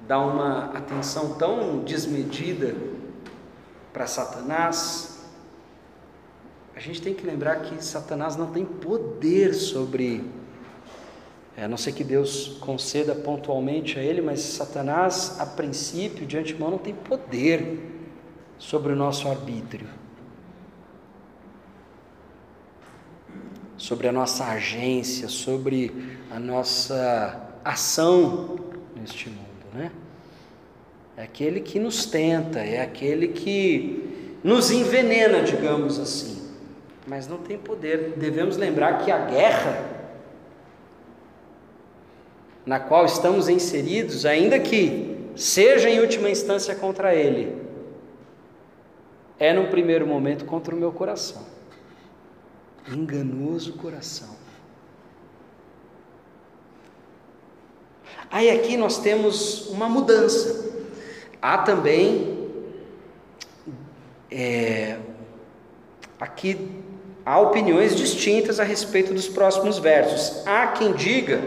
dá 0.00 0.18
uma 0.18 0.76
atenção 0.76 1.34
tão 1.34 1.78
desmedida 1.84 2.74
para 3.92 4.08
Satanás, 4.08 5.24
a 6.74 6.80
gente 6.80 7.00
tem 7.00 7.14
que 7.14 7.24
lembrar 7.24 7.60
que 7.60 7.84
Satanás 7.84 8.34
não 8.34 8.50
tem 8.50 8.64
poder 8.64 9.54
sobre, 9.54 10.28
é, 11.56 11.66
a 11.66 11.68
não 11.68 11.76
ser 11.76 11.92
que 11.92 12.02
Deus 12.02 12.58
conceda 12.60 13.14
pontualmente 13.14 13.96
a 13.96 14.02
ele, 14.02 14.20
mas 14.20 14.40
Satanás, 14.40 15.36
a 15.38 15.46
princípio, 15.46 16.26
de 16.26 16.36
antemão, 16.36 16.72
não 16.72 16.78
tem 16.78 16.96
poder 16.96 17.96
sobre 18.58 18.92
o 18.92 18.96
nosso 18.96 19.28
arbítrio, 19.28 19.86
sobre 23.76 24.08
a 24.08 24.12
nossa 24.12 24.44
agência, 24.46 25.28
sobre 25.28 26.16
a 26.30 26.38
nossa 26.38 27.50
ação 27.64 28.58
neste 28.96 29.28
mundo 29.28 29.48
né? 29.72 29.90
É 31.16 31.22
aquele 31.22 31.60
que 31.60 31.78
nos 31.78 32.06
tenta, 32.06 32.60
é 32.60 32.80
aquele 32.80 33.28
que 33.28 34.36
nos 34.42 34.70
envenena, 34.70 35.42
digamos 35.42 35.98
assim. 35.98 36.38
Mas 37.06 37.26
não 37.26 37.38
tem 37.38 37.58
poder. 37.58 38.14
Devemos 38.16 38.56
lembrar 38.56 38.98
que 39.04 39.10
a 39.10 39.18
guerra 39.18 39.98
na 42.64 42.78
qual 42.78 43.06
estamos 43.06 43.48
inseridos, 43.48 44.26
ainda 44.26 44.58
que 44.58 45.16
seja 45.34 45.88
em 45.88 46.00
última 46.00 46.28
instância 46.28 46.74
contra 46.74 47.14
ele, 47.14 47.57
é 49.38 49.52
no 49.52 49.68
primeiro 49.68 50.06
momento 50.06 50.44
contra 50.44 50.74
o 50.74 50.78
meu 50.78 50.92
coração. 50.92 51.42
Enganoso 52.90 53.74
coração. 53.74 54.36
Aí 58.30 58.50
aqui 58.50 58.76
nós 58.76 58.98
temos 58.98 59.68
uma 59.68 59.88
mudança. 59.88 60.68
Há 61.40 61.58
também 61.58 62.38
é, 64.30 64.98
aqui 66.20 66.82
há 67.24 67.38
opiniões 67.40 67.94
distintas 67.94 68.60
a 68.60 68.64
respeito 68.64 69.14
dos 69.14 69.28
próximos 69.28 69.78
versos. 69.78 70.46
Há 70.46 70.68
quem 70.68 70.92
diga 70.92 71.40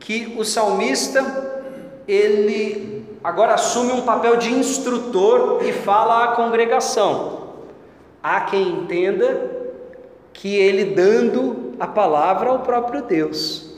que 0.00 0.34
o 0.36 0.44
salmista 0.44 1.22
ele 2.08 2.91
agora 3.22 3.54
assume 3.54 3.92
um 3.92 4.02
papel 4.02 4.36
de 4.36 4.52
instrutor 4.52 5.62
e 5.64 5.72
fala 5.72 6.24
à 6.24 6.28
congregação. 6.28 7.42
Há 8.22 8.42
quem 8.42 8.68
entenda 8.68 9.50
que 10.32 10.56
ele 10.56 10.94
dando 10.94 11.74
a 11.78 11.86
palavra 11.86 12.50
ao 12.50 12.60
próprio 12.60 13.02
Deus. 13.02 13.70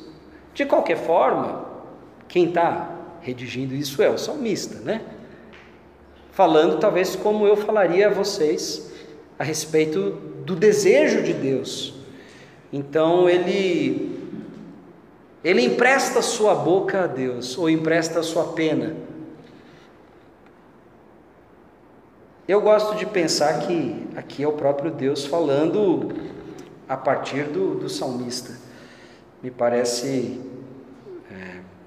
De 0.53 0.65
qualquer 0.65 0.99
forma, 0.99 1.65
quem 2.29 2.47
está 2.47 2.91
redigindo 3.21 3.75
isso 3.75 4.03
é 4.03 4.09
o 4.09 4.19
salmista, 4.19 4.81
né? 4.81 5.01
Falando 6.31 6.79
talvez 6.79 7.17
como 7.17 7.47
eu 7.47 7.57
falaria 7.57 8.09
a 8.09 8.11
vocês 8.11 8.93
a 9.39 9.45
respeito 9.45 10.11
do 10.45 10.55
desejo 10.55 11.23
de 11.23 11.33
Deus. 11.33 11.95
Então 12.73 13.29
ele 13.29 14.13
ele 15.43 15.63
empresta 15.63 16.23
sua 16.23 16.55
boca 16.55 17.05
a 17.05 17.07
Deus 17.07 17.57
ou 17.59 17.69
empresta 17.69 18.23
sua 18.23 18.53
pena. 18.53 18.97
Eu 22.47 22.61
gosto 22.61 22.97
de 22.97 23.07
pensar 23.07 23.61
que 23.61 24.07
aqui 24.17 24.43
é 24.43 24.49
o 24.49 24.53
próprio 24.53 24.91
Deus 24.91 25.25
falando 25.25 26.13
a 26.87 26.97
partir 26.97 27.45
do, 27.45 27.75
do 27.75 27.89
salmista. 27.89 28.53
Me 29.43 29.51
parece 29.51 30.41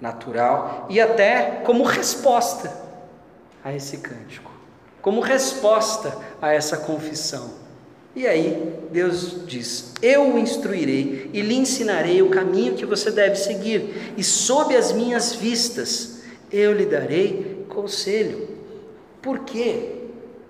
natural 0.01 0.87
e 0.89 0.99
até 0.99 1.61
como 1.65 1.83
resposta 1.83 2.71
a 3.63 3.73
esse 3.75 3.97
cântico, 3.97 4.51
como 5.01 5.21
resposta 5.21 6.17
a 6.41 6.53
essa 6.53 6.77
confissão. 6.77 7.51
E 8.15 8.25
aí 8.25 8.79
Deus 8.91 9.45
diz: 9.45 9.93
Eu 10.01 10.35
o 10.35 10.39
instruirei 10.39 11.29
e 11.33 11.41
lhe 11.41 11.55
ensinarei 11.55 12.21
o 12.21 12.29
caminho 12.29 12.75
que 12.75 12.85
você 12.85 13.11
deve 13.11 13.35
seguir, 13.35 14.13
e 14.17 14.23
sob 14.23 14.75
as 14.75 14.91
minhas 14.91 15.33
vistas 15.33 16.21
eu 16.51 16.73
lhe 16.73 16.85
darei 16.85 17.65
conselho. 17.69 18.57
Por 19.21 19.39
quê? 19.39 19.96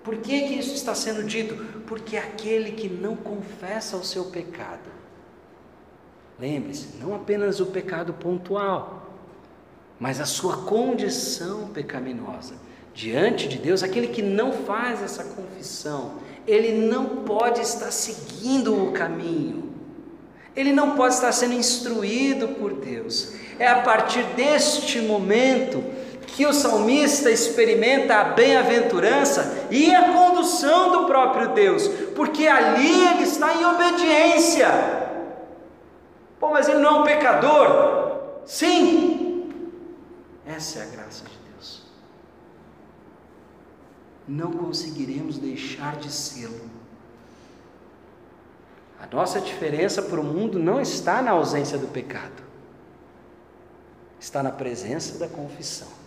Por 0.08 0.16
que, 0.16 0.40
que 0.40 0.54
isso 0.54 0.74
está 0.74 0.94
sendo 0.94 1.22
dito? 1.22 1.54
Porque 1.86 2.16
aquele 2.16 2.72
que 2.72 2.88
não 2.88 3.14
confessa 3.14 3.94
o 3.94 4.02
seu 4.02 4.24
pecado, 4.24 4.88
lembre-se, 6.40 6.96
não 6.98 7.14
apenas 7.14 7.60
o 7.60 7.66
pecado 7.66 8.14
pontual, 8.14 9.12
mas 10.00 10.18
a 10.18 10.24
sua 10.24 10.64
condição 10.64 11.68
pecaminosa 11.68 12.54
diante 12.94 13.48
de 13.48 13.58
Deus, 13.58 13.82
aquele 13.82 14.06
que 14.06 14.22
não 14.22 14.50
faz 14.50 15.02
essa 15.02 15.24
confissão, 15.24 16.14
ele 16.46 16.88
não 16.88 17.24
pode 17.26 17.60
estar 17.60 17.90
seguindo 17.90 18.82
o 18.82 18.92
caminho, 18.92 19.74
ele 20.56 20.72
não 20.72 20.96
pode 20.96 21.16
estar 21.16 21.32
sendo 21.32 21.52
instruído 21.52 22.48
por 22.48 22.72
Deus. 22.72 23.34
É 23.58 23.68
a 23.68 23.82
partir 23.82 24.22
deste 24.34 25.02
momento 25.02 25.84
que 26.38 26.46
o 26.46 26.52
salmista 26.52 27.32
experimenta 27.32 28.14
a 28.14 28.24
bem-aventurança 28.26 29.66
e 29.72 29.92
a 29.92 30.12
condução 30.12 30.92
do 30.92 31.04
próprio 31.08 31.48
Deus, 31.48 31.88
porque 32.14 32.46
ali 32.46 33.08
ele 33.08 33.24
está 33.24 33.54
em 33.54 33.64
obediência. 33.64 34.68
Pô, 36.38 36.50
mas 36.50 36.68
ele 36.68 36.78
não 36.78 36.98
é 36.98 37.00
um 37.00 37.02
pecador? 37.02 38.20
Sim, 38.46 39.50
essa 40.46 40.78
é 40.78 40.82
a 40.82 40.86
graça 40.86 41.24
de 41.24 41.36
Deus. 41.52 41.82
Não 44.28 44.52
conseguiremos 44.52 45.38
deixar 45.38 45.96
de 45.96 46.08
sê-lo. 46.08 46.70
A 49.00 49.12
nossa 49.12 49.40
diferença 49.40 50.02
para 50.02 50.20
o 50.20 50.24
mundo 50.24 50.56
não 50.56 50.80
está 50.80 51.20
na 51.20 51.32
ausência 51.32 51.76
do 51.76 51.88
pecado, 51.88 52.44
está 54.20 54.40
na 54.40 54.52
presença 54.52 55.18
da 55.18 55.26
confissão. 55.26 55.98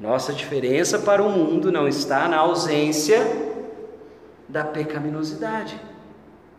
Nossa 0.00 0.32
diferença 0.32 0.98
para 0.98 1.22
o 1.22 1.28
mundo 1.28 1.70
não 1.70 1.86
está 1.86 2.26
na 2.26 2.38
ausência 2.38 3.18
da 4.48 4.64
pecaminosidade, 4.64 5.78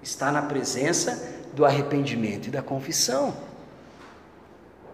está 0.03 0.31
na 0.31 0.43
presença 0.43 1.41
do 1.51 1.65
arrependimento 1.65 2.47
e 2.47 2.51
da 2.51 2.61
confissão. 2.61 3.35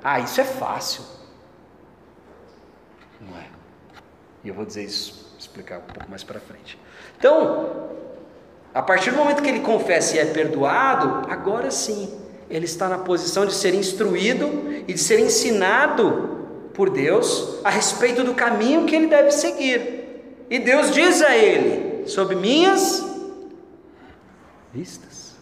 Ah, 0.01 0.21
isso 0.21 0.39
é 0.39 0.45
fácil. 0.45 1.03
Não 3.19 3.37
é. 3.37 3.47
E 4.45 4.47
eu 4.47 4.53
vou 4.53 4.65
dizer 4.65 4.85
isso, 4.85 5.35
explicar 5.37 5.79
um 5.79 5.81
pouco 5.81 6.09
mais 6.09 6.23
para 6.23 6.39
frente. 6.39 6.79
Então, 7.19 7.89
a 8.73 8.81
partir 8.81 9.11
do 9.11 9.17
momento 9.17 9.43
que 9.43 9.49
ele 9.49 9.59
confessa 9.59 10.15
e 10.15 10.19
é 10.19 10.25
perdoado, 10.25 11.29
agora 11.29 11.69
sim, 11.69 12.17
ele 12.49 12.63
está 12.63 12.87
na 12.87 12.97
posição 12.97 13.45
de 13.45 13.53
ser 13.53 13.73
instruído 13.73 14.83
e 14.87 14.93
de 14.93 14.99
ser 14.99 15.19
ensinado 15.19 16.36
por 16.77 16.91
Deus 16.91 17.59
a 17.63 17.71
respeito 17.71 18.23
do 18.23 18.35
caminho 18.35 18.85
que 18.85 18.95
ele 18.95 19.07
deve 19.07 19.31
seguir. 19.31 20.45
E 20.47 20.59
Deus 20.59 20.93
diz 20.93 21.23
a 21.23 21.35
ele: 21.35 22.07
sob 22.07 22.35
minhas 22.35 23.03
vistas, 24.71 25.35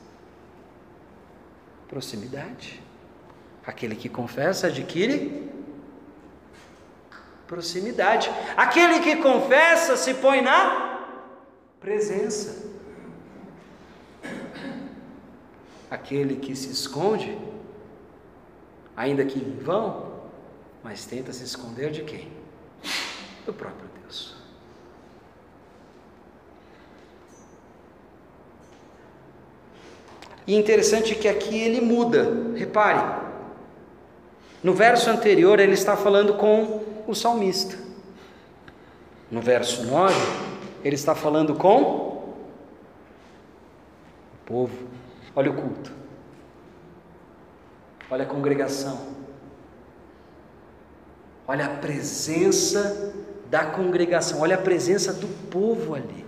proximidade. 1.90 2.82
Aquele 3.68 3.96
que 3.96 4.08
confessa 4.08 4.68
adquire 4.68 5.52
proximidade. 7.46 8.32
Aquele 8.56 9.00
que 9.00 9.18
confessa 9.18 9.98
se 9.98 10.14
põe 10.14 10.42
na 10.42 11.06
presença. 11.80 12.64
Aquele 15.92 16.38
que 16.38 16.56
se 16.56 16.72
esconde, 16.72 17.38
ainda 18.96 19.26
que 19.26 19.40
em 19.40 19.58
vão, 19.58 20.05
mas 20.86 21.04
tenta 21.04 21.34
se 21.34 21.44
esconder 21.44 21.90
de 21.90 22.04
quem? 22.04 22.32
Do 23.44 23.52
próprio 23.52 23.90
Deus. 24.00 24.36
E 30.46 30.54
interessante 30.54 31.16
que 31.16 31.28
aqui 31.28 31.58
ele 31.58 31.82
muda, 31.82 32.54
repare, 32.56 33.26
no 34.62 34.76
verso 34.76 35.10
anterior 35.10 35.60
ele 35.60 35.74
está 35.74 35.98
falando 35.98 36.36
com 36.36 36.84
o 37.08 37.16
salmista, 37.16 37.76
no 39.32 39.42
verso 39.42 39.84
9 39.86 40.14
ele 40.84 40.94
está 40.94 41.16
falando 41.16 41.56
com 41.56 41.82
o 41.82 42.38
povo. 44.46 44.88
Olha 45.36 45.50
o 45.50 45.56
culto, 45.56 45.92
olha 48.08 48.24
a 48.24 48.28
congregação, 48.28 49.24
olha 51.48 51.66
a 51.66 51.70
presença 51.70 53.14
da 53.50 53.64
congregação, 53.64 54.41
olha 54.41 54.56
a 54.56 54.60
presença 54.60 55.14
do 55.14 55.28
povo 55.50 55.96
ali. 55.96 56.26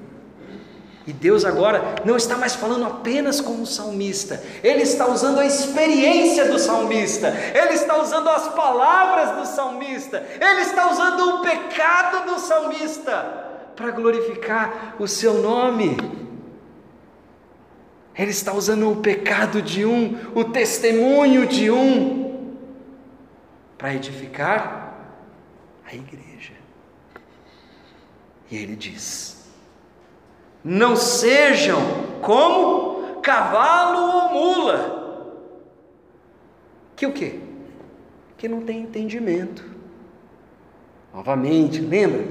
E 1.05 1.13
Deus 1.13 1.45
agora 1.45 1.95
não 2.03 2.17
está 2.17 2.37
mais 2.37 2.53
falando 2.53 2.85
apenas 2.85 3.39
com 3.39 3.61
o 3.61 3.65
salmista, 3.65 4.43
Ele 4.61 4.83
está 4.83 5.07
usando 5.07 5.39
a 5.39 5.45
experiência 5.45 6.51
do 6.51 6.59
salmista, 6.59 7.29
Ele 7.29 7.73
está 7.73 7.97
usando 7.97 8.27
as 8.27 8.49
palavras 8.49 9.37
do 9.37 9.55
salmista, 9.55 10.21
Ele 10.39 10.61
está 10.61 10.91
usando 10.91 11.35
o 11.35 11.41
pecado 11.41 12.25
do 12.29 12.39
salmista 12.39 13.47
para 13.73 13.91
glorificar 13.91 14.95
o 14.99 15.07
seu 15.07 15.35
nome. 15.35 15.95
Ele 18.13 18.31
está 18.31 18.51
usando 18.51 18.91
o 18.91 18.97
pecado 18.97 19.61
de 19.61 19.85
um, 19.85 20.17
o 20.35 20.43
testemunho 20.43 21.45
de 21.45 21.71
um, 21.71 22.57
para 23.77 23.93
edificar 23.93 24.86
a 25.87 25.95
igreja. 25.95 26.53
E 28.51 28.57
ele 28.57 28.75
diz: 28.75 29.47
não 30.63 30.95
sejam 30.95 31.79
como 32.21 33.21
cavalo 33.21 33.99
ou 33.99 34.29
mula. 34.31 34.97
Que 36.95 37.05
o 37.05 37.13
quê? 37.13 37.39
Que 38.37 38.47
não 38.47 38.61
tem 38.61 38.81
entendimento. 38.81 39.63
Novamente, 41.13 41.79
lembra? 41.79 42.25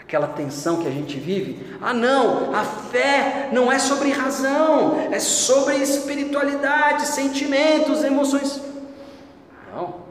Aquela 0.00 0.26
tensão 0.26 0.82
que 0.82 0.88
a 0.88 0.90
gente 0.90 1.18
vive? 1.18 1.74
Ah, 1.80 1.94
não, 1.94 2.54
a 2.54 2.64
fé 2.64 3.48
não 3.52 3.72
é 3.72 3.78
sobre 3.78 4.10
razão, 4.10 4.98
é 5.10 5.18
sobre 5.18 5.76
espiritualidade, 5.76 7.06
sentimentos, 7.06 8.04
emoções. 8.04 8.60
Não. 9.72 10.02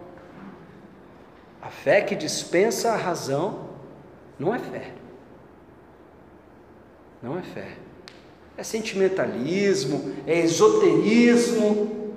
A 1.61 1.69
fé 1.69 2.01
que 2.01 2.15
dispensa 2.15 2.91
a 2.91 2.97
razão 2.97 3.69
não 4.39 4.53
é 4.53 4.59
fé 4.59 5.01
não 7.21 7.37
é 7.37 7.41
fé. 7.41 7.77
É 8.57 8.63
sentimentalismo, 8.63 10.15
é 10.25 10.39
esoterismo, 10.39 12.13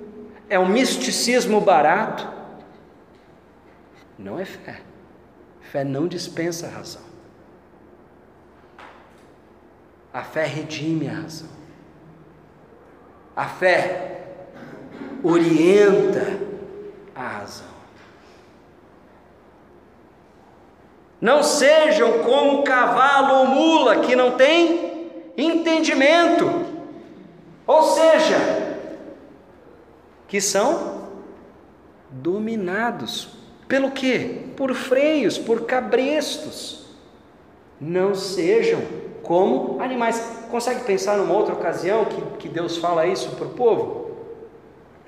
é 0.49 0.59
um 0.59 0.67
misticismo 0.67 1.61
barato. 1.61 2.27
Não 4.17 4.39
é 4.39 4.45
fé. 4.45 4.81
Fé 5.61 5.83
não 5.83 6.07
dispensa 6.07 6.67
a 6.67 6.69
razão. 6.69 7.01
A 10.11 10.23
fé 10.23 10.45
redime 10.45 11.07
a 11.07 11.13
razão. 11.13 11.49
A 13.35 13.45
fé 13.47 14.27
orienta 15.23 16.39
a 17.13 17.27
razão. 17.27 17.74
Não 21.25 21.41
sejam 21.41 22.19
como 22.19 22.61
cavalo 22.61 23.39
ou 23.39 23.47
mula 23.47 24.01
que 24.01 24.15
não 24.15 24.37
tem 24.37 25.09
entendimento, 25.35 26.45
ou 27.65 27.81
seja, 27.81 28.37
que 30.27 30.39
são 30.39 31.09
dominados 32.11 33.29
pelo 33.67 33.89
que? 33.89 34.51
Por 34.55 34.75
freios, 34.75 35.35
por 35.35 35.65
cabrestos. 35.65 36.85
Não 37.81 38.13
sejam 38.13 38.83
como 39.23 39.81
animais. 39.81 40.43
Consegue 40.51 40.83
pensar 40.83 41.17
numa 41.17 41.33
outra 41.33 41.55
ocasião 41.55 42.05
que, 42.05 42.21
que 42.37 42.47
Deus 42.47 42.77
fala 42.77 43.07
isso 43.07 43.31
para 43.31 43.47
o 43.47 43.49
povo? 43.49 44.11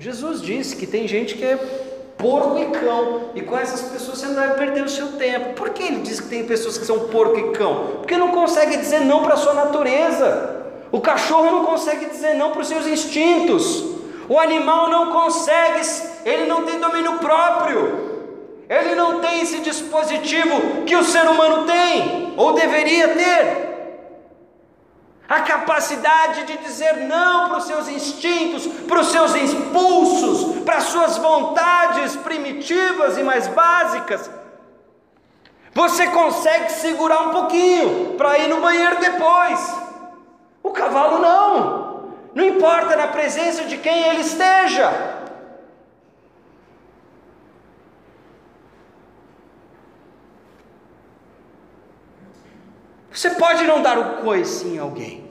Jesus 0.00 0.42
disse 0.42 0.74
que 0.74 0.84
tem 0.84 1.06
gente 1.06 1.36
que 1.36 1.44
é 1.44 1.97
porco 2.18 2.58
e 2.58 2.66
cão, 2.66 3.30
e 3.34 3.40
com 3.40 3.56
essas 3.56 3.80
pessoas 3.82 4.18
você 4.18 4.26
não 4.26 4.34
deve 4.34 4.54
perder 4.54 4.82
o 4.84 4.88
seu 4.88 5.12
tempo. 5.12 5.54
Por 5.54 5.70
que 5.70 5.84
ele 5.84 6.00
diz 6.00 6.20
que 6.20 6.28
tem 6.28 6.44
pessoas 6.44 6.76
que 6.76 6.84
são 6.84 7.08
porco 7.08 7.38
e 7.38 7.52
cão? 7.52 7.98
Porque 7.98 8.16
não 8.16 8.32
consegue 8.32 8.76
dizer 8.76 9.00
não 9.00 9.22
para 9.22 9.34
a 9.34 9.36
sua 9.36 9.54
natureza. 9.54 10.56
O 10.90 11.00
cachorro 11.00 11.50
não 11.50 11.64
consegue 11.64 12.06
dizer 12.06 12.34
não 12.34 12.50
para 12.50 12.62
os 12.62 12.68
seus 12.68 12.86
instintos. 12.86 13.84
O 14.28 14.38
animal 14.38 14.90
não 14.90 15.12
consegue, 15.12 15.80
ele 16.24 16.46
não 16.46 16.64
tem 16.64 16.80
domínio 16.80 17.18
próprio. 17.18 18.08
Ele 18.68 18.94
não 18.94 19.20
tem 19.20 19.40
esse 19.40 19.60
dispositivo 19.60 20.82
que 20.84 20.94
o 20.94 21.04
ser 21.04 21.26
humano 21.26 21.64
tem, 21.64 22.34
ou 22.36 22.52
deveria 22.52 23.08
ter 23.08 23.67
a 25.28 25.40
capacidade 25.40 26.44
de 26.44 26.56
dizer 26.58 27.06
não 27.06 27.48
para 27.48 27.58
os 27.58 27.64
seus 27.64 27.86
instintos, 27.86 28.66
para 28.66 29.00
os 29.00 29.08
seus 29.08 29.34
impulsos, 29.34 30.62
para 30.64 30.76
as 30.76 30.84
suas 30.84 31.18
vontades 31.18 32.16
primitivas 32.16 33.18
e 33.18 33.22
mais 33.22 33.46
básicas. 33.48 34.30
Você 35.74 36.06
consegue 36.08 36.72
segurar 36.72 37.28
um 37.28 37.30
pouquinho 37.30 38.14
para 38.16 38.38
ir 38.38 38.48
no 38.48 38.60
banheiro 38.60 38.98
depois. 38.98 39.76
O 40.62 40.70
cavalo 40.70 41.18
não. 41.18 41.88
Não 42.34 42.44
importa 42.44 42.96
na 42.96 43.08
presença 43.08 43.64
de 43.64 43.76
quem 43.76 44.08
ele 44.08 44.22
esteja. 44.22 45.17
Você 53.18 53.30
pode 53.30 53.64
não 53.64 53.82
dar 53.82 53.98
o 53.98 54.04
coice 54.22 54.68
em 54.68 54.78
alguém. 54.78 55.24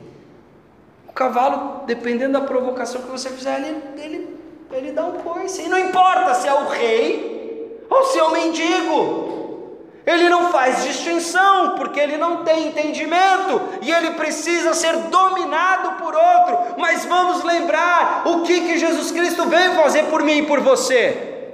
O 1.08 1.14
cavalo, 1.14 1.84
dependendo 1.86 2.34
da 2.34 2.42
provocação 2.42 3.02
que 3.02 3.08
você 3.08 3.30
fizer, 3.30 3.62
ele, 3.62 3.82
ele, 3.98 4.40
ele 4.74 4.92
dá 4.92 5.06
um 5.06 5.14
coice. 5.14 5.62
E 5.62 5.70
não 5.70 5.80
importa 5.80 6.34
se 6.34 6.50
é 6.50 6.54
o 6.54 6.68
rei 6.68 7.82
ou 7.90 8.04
se 8.04 8.20
é 8.20 8.24
o 8.24 8.32
mendigo. 8.34 9.78
Ele 10.06 10.28
não 10.28 10.52
faz 10.52 10.84
distinção, 10.84 11.76
porque 11.78 11.98
ele 11.98 12.18
não 12.18 12.44
tem 12.44 12.68
entendimento 12.68 13.62
e 13.82 13.90
ele 13.90 14.16
precisa 14.16 14.74
ser 14.74 14.94
dominado 15.04 15.94
por 16.04 16.14
outro. 16.14 16.76
Mas 16.78 17.06
vamos 17.06 17.42
lembrar 17.42 18.24
o 18.26 18.42
que, 18.42 18.68
que 18.68 18.78
Jesus 18.78 19.12
Cristo 19.12 19.46
veio 19.46 19.76
fazer 19.76 20.08
por 20.08 20.24
mim 20.24 20.40
e 20.40 20.46
por 20.46 20.60
você. 20.60 21.54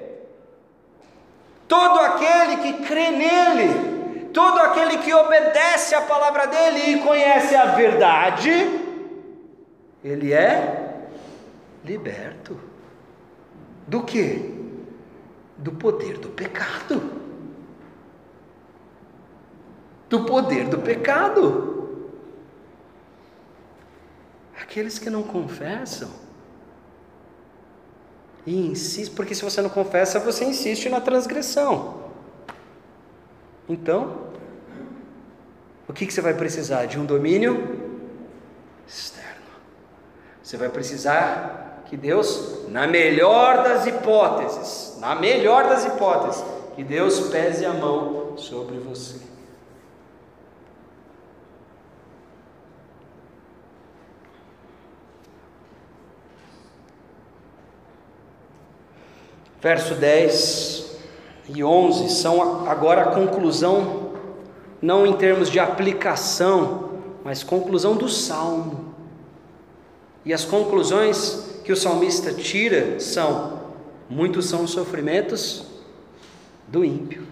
Todo 1.68 2.00
aquele 2.00 2.58
que 2.58 2.74
crê 2.86 3.12
nele 3.12 3.93
todo 4.34 4.60
aquele 4.60 4.98
que 4.98 5.14
obedece 5.14 5.94
a 5.94 6.02
palavra 6.02 6.48
dele 6.48 6.80
e 6.94 7.04
conhece 7.04 7.56
a 7.56 7.68
verdade, 7.68 8.50
ele 10.04 10.34
é 10.34 11.08
liberto. 11.86 12.60
Do 13.88 14.04
que? 14.04 14.52
Do 15.58 15.72
poder 15.74 16.18
do 16.18 16.30
pecado. 16.30 17.22
Do 20.10 20.26
poder 20.26 20.68
do 20.68 20.80
pecado. 20.80 22.10
Aqueles 24.60 24.98
que 24.98 25.10
não 25.10 25.24
confessam 25.24 26.10
e 28.46 28.68
insistem, 28.68 29.16
porque 29.16 29.36
se 29.36 29.44
você 29.44 29.62
não 29.62 29.70
confessa, 29.70 30.20
você 30.20 30.46
insiste 30.46 30.90
na 30.90 31.00
transgressão. 31.00 32.03
Então, 33.68 34.18
o 35.88 35.94
que, 35.94 36.06
que 36.06 36.14
você 36.14 36.22
vai 36.22 36.34
precisar? 36.34 36.86
De 36.86 37.00
um 37.00 37.06
domínio 37.06 38.02
externo. 38.88 39.24
Você 40.42 40.58
vai 40.58 40.70
precisar 40.70 41.84
que 41.86 41.96
Deus, 41.96 42.68
na 42.70 42.88
melhor 42.88 43.64
das 43.64 43.86
hipóteses, 43.86 44.98
na 45.00 45.16
melhor 45.16 45.70
das 45.70 45.86
hipóteses, 45.86 46.44
que 46.76 46.84
Deus 46.84 47.30
pese 47.30 47.66
a 47.66 47.74
mão 47.74 48.38
sobre 48.38 48.78
você. 48.78 49.20
Verso 59.62 59.96
10 59.96 60.93
e 61.48 61.64
11 61.64 62.10
são 62.10 62.68
agora 62.70 63.02
a 63.02 63.12
conclusão, 63.12 64.14
não 64.82 65.06
em 65.06 65.14
termos 65.14 65.50
de 65.50 65.60
aplicação, 65.60 66.92
mas 67.24 67.44
conclusão 67.44 67.96
do 67.96 68.10
salmo. 68.10 68.94
E 70.26 70.34
as 70.34 70.46
conclusões 70.46 71.60
que 71.64 71.72
o 71.72 71.76
salmista 71.76 72.34
tira 72.34 73.00
são: 73.00 73.60
muitos 74.10 74.48
são 74.48 74.64
os 74.64 74.72
sofrimentos 74.72 75.66
do 76.68 76.84
ímpio. 76.84 77.24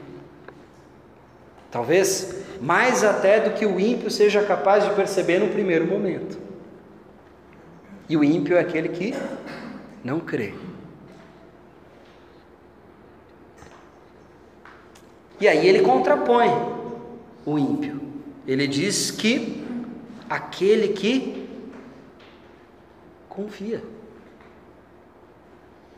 Talvez 1.69 2.35
mais 2.59 3.03
até 3.03 3.39
do 3.39 3.51
que 3.51 3.65
o 3.65 3.79
ímpio 3.79 4.11
seja 4.11 4.43
capaz 4.43 4.83
de 4.83 4.93
perceber 4.93 5.39
no 5.39 5.47
primeiro 5.47 5.87
momento. 5.87 6.37
E 8.09 8.17
o 8.17 8.23
ímpio 8.23 8.57
é 8.57 8.59
aquele 8.59 8.89
que 8.89 9.15
não 10.03 10.19
crê. 10.19 10.53
E 15.41 15.47
aí 15.47 15.67
ele 15.67 15.81
contrapõe 15.81 16.49
o 17.43 17.57
ímpio. 17.57 17.99
Ele 18.45 18.67
diz 18.67 19.09
que 19.09 19.65
aquele 20.29 20.89
que 20.89 21.49
confia. 23.27 23.83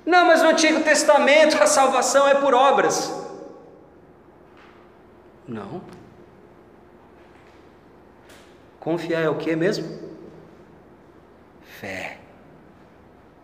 Não, 0.05 0.25
mas 0.25 0.41
no 0.41 0.49
Antigo 0.49 0.81
Testamento 0.81 1.61
a 1.61 1.67
salvação 1.67 2.25
é 2.25 2.35
por 2.35 2.53
obras. 2.53 3.13
Não. 5.45 5.81
Confiar 8.79 9.23
é 9.23 9.29
o 9.29 9.35
que 9.35 9.55
mesmo? 9.57 10.09
Fé. 11.61 12.17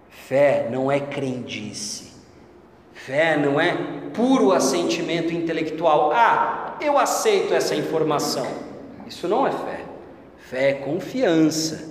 Fé 0.10 0.70
não 0.72 0.90
é 0.90 1.02
crendice. 1.02 2.09
Fé 3.06 3.38
não 3.38 3.60
é 3.60 3.76
puro 4.14 4.52
assentimento 4.52 5.34
intelectual. 5.34 6.12
Ah, 6.12 6.78
eu 6.82 6.98
aceito 6.98 7.54
essa 7.54 7.74
informação. 7.74 8.46
Isso 9.08 9.28
não 9.28 9.48
é 9.48 9.52
fé. 9.52 9.86
Fé 10.38 10.70
é 10.72 10.74
confiança. 10.74 11.88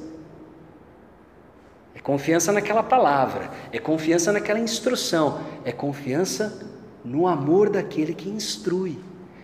É 1.94 2.00
confiança 2.00 2.52
naquela 2.52 2.82
palavra, 2.82 3.50
é 3.72 3.78
confiança 3.78 4.32
naquela 4.32 4.59
instrução, 4.59 5.40
é 5.64 5.72
confiança 5.72 6.66
no 7.04 7.26
amor 7.26 7.70
daquele 7.70 8.14
que 8.14 8.28
instrui, 8.28 8.98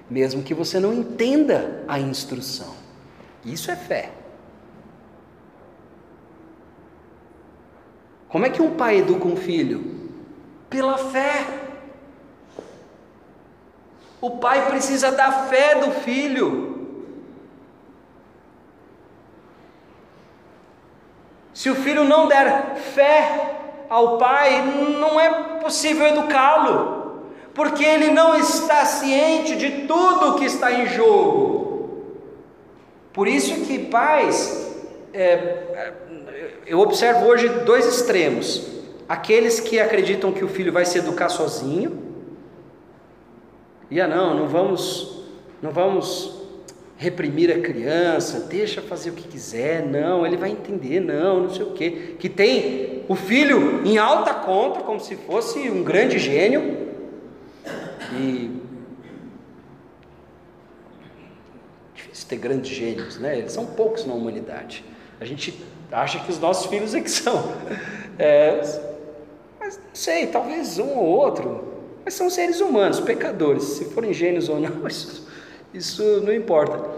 mesmo 0.08 0.42
que 0.42 0.54
você 0.54 0.78
não 0.78 0.92
entenda 0.92 1.82
a 1.88 1.98
instrução. 1.98 2.74
Isso 3.44 3.70
é 3.70 3.76
fé. 3.76 4.12
Como 8.28 8.46
é 8.46 8.50
que 8.50 8.62
um 8.62 8.76
pai 8.76 8.98
educa 8.98 9.26
um 9.26 9.36
filho? 9.36 10.03
Pela 10.74 10.98
fé. 10.98 11.46
O 14.20 14.38
pai 14.38 14.66
precisa 14.66 15.12
da 15.12 15.30
fé 15.30 15.76
do 15.76 15.92
filho. 16.00 16.88
Se 21.52 21.70
o 21.70 21.76
filho 21.76 22.02
não 22.02 22.26
der 22.26 22.74
fé 22.74 23.54
ao 23.88 24.18
pai, 24.18 24.62
não 24.98 25.20
é 25.20 25.60
possível 25.60 26.08
educá-lo, 26.08 27.22
porque 27.54 27.84
ele 27.84 28.10
não 28.10 28.34
está 28.36 28.84
ciente 28.84 29.54
de 29.54 29.86
tudo 29.86 30.34
que 30.34 30.44
está 30.44 30.72
em 30.72 30.88
jogo. 30.88 32.18
Por 33.12 33.28
isso 33.28 33.64
que 33.64 33.78
pais, 33.78 34.74
é, 35.12 35.92
eu 36.66 36.80
observo 36.80 37.26
hoje 37.26 37.48
dois 37.60 37.86
extremos: 37.86 38.73
aqueles 39.08 39.60
que 39.60 39.78
acreditam 39.78 40.32
que 40.32 40.44
o 40.44 40.48
filho 40.48 40.72
vai 40.72 40.84
se 40.84 40.98
educar 40.98 41.28
sozinho, 41.28 42.02
e 43.90 44.00
ah 44.00 44.08
não, 44.08 44.34
não 44.34 44.48
vamos, 44.48 45.24
não 45.62 45.70
vamos 45.70 46.42
reprimir 46.96 47.50
a 47.50 47.60
criança, 47.60 48.40
deixa 48.40 48.80
fazer 48.80 49.10
o 49.10 49.12
que 49.12 49.28
quiser, 49.28 49.84
não, 49.84 50.26
ele 50.26 50.36
vai 50.36 50.50
entender, 50.50 51.00
não, 51.00 51.42
não 51.42 51.50
sei 51.50 51.64
o 51.64 51.72
quê. 51.72 52.14
Que 52.18 52.28
tem 52.28 53.04
o 53.08 53.14
filho 53.14 53.86
em 53.86 53.98
alta 53.98 54.32
conta, 54.32 54.80
como 54.80 55.00
se 55.00 55.16
fosse 55.16 55.58
um 55.70 55.82
grande 55.82 56.18
gênio, 56.18 56.84
e 58.12 58.50
difícil 61.94 62.28
ter 62.28 62.36
grandes 62.36 62.70
gênios, 62.70 63.18
né? 63.18 63.38
Eles 63.38 63.52
são 63.52 63.66
poucos 63.66 64.06
na 64.06 64.14
humanidade. 64.14 64.84
A 65.20 65.24
gente 65.24 65.62
acha 65.90 66.20
que 66.20 66.30
os 66.30 66.38
nossos 66.38 66.66
filhos 66.66 66.94
é 66.94 67.00
que 67.00 67.10
são. 67.10 67.52
É, 68.16 68.60
mas 69.64 69.78
não 69.78 69.94
sei, 69.94 70.26
talvez 70.26 70.78
um 70.78 70.90
ou 70.90 71.06
outro, 71.06 71.64
mas 72.04 72.12
são 72.12 72.28
seres 72.28 72.60
humanos, 72.60 73.00
pecadores. 73.00 73.64
Se 73.64 73.86
forem 73.86 74.12
gênios 74.12 74.50
ou 74.50 74.60
não, 74.60 74.70
isso, 74.86 75.26
isso 75.72 76.02
não 76.20 76.32
importa. 76.32 76.90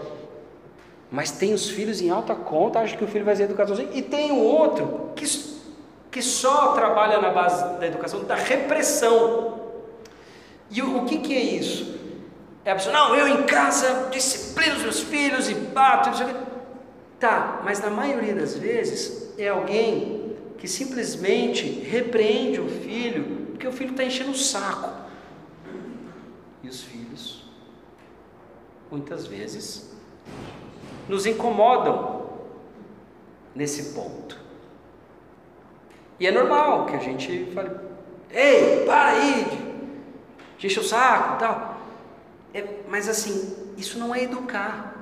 Mas 1.09 1.31
tem 1.31 1.53
os 1.53 1.69
filhos 1.69 2.01
em 2.01 2.09
alta 2.09 2.35
conta, 2.35 2.79
acha 2.79 2.97
que 2.97 3.03
o 3.03 3.07
filho 3.07 3.23
vai 3.23 3.35
ser 3.35 3.43
educado 3.43 3.69
sozinho. 3.69 3.89
E 3.93 4.01
tem 4.01 4.31
o 4.31 4.43
outro 4.43 5.11
que, 5.15 5.25
que 6.11 6.21
só 6.21 6.73
trabalha 6.73 7.21
na 7.21 7.29
base 7.29 7.79
da 7.79 7.87
educação, 7.87 8.25
da 8.25 8.35
repressão. 8.35 9.61
E 10.69 10.81
o, 10.81 10.97
o 10.97 11.05
que, 11.05 11.19
que 11.19 11.33
é 11.33 11.39
isso? 11.39 11.97
É 12.65 12.71
a 12.71 12.75
pessoa, 12.75 12.93
não, 12.93 13.15
eu 13.15 13.29
em 13.29 13.43
casa 13.43 14.09
disciplino 14.11 14.75
os 14.75 14.83
meus 14.83 14.99
filhos 14.99 15.49
e 15.49 15.53
bato. 15.53 16.09
Tá, 17.17 17.61
mas 17.63 17.79
na 17.79 17.89
maioria 17.89 18.35
das 18.35 18.57
vezes 18.57 19.33
é 19.37 19.47
alguém 19.47 20.26
que 20.57 20.67
simplesmente 20.67 21.67
repreende 21.67 22.59
o 22.59 22.67
filho 22.67 23.37
porque 23.57 23.67
o 23.67 23.71
filho 23.71 23.89
está 23.89 24.03
enchendo 24.03 24.29
o 24.31 24.37
saco. 24.37 25.07
E 26.61 26.69
os 26.69 26.83
filhos, 26.83 27.49
muitas 28.91 29.25
vezes, 29.25 29.97
nos 31.09 31.25
incomodam 31.25 32.29
nesse 33.55 33.95
ponto. 33.95 34.39
E 36.19 36.27
é 36.27 36.31
normal 36.31 36.85
que 36.85 36.95
a 36.95 36.99
gente 36.99 37.49
fale: 37.51 37.71
ei, 38.29 38.85
para 38.85 39.09
aí, 39.09 39.47
de 40.59 40.79
o 40.79 40.83
saco 40.83 41.35
e 41.35 41.39
tal. 41.39 41.77
É, 42.53 42.81
mas 42.87 43.09
assim, 43.09 43.73
isso 43.75 43.97
não 43.97 44.13
é 44.13 44.21
educar. 44.21 44.93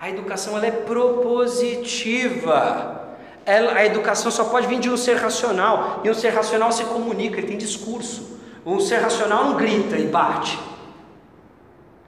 A 0.00 0.10
educação 0.10 0.56
ela 0.56 0.66
é 0.66 0.72
propositiva 0.72 2.99
a 3.46 3.84
educação 3.84 4.30
só 4.30 4.44
pode 4.44 4.66
vir 4.66 4.78
de 4.78 4.90
um 4.90 4.96
ser 4.96 5.16
racional, 5.16 6.00
e 6.04 6.10
um 6.10 6.14
ser 6.14 6.30
racional 6.30 6.70
se 6.72 6.84
comunica, 6.84 7.38
ele 7.38 7.48
tem 7.48 7.58
discurso. 7.58 8.38
Um 8.64 8.80
ser 8.80 8.98
racional 8.98 9.44
não 9.44 9.56
grita 9.56 9.96
e 9.96 10.06
bate. 10.06 10.58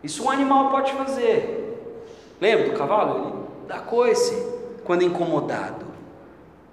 Isso 0.03 0.24
um 0.24 0.30
animal 0.30 0.70
pode 0.70 0.93
fazer. 0.93 1.59
Lembra 2.41 2.68
do 2.68 2.76
cavalo? 2.76 3.26
Ele 3.26 3.68
dá 3.68 3.78
coice 3.78 4.35
quando 4.85 5.03
é 5.03 5.07
incomodado. 5.07 5.87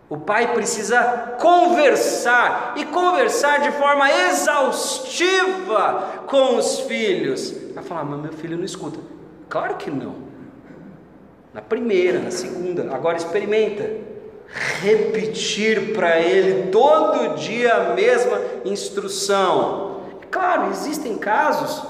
O 0.09 0.17
pai 0.17 0.53
precisa 0.53 1.35
conversar 1.39 2.73
e 2.75 2.83
conversar 2.85 3.61
de 3.61 3.71
forma 3.71 4.11
exaustiva 4.11 6.23
com 6.25 6.57
os 6.57 6.79
filhos. 6.81 7.55
Vai 7.75 7.83
falar, 7.83 8.03
mas 8.03 8.19
meu 8.19 8.33
filho 8.33 8.57
não 8.57 8.65
escuta. 8.65 8.99
Claro 9.47 9.75
que 9.75 9.91
não. 9.91 10.15
Na 11.53 11.61
primeira, 11.61 12.19
na 12.19 12.31
segunda, 12.31 12.93
agora 12.93 13.17
experimenta 13.17 14.08
repetir 14.53 15.93
para 15.93 16.19
ele 16.19 16.71
todo 16.71 17.35
dia 17.35 17.73
a 17.73 17.93
mesma 17.93 18.41
instrução. 18.65 20.01
Claro, 20.31 20.69
existem 20.71 21.17
casos 21.17 21.83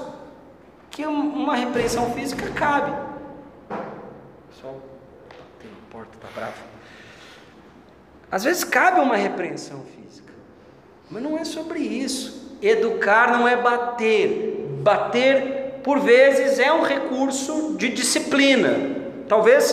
que 0.90 1.06
uma 1.06 1.56
repreensão 1.56 2.12
física 2.12 2.50
cabe. 2.50 2.92
Só 4.60 4.74
tem 5.58 5.70
porta, 5.90 6.18
tá 6.20 6.28
bravo. 6.34 6.54
Às 8.30 8.44
vezes 8.44 8.64
cabe 8.64 9.00
uma 9.00 9.16
repreensão 9.16 9.82
física, 9.82 10.32
mas 11.10 11.22
não 11.22 11.38
é 11.38 11.44
sobre 11.44 11.80
isso. 11.80 12.58
Educar 12.62 13.32
não 13.32 13.48
é 13.48 13.56
bater. 13.56 14.66
Bater, 14.82 15.80
por 15.82 15.98
vezes, 16.00 16.58
é 16.58 16.72
um 16.72 16.82
recurso 16.82 17.74
de 17.76 17.88
disciplina. 17.88 19.00
Talvez 19.28 19.72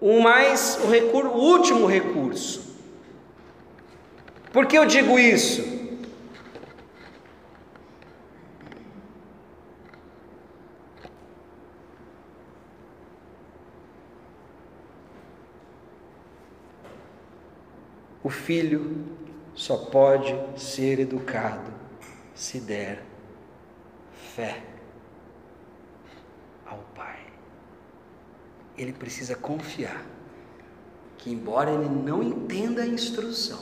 o 0.00 0.20
mais 0.20 0.78
o, 0.84 0.90
recurso, 0.90 1.28
o 1.28 1.40
último 1.40 1.86
recurso. 1.86 2.76
Por 4.52 4.66
que 4.66 4.76
eu 4.76 4.86
digo 4.86 5.18
isso? 5.18 5.78
O 18.22 18.30
filho 18.30 19.06
só 19.54 19.76
pode 19.76 20.36
ser 20.56 21.00
educado 21.00 21.72
se 22.34 22.60
der 22.60 23.02
fé. 24.34 24.77
Ele 28.78 28.92
precisa 28.92 29.34
confiar 29.34 30.06
que, 31.18 31.30
embora 31.30 31.70
ele 31.70 31.88
não 31.88 32.22
entenda 32.22 32.82
a 32.82 32.86
instrução, 32.86 33.58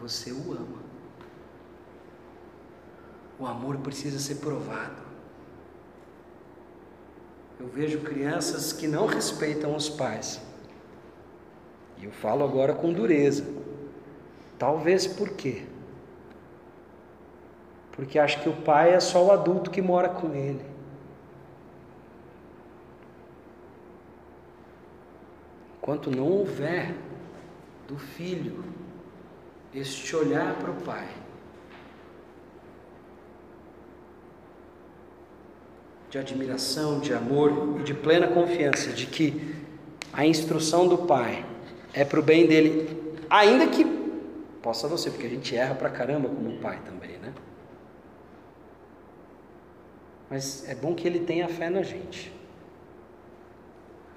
você 0.00 0.32
o 0.32 0.52
ama. 0.52 0.80
O 3.38 3.46
amor 3.46 3.76
precisa 3.78 4.18
ser 4.18 4.36
provado. 4.36 5.02
Eu 7.58 7.68
vejo 7.68 8.00
crianças 8.00 8.72
que 8.72 8.86
não 8.86 9.06
respeitam 9.06 9.74
os 9.74 9.88
pais. 9.88 10.40
E 11.98 12.04
eu 12.04 12.12
falo 12.12 12.44
agora 12.44 12.74
com 12.74 12.92
dureza. 12.92 13.44
Talvez 14.58 15.06
por 15.06 15.30
quê? 15.30 15.64
Porque 17.92 18.18
acho 18.18 18.42
que 18.42 18.48
o 18.48 18.56
pai 18.62 18.94
é 18.94 19.00
só 19.00 19.24
o 19.26 19.32
adulto 19.32 19.70
que 19.70 19.82
mora 19.82 20.08
com 20.08 20.34
ele. 20.34 20.69
Enquanto 25.80 26.10
não 26.10 26.28
houver 26.30 26.94
do 27.88 27.98
filho 27.98 28.62
este 29.74 30.14
olhar 30.14 30.54
para 30.56 30.70
o 30.70 30.74
pai, 30.82 31.08
de 36.10 36.18
admiração, 36.18 36.98
de 36.98 37.14
amor 37.14 37.78
e 37.80 37.82
de 37.84 37.94
plena 37.94 38.26
confiança 38.26 38.92
de 38.92 39.06
que 39.06 39.54
a 40.12 40.26
instrução 40.26 40.86
do 40.88 40.98
pai 40.98 41.46
é 41.94 42.04
para 42.04 42.18
o 42.18 42.22
bem 42.22 42.46
dele, 42.46 43.14
ainda 43.30 43.66
que 43.68 43.84
possa 44.60 44.94
ser, 44.98 45.10
porque 45.10 45.26
a 45.26 45.30
gente 45.30 45.56
erra 45.56 45.74
pra 45.74 45.88
caramba 45.88 46.28
como 46.28 46.58
pai 46.58 46.80
também, 46.84 47.16
né? 47.18 47.32
Mas 50.28 50.68
é 50.68 50.74
bom 50.74 50.94
que 50.94 51.06
ele 51.06 51.20
tenha 51.20 51.48
fé 51.48 51.70
na 51.70 51.82
gente, 51.82 52.32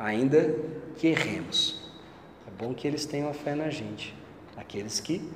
ainda 0.04 0.56
que 0.98 1.08
erremos. 1.08 1.82
É 2.46 2.52
bom 2.52 2.74
que 2.74 2.86
eles 2.86 3.06
tenham 3.06 3.30
a 3.30 3.34
fé 3.34 3.56
na 3.56 3.70
gente, 3.70 4.14
aqueles 4.56 5.00
que 5.00 5.28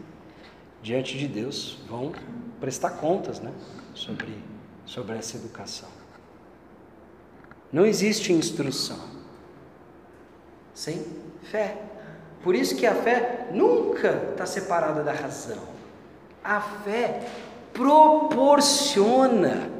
diante 0.82 1.18
de 1.18 1.28
Deus 1.28 1.80
vão 1.88 2.12
prestar 2.60 2.92
contas, 2.92 3.40
né? 3.40 3.52
Sobre, 3.94 4.38
sobre 4.86 5.18
essa 5.18 5.38
educação. 5.38 5.90
Não 7.72 7.86
existe 7.86 8.32
instrução 8.32 9.00
sem 10.74 11.04
fé. 11.44 11.78
Por 12.44 12.54
isso 12.54 12.76
que 12.76 12.86
a 12.86 12.94
fé 12.94 13.48
nunca 13.52 14.30
está 14.32 14.46
separada 14.46 15.04
da 15.04 15.12
razão. 15.12 15.64
A 16.44 16.62
fé 16.62 17.28
proporciona 17.74 19.77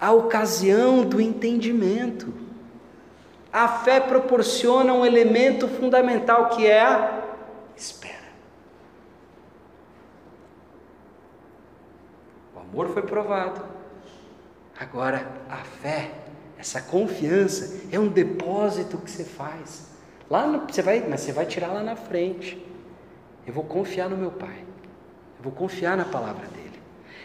a 0.00 0.12
ocasião 0.12 1.04
do 1.04 1.20
entendimento. 1.20 2.32
A 3.52 3.68
fé 3.68 4.00
proporciona 4.00 4.92
um 4.92 5.04
elemento 5.04 5.66
fundamental 5.66 6.50
que 6.50 6.66
é 6.66 6.82
a 6.82 7.22
espera. 7.76 8.16
O 12.54 12.58
amor 12.58 12.88
foi 12.90 13.02
provado, 13.02 13.62
Agora, 14.78 15.26
a 15.48 15.56
fé, 15.56 16.10
essa 16.58 16.82
confiança, 16.82 17.88
é 17.90 17.98
um 17.98 18.08
depósito 18.08 18.98
que 18.98 19.10
você 19.10 19.24
faz. 19.24 19.86
Lá 20.28 20.46
no, 20.46 20.66
você 20.66 20.82
vai, 20.82 21.06
mas 21.08 21.22
você 21.22 21.32
vai 21.32 21.46
tirar 21.46 21.68
lá 21.68 21.82
na 21.82 21.96
frente. 21.96 22.62
Eu 23.46 23.54
vou 23.54 23.64
confiar 23.64 24.10
no 24.10 24.16
meu 24.16 24.30
Pai. 24.30 24.64
Eu 25.38 25.44
vou 25.44 25.52
confiar 25.52 25.96
na 25.96 26.04
palavra 26.04 26.46
dele. 26.48 26.65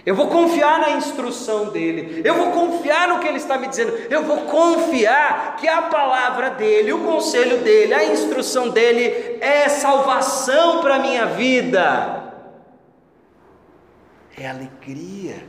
Eu 0.06 0.16
vou 0.16 0.28
confiar 0.28 0.80
na 0.80 0.92
instrução 0.92 1.70
dele. 1.70 2.22
Eu 2.26 2.34
vou 2.36 2.52
confiar 2.52 3.08
no 3.08 3.20
que 3.20 3.28
ele 3.28 3.38
está 3.38 3.58
me 3.58 3.68
dizendo. 3.68 3.92
Eu 4.10 4.24
vou 4.24 4.42
confiar 4.42 5.58
que 5.58 5.68
a 5.68 5.84
palavra 5.84 6.52
dele, 6.52 6.94
o 6.94 7.04
conselho 7.04 7.60
dele, 7.60 7.94
a 7.94 8.06
instrução 8.06 8.70
dele 8.70 9.38
é 9.42 9.70
salvação 9.70 10.82
para 10.82 10.96
a 10.96 11.00
minha 11.00 11.26
vida. 11.28 12.34
É 14.38 14.48
alegria 14.48 15.46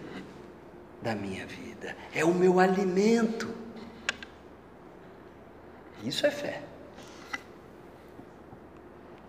da 1.01 1.15
minha 1.15 1.47
vida 1.47 1.73
é 2.15 2.25
o 2.25 2.35
meu 2.35 2.61
alimento. 2.61 3.49
Isso 6.05 6.27
é 6.27 6.31
fé. 6.31 6.61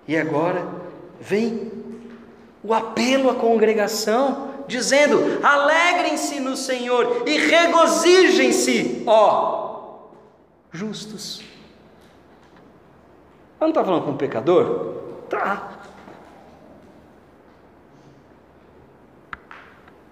E 0.07 0.17
agora 0.17 0.67
vem 1.19 1.71
o 2.63 2.73
apelo 2.73 3.29
à 3.29 3.35
congregação, 3.35 4.52
dizendo: 4.67 5.45
alegrem-se 5.45 6.39
no 6.39 6.55
Senhor 6.55 7.27
e 7.27 7.37
regozijem-se, 7.37 9.03
ó, 9.05 10.09
justos. 10.71 11.41
Eu 13.59 13.67
não 13.67 13.69
está 13.69 13.83
falando 13.83 14.05
com 14.05 14.11
um 14.11 14.17
pecador? 14.17 15.25
Tá. 15.29 15.79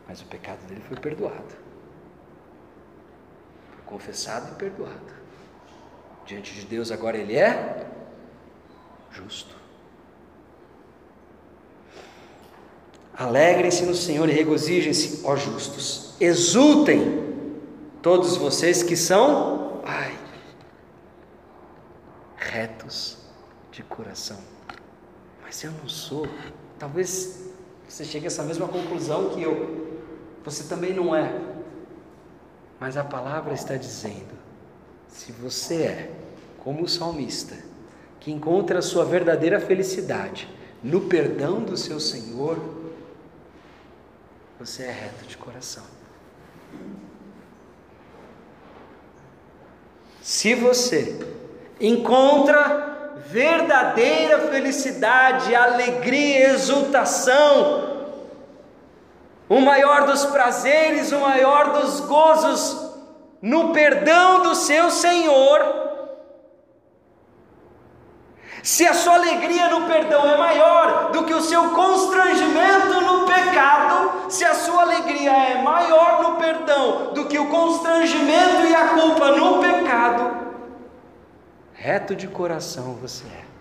Mas 0.08 0.22
o 0.22 0.26
pecado 0.26 0.60
dele 0.68 0.82
foi 0.88 0.98
perdoado 0.98 1.62
confessado 3.92 4.54
e 4.54 4.56
perdoado. 4.56 5.14
Diante 6.26 6.54
de 6.56 6.66
Deus 6.66 6.92
agora 6.92 7.18
ele 7.18 7.36
é 7.36 7.86
justo. 9.12 9.61
Alegrem-se 13.22 13.86
no 13.86 13.94
Senhor 13.94 14.28
e 14.30 14.32
regozijem-se, 14.32 15.22
ó 15.24 15.36
justos. 15.36 16.16
Exultem, 16.20 17.36
todos 18.02 18.36
vocês 18.36 18.82
que 18.82 18.96
são, 18.96 19.80
ai, 19.86 20.18
retos 22.36 23.20
de 23.72 23.84
coração. 23.84 24.40
Mas 25.44 25.64
eu 25.64 25.70
não 25.70 25.88
sou. 25.88 26.28
Talvez 26.80 27.52
você 27.88 28.04
chegue 28.04 28.26
a 28.26 28.28
essa 28.28 28.42
mesma 28.42 28.68
conclusão 28.68 29.30
que 29.30 29.44
eu. 29.44 30.00
Você 30.44 30.64
também 30.64 30.92
não 30.92 31.16
é. 31.16 31.32
Mas 32.80 32.98
a 32.98 33.04
palavra 33.04 33.54
está 33.54 33.76
dizendo: 33.76 34.34
se 35.08 35.32
você 35.32 35.84
é 35.84 36.12
como 36.58 36.86
o 36.86 36.90
salmista, 36.90 37.56
que 38.20 38.32
encontra 38.32 38.80
a 38.80 38.82
sua 38.82 39.06
verdadeira 39.06 39.60
felicidade 39.60 40.50
no 40.82 41.02
perdão 41.02 41.62
do 41.62 41.78
seu 41.78 42.00
Senhor, 42.00 42.81
você 44.62 44.84
é 44.84 44.92
reto 44.92 45.26
de 45.26 45.36
coração. 45.38 45.84
Se 50.22 50.54
você 50.54 51.20
encontra 51.80 53.16
verdadeira 53.26 54.38
felicidade, 54.50 55.56
alegria, 55.56 56.50
exultação 56.50 58.06
o 59.50 59.60
maior 59.60 60.06
dos 60.06 60.26
prazeres, 60.26 61.12
o 61.12 61.20
maior 61.20 61.82
dos 61.82 62.00
gozos 62.02 62.94
no 63.42 63.74
perdão 63.74 64.44
do 64.44 64.54
seu 64.54 64.92
Senhor. 64.92 65.81
Se 68.64 68.86
a 68.86 68.94
sua 68.94 69.16
alegria 69.16 69.70
no 69.70 69.88
perdão 69.88 70.24
é 70.30 70.38
maior 70.38 71.12
do 71.12 71.26
que 71.26 71.34
o 71.34 71.42
seu 71.42 71.72
constrangimento 71.72 73.02
no 73.02 73.26
pecado, 73.26 74.30
se 74.32 74.46
a 74.46 74.54
sua 74.54 74.84
alegria 74.84 75.32
é 75.32 75.64
maior 75.64 76.22
no 76.22 76.36
perdão 76.38 77.14
do 77.14 77.26
que 77.26 77.40
o 77.40 77.50
constrangimento 77.50 78.68
e 78.68 78.76
a 78.76 78.90
culpa 78.90 79.32
no 79.32 79.60
pecado, 79.60 80.56
reto 81.74 82.16
de 82.16 82.28
coração 82.28 82.94
você 82.94 83.26
é. 83.26 83.52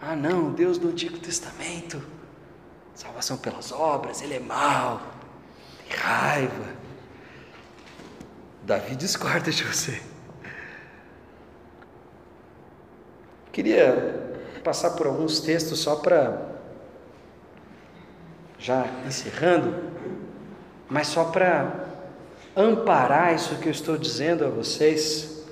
Ah, 0.00 0.16
não, 0.16 0.50
Deus 0.50 0.78
do 0.78 0.88
Antigo 0.88 1.16
Testamento, 1.20 2.02
salvação 2.92 3.36
pelas 3.36 3.70
obras, 3.70 4.20
ele 4.20 4.34
é 4.34 4.40
mau, 4.40 5.00
tem 5.88 5.96
raiva. 5.96 6.81
Davi 8.64 8.94
discorda 8.94 9.50
de 9.50 9.64
você. 9.64 10.00
Queria 13.50 14.40
passar 14.62 14.90
por 14.90 15.06
alguns 15.06 15.40
textos 15.40 15.80
só 15.80 15.96
para, 15.96 16.40
já 18.58 18.86
encerrando, 19.06 19.74
mas 20.88 21.08
só 21.08 21.24
para 21.24 21.86
amparar 22.56 23.34
isso 23.34 23.56
que 23.56 23.66
eu 23.66 23.72
estou 23.72 23.98
dizendo 23.98 24.44
a 24.44 24.48
vocês. 24.48 25.44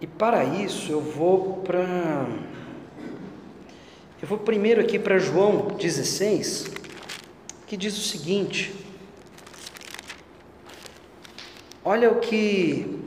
E 0.00 0.06
para 0.06 0.44
isso 0.44 0.92
eu 0.92 1.00
vou 1.00 1.62
para 1.62 1.80
eu 4.20 4.28
vou 4.28 4.38
primeiro 4.38 4.80
aqui 4.80 5.00
para 5.00 5.18
João 5.18 5.66
16, 5.76 6.66
que 7.66 7.76
diz 7.76 7.98
o 7.98 8.02
seguinte: 8.02 8.72
Olha 11.84 12.10
o 12.10 12.16
que 12.16 13.00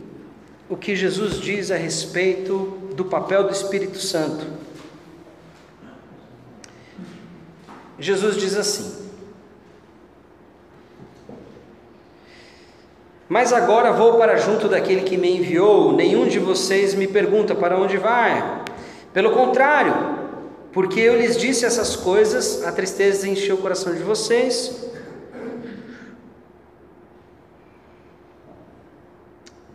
o 0.69 0.75
que 0.75 0.95
Jesus 0.95 1.39
diz 1.39 1.69
a 1.69 1.77
respeito 1.77 2.77
do 2.95 3.05
papel 3.05 3.43
do 3.43 3.51
Espírito 3.51 3.99
Santo. 3.99 4.45
Jesus 7.99 8.35
diz 8.37 8.55
assim: 8.55 9.05
Mas 13.29 13.53
agora 13.53 13.91
vou 13.91 14.17
para 14.17 14.37
junto 14.37 14.67
daquele 14.67 15.01
que 15.01 15.17
me 15.17 15.37
enviou, 15.37 15.93
nenhum 15.93 16.27
de 16.27 16.39
vocês 16.39 16.93
me 16.93 17.07
pergunta 17.07 17.55
para 17.55 17.77
onde 17.77 17.97
vai. 17.97 18.63
Pelo 19.13 19.31
contrário, 19.31 19.93
porque 20.71 20.99
eu 20.99 21.15
lhes 21.17 21.37
disse 21.37 21.65
essas 21.65 21.95
coisas, 21.95 22.63
a 22.63 22.71
tristeza 22.71 23.27
encheu 23.27 23.55
o 23.55 23.59
coração 23.59 23.93
de 23.93 24.03
vocês. 24.03 24.85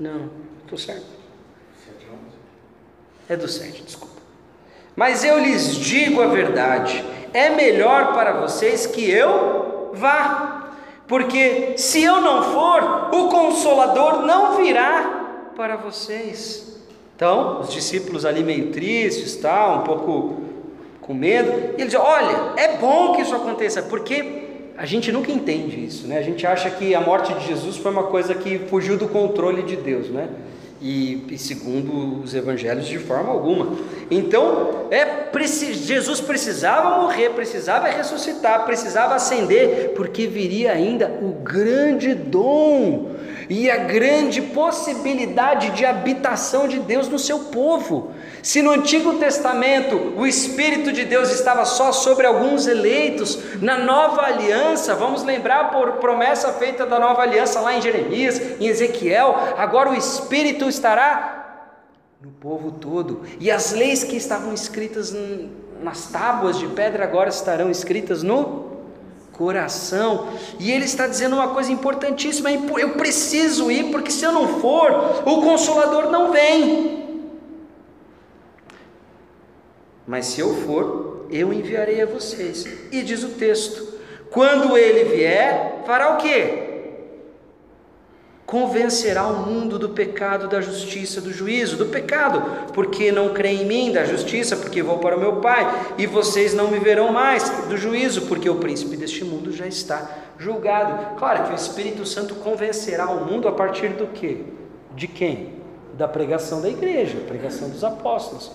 Não, 0.01 0.31
estou 0.62 0.78
certo. 0.78 1.20
É 3.28 3.36
do 3.36 3.47
7, 3.47 3.82
desculpa. 3.85 4.14
Mas 4.97 5.22
eu 5.22 5.39
lhes 5.39 5.77
digo 5.77 6.20
a 6.20 6.27
verdade: 6.27 7.05
é 7.32 7.51
melhor 7.51 8.12
para 8.12 8.40
vocês 8.40 8.86
que 8.86 9.09
eu 9.09 9.93
vá 9.94 10.60
porque 11.10 11.77
se 11.77 12.05
eu 12.05 12.20
não 12.20 12.52
for, 12.52 13.09
o 13.12 13.28
consolador 13.28 14.24
não 14.24 14.62
virá 14.62 15.51
para 15.56 15.74
vocês. 15.74 16.78
Então, 17.16 17.62
os 17.62 17.72
discípulos 17.72 18.24
ali 18.24 18.44
meio 18.44 18.70
tristes, 18.70 19.35
tal, 19.35 19.81
um 19.81 19.82
pouco 19.82 20.40
com 21.01 21.12
medo, 21.12 21.51
e 21.77 21.81
ele 21.81 21.86
diz: 21.86 21.98
Olha, 21.98 22.52
é 22.56 22.77
bom 22.77 23.12
que 23.12 23.22
isso 23.22 23.35
aconteça, 23.35 23.82
porque 23.82 24.40
a 24.81 24.86
gente 24.86 25.12
nunca 25.12 25.31
entende 25.31 25.85
isso, 25.85 26.07
né? 26.07 26.16
A 26.16 26.23
gente 26.23 26.47
acha 26.47 26.70
que 26.70 26.94
a 26.94 27.02
morte 27.02 27.35
de 27.35 27.47
Jesus 27.47 27.77
foi 27.77 27.93
uma 27.93 28.05
coisa 28.05 28.35
que 28.35 28.61
fugiu 28.61 28.97
do 28.97 29.07
controle 29.07 29.62
de 29.62 29.77
Deus, 29.77 30.09
né? 30.09 30.27
E, 30.81 31.23
e, 31.28 31.36
segundo 31.36 32.23
os 32.23 32.35
evangelhos 32.35 32.86
de 32.86 32.97
forma 32.97 33.31
alguma. 33.31 33.77
Então, 34.11 34.86
é 34.90 35.28
Jesus 35.39 36.23
precisava 36.23 36.98
morrer, 36.98 37.28
precisava 37.35 37.89
ressuscitar, 37.89 38.65
precisava 38.65 39.15
ascender, 39.16 39.93
porque 39.94 40.27
viria 40.27 40.73
ainda 40.73 41.09
o 41.20 41.28
grande 41.28 42.15
dom 42.15 43.11
e 43.51 43.68
a 43.68 43.78
grande 43.78 44.40
possibilidade 44.40 45.70
de 45.70 45.85
habitação 45.85 46.68
de 46.68 46.78
Deus 46.78 47.09
no 47.09 47.18
seu 47.18 47.40
povo. 47.40 48.12
Se 48.44 48.62
no 48.62 48.70
Antigo 48.70 49.14
Testamento 49.14 50.14
o 50.16 50.24
Espírito 50.24 50.93
de 50.93 51.05
Deus 51.05 51.32
estava 51.32 51.64
só 51.64 51.90
sobre 51.90 52.28
alguns 52.28 52.68
eleitos, 52.68 53.60
na 53.60 53.77
nova 53.77 54.22
aliança, 54.22 54.94
vamos 54.94 55.24
lembrar 55.24 55.72
por 55.72 55.94
promessa 55.94 56.52
feita 56.52 56.86
da 56.86 57.01
nova 57.01 57.22
aliança 57.22 57.59
lá 57.60 57.74
em 57.74 57.82
Jeremias, 57.82 58.40
em 58.60 58.68
Ezequiel, 58.68 59.35
agora 59.59 59.90
o 59.90 59.94
Espírito 59.94 60.68
estará 60.68 61.39
no 62.22 62.31
povo 62.31 62.70
todo, 62.70 63.22
e 63.40 63.51
as 63.51 63.72
leis 63.72 64.05
que 64.05 64.14
estavam 64.14 64.55
escritas 64.55 65.12
nas 65.82 66.06
tábuas 66.06 66.56
de 66.56 66.68
pedra 66.68 67.02
agora 67.02 67.31
estarão 67.31 67.68
escritas 67.68 68.22
no 68.22 68.69
coração. 69.41 70.29
E 70.59 70.71
ele 70.71 70.85
está 70.85 71.07
dizendo 71.07 71.35
uma 71.35 71.49
coisa 71.49 71.73
importantíssima: 71.73 72.51
eu 72.53 72.91
preciso 72.91 73.71
ir, 73.71 73.91
porque 73.91 74.11
se 74.11 74.23
eu 74.23 74.33
não 74.33 74.61
for, 74.61 75.23
o 75.25 75.41
consolador 75.41 76.11
não 76.11 76.31
vem. 76.31 77.25
Mas 80.07 80.27
se 80.27 80.41
eu 80.41 80.55
for, 80.67 81.27
eu 81.31 81.55
enviarei 81.55 82.03
a 82.03 82.07
vocês. 82.07 82.67
E 82.93 83.01
diz 83.01 83.23
o 83.23 83.31
texto: 83.31 83.95
quando 84.31 84.77
ele 84.77 85.05
vier, 85.05 85.85
fará 85.87 86.15
o 86.15 86.19
quê? 86.19 86.69
Convencerá 88.51 89.27
o 89.28 89.47
mundo 89.47 89.78
do 89.78 89.90
pecado, 89.90 90.48
da 90.48 90.60
justiça, 90.60 91.20
do 91.20 91.32
juízo, 91.32 91.77
do 91.77 91.86
pecado, 91.86 92.43
porque 92.74 93.12
não 93.12 93.32
creem 93.32 93.62
em 93.62 93.64
mim, 93.64 93.93
da 93.93 94.05
justiça, 94.05 94.56
porque 94.56 94.82
vou 94.82 94.98
para 94.98 95.16
o 95.16 95.20
meu 95.20 95.36
Pai, 95.36 95.94
e 95.97 96.05
vocês 96.05 96.52
não 96.52 96.68
me 96.68 96.81
verão 96.81 97.12
mais, 97.12 97.48
do 97.68 97.77
juízo, 97.77 98.22
porque 98.22 98.51
o 98.51 98.56
príncipe 98.56 98.97
deste 98.97 99.24
mundo 99.24 99.52
já 99.52 99.68
está 99.68 100.10
julgado. 100.36 101.16
Claro 101.16 101.44
que 101.44 101.52
o 101.52 101.55
Espírito 101.55 102.05
Santo 102.05 102.35
convencerá 102.35 103.09
o 103.09 103.24
mundo 103.24 103.47
a 103.47 103.52
partir 103.52 103.90
do 103.90 104.09
quê? 104.09 104.39
De 104.97 105.06
quem? 105.06 105.55
Da 105.94 106.09
pregação 106.09 106.60
da 106.60 106.68
igreja, 106.68 107.18
pregação 107.28 107.70
dos 107.70 107.85
apóstolos. 107.85 108.51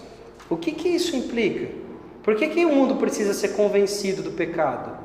O 0.49 0.57
que, 0.57 0.73
que 0.73 0.89
isso 0.89 1.15
implica? 1.15 1.73
Por 2.21 2.35
que, 2.35 2.49
que 2.49 2.65
o 2.65 2.69
mundo 2.69 2.95
precisa 2.95 3.33
ser 3.33 3.49
convencido 3.49 4.21
do 4.21 4.31
pecado? 4.31 5.04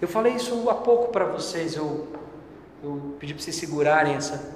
Eu 0.00 0.08
falei 0.08 0.34
isso 0.34 0.68
há 0.70 0.74
pouco 0.74 1.12
para 1.12 1.26
vocês, 1.26 1.76
eu, 1.76 2.08
eu 2.82 3.14
pedi 3.18 3.34
para 3.34 3.42
vocês 3.42 3.56
segurarem 3.56 4.14
essa. 4.14 4.54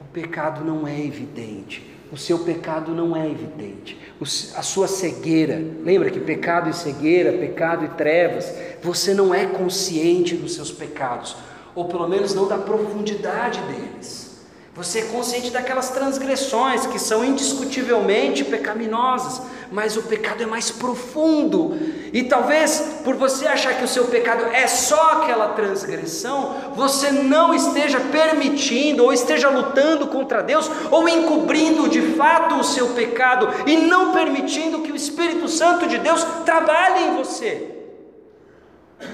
O 0.00 0.04
pecado 0.12 0.64
não 0.64 0.86
é 0.86 0.98
evidente, 0.98 1.88
o 2.10 2.16
seu 2.16 2.40
pecado 2.40 2.92
não 2.92 3.16
é 3.16 3.30
evidente, 3.30 3.96
o, 4.20 4.24
a 4.24 4.62
sua 4.62 4.88
cegueira, 4.88 5.62
lembra 5.84 6.10
que 6.10 6.18
pecado 6.18 6.68
e 6.68 6.72
cegueira, 6.72 7.38
pecado 7.38 7.84
e 7.84 7.88
trevas, 7.90 8.52
você 8.82 9.14
não 9.14 9.32
é 9.32 9.46
consciente 9.46 10.34
dos 10.34 10.54
seus 10.54 10.72
pecados, 10.72 11.36
ou 11.72 11.84
pelo 11.84 12.08
menos 12.08 12.34
não 12.34 12.48
da 12.48 12.58
profundidade 12.58 13.60
deles. 13.60 14.30
Você 14.74 15.00
é 15.00 15.02
consciente 15.02 15.50
daquelas 15.50 15.90
transgressões 15.90 16.86
que 16.86 16.98
são 16.98 17.24
indiscutivelmente 17.24 18.44
pecaminosas, 18.44 19.42
mas 19.70 19.96
o 19.96 20.02
pecado 20.02 20.42
é 20.42 20.46
mais 20.46 20.70
profundo. 20.70 21.78
E 22.12 22.24
talvez 22.24 23.00
por 23.04 23.14
você 23.14 23.46
achar 23.46 23.74
que 23.74 23.84
o 23.84 23.88
seu 23.88 24.04
pecado 24.06 24.44
é 24.52 24.66
só 24.66 25.12
aquela 25.12 25.48
transgressão, 25.50 26.56
você 26.74 27.10
não 27.10 27.54
esteja 27.54 28.00
permitindo 28.00 29.04
ou 29.04 29.12
esteja 29.12 29.48
lutando 29.48 30.08
contra 30.08 30.42
Deus 30.42 30.70
ou 30.90 31.08
encobrindo 31.08 31.88
de 31.88 32.02
fato 32.16 32.56
o 32.56 32.64
seu 32.64 32.88
pecado 32.88 33.48
e 33.66 33.76
não 33.76 34.12
permitindo 34.12 34.80
que 34.80 34.92
o 34.92 34.96
Espírito 34.96 35.48
Santo 35.48 35.86
de 35.86 35.98
Deus 35.98 36.24
trabalhe 36.44 37.04
em 37.04 37.16
você. 37.16 37.76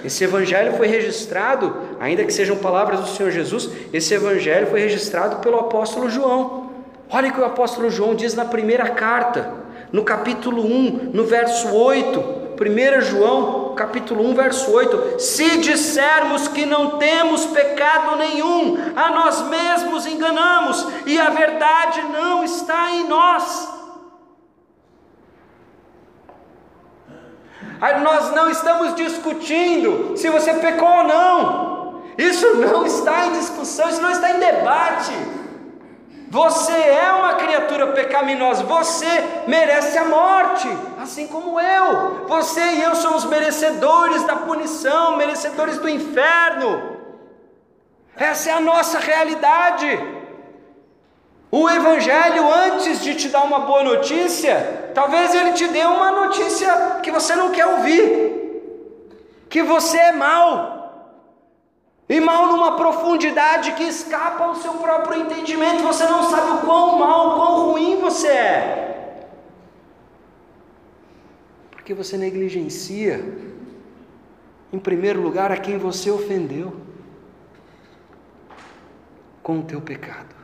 Esse 0.05 0.25
evangelho 0.25 0.77
foi 0.77 0.89
registrado, 0.89 1.77
ainda 2.01 2.25
que 2.25 2.33
sejam 2.33 2.57
palavras 2.57 3.01
do 3.01 3.09
Senhor 3.09 3.31
Jesus, 3.31 3.71
esse 3.93 4.15
evangelho 4.15 4.67
foi 4.67 4.81
registrado 4.81 5.37
pelo 5.37 5.61
apóstolo 5.61 6.09
João. 6.09 6.71
Olha 7.09 7.31
o 7.31 7.33
que 7.33 7.41
o 7.41 7.45
apóstolo 7.45 7.89
João 7.89 8.15
diz 8.15 8.35
na 8.35 8.45
primeira 8.45 8.89
carta, 8.91 9.53
no 9.93 10.03
capítulo 10.05 10.65
1, 10.65 11.11
no 11.13 11.25
verso 11.25 11.75
8. 11.75 12.47
1 12.57 13.01
João, 13.03 13.75
capítulo 13.75 14.27
1, 14.31 14.35
verso 14.35 14.73
8: 14.73 15.21
Se 15.21 15.59
dissermos 15.59 16.49
que 16.49 16.65
não 16.65 16.99
temos 16.99 17.45
pecado 17.47 18.17
nenhum, 18.17 18.79
a 18.97 19.11
nós 19.11 19.43
mesmos 19.43 20.07
enganamos, 20.07 20.87
e 21.05 21.19
a 21.19 21.29
verdade 21.29 22.01
não 22.11 22.43
está 22.43 22.93
em 22.93 23.07
nós. 23.07 23.77
Nós 28.03 28.35
não 28.35 28.51
estamos 28.51 28.95
discutindo 28.95 30.17
se 30.17 30.31
você 30.31 30.55
pecou 30.55 30.89
ou 30.89 31.05
não. 31.05 32.03
Isso 32.17 32.55
não 32.55 32.87
está 32.87 33.27
em 33.27 33.33
discussão, 33.33 33.89
isso 33.91 34.01
não 34.01 34.11
está 34.11 34.31
em 34.31 34.39
debate. 34.39 35.13
Você 36.29 36.73
é 36.73 37.13
uma 37.13 37.35
criatura 37.35 37.89
pecaminosa, 37.89 38.65
você 38.65 39.07
merece 39.47 39.97
a 39.97 40.05
morte, 40.05 40.69
assim 41.01 41.27
como 41.29 41.61
eu. 41.61 42.27
Você 42.27 42.61
e 42.61 42.83
eu 42.83 42.97
somos 42.97 43.25
merecedores 43.25 44.25
da 44.25 44.37
punição, 44.37 45.17
merecedores 45.17 45.79
do 45.79 45.89
inferno. 45.89 46.97
Essa 48.17 48.51
é 48.51 48.53
a 48.55 48.61
nossa 48.61 48.99
realidade. 48.99 49.87
O 51.51 51.71
Evangelho, 51.71 52.53
antes 52.53 53.03
de 53.03 53.15
te 53.15 53.29
dar 53.29 53.45
uma 53.45 53.61
boa 53.61 53.85
notícia, 53.85 54.91
talvez 54.95 55.33
ele 55.33 55.53
te 55.53 55.69
dê 55.69 55.85
uma 55.85 56.11
notícia 56.11 56.99
que 57.03 57.11
você 57.13 57.37
não 57.37 57.51
quer 57.51 57.67
ouvir, 57.67 58.63
que 59.49 59.63
você 59.63 59.97
é 59.97 60.13
mal, 60.13 60.76
e 62.09 62.21
mal 62.21 62.47
numa 62.49 62.77
profundidade 62.77 63.73
que 63.73 63.83
escapa 63.83 64.45
ao 64.45 64.55
seu 64.55 64.75
próprio 64.75 65.21
entendimento, 65.21 65.83
você 65.83 66.05
não 66.05 66.31
sabe 66.31 66.53
o 66.53 66.59
quão 66.67 66.99
mal, 66.99 67.29
o 67.29 67.35
quão 67.35 67.71
ruim 67.71 68.01
você 68.01 68.29
é, 68.29 69.29
porque 71.71 71.93
você 71.95 72.17
negligencia, 72.17 73.25
em 74.73 74.79
primeiro 74.79 75.21
lugar, 75.21 75.51
a 75.51 75.57
quem 75.57 75.79
você 75.79 76.11
ofendeu 76.11 76.77
com 79.43 79.61
o 79.61 79.63
teu 79.63 79.81
pecado 79.81 80.37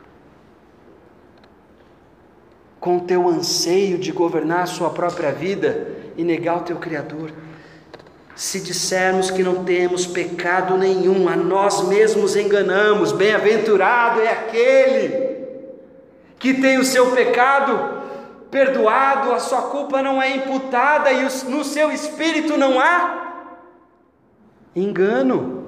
com 2.83 2.97
o 2.97 2.99
teu 2.99 3.29
anseio 3.29 3.97
de 3.97 4.11
governar 4.11 4.63
a 4.63 4.65
sua 4.65 4.89
própria 4.89 5.31
vida 5.31 5.87
e 6.17 6.23
negar 6.25 6.57
o 6.57 6.63
teu 6.63 6.75
Criador. 6.75 7.31
Se 8.35 8.59
dissermos 8.59 9.29
que 9.29 9.43
não 9.43 9.63
temos 9.63 10.07
pecado 10.07 10.77
nenhum, 10.77 11.29
a 11.29 11.35
nós 11.35 11.87
mesmos 11.87 12.35
enganamos. 12.35 13.11
Bem-aventurado 13.11 14.21
é 14.21 14.29
aquele 14.31 15.33
que 16.39 16.53
tem 16.53 16.79
o 16.79 16.83
seu 16.83 17.11
pecado 17.11 18.01
perdoado, 18.49 19.31
a 19.31 19.39
sua 19.39 19.63
culpa 19.63 20.01
não 20.01 20.21
é 20.21 20.35
imputada 20.35 21.11
e 21.11 21.23
no 21.23 21.63
seu 21.63 21.91
espírito 21.91 22.57
não 22.57 22.79
há 22.79 23.23
engano. 24.75 25.63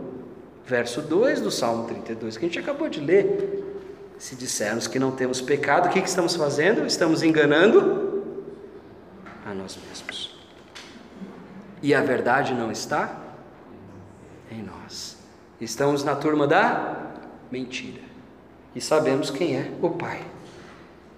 verso 0.66 1.02
2 1.02 1.42
do 1.42 1.52
Salmo 1.52 1.86
32, 1.88 2.38
que 2.38 2.46
a 2.46 2.48
gente 2.48 2.60
acabou 2.60 2.90
de 2.90 3.00
ler. 3.00 3.64
Se 4.18 4.36
dissermos 4.36 4.88
que 4.88 4.98
não 4.98 5.12
temos 5.12 5.42
pecado, 5.42 5.88
o 5.88 5.90
que, 5.90 6.02
que 6.02 6.10
estamos 6.10 6.36
fazendo? 6.36 6.86
Estamos 6.86 7.22
enganando 7.22 8.24
a 9.46 9.54
nós 9.54 9.78
mesmos. 9.88 10.35
E 11.86 11.94
a 11.94 12.02
verdade 12.02 12.56
não 12.56 12.72
está 12.72 13.16
em 14.50 14.64
nós. 14.64 15.18
Estamos 15.62 16.04
na 16.04 16.16
turma 16.16 16.48
da 16.48 17.14
mentira. 17.52 18.02
E 18.74 18.82
sabemos 18.82 19.30
quem 19.30 19.56
é 19.56 19.72
o 19.80 19.92
pai 19.92 20.26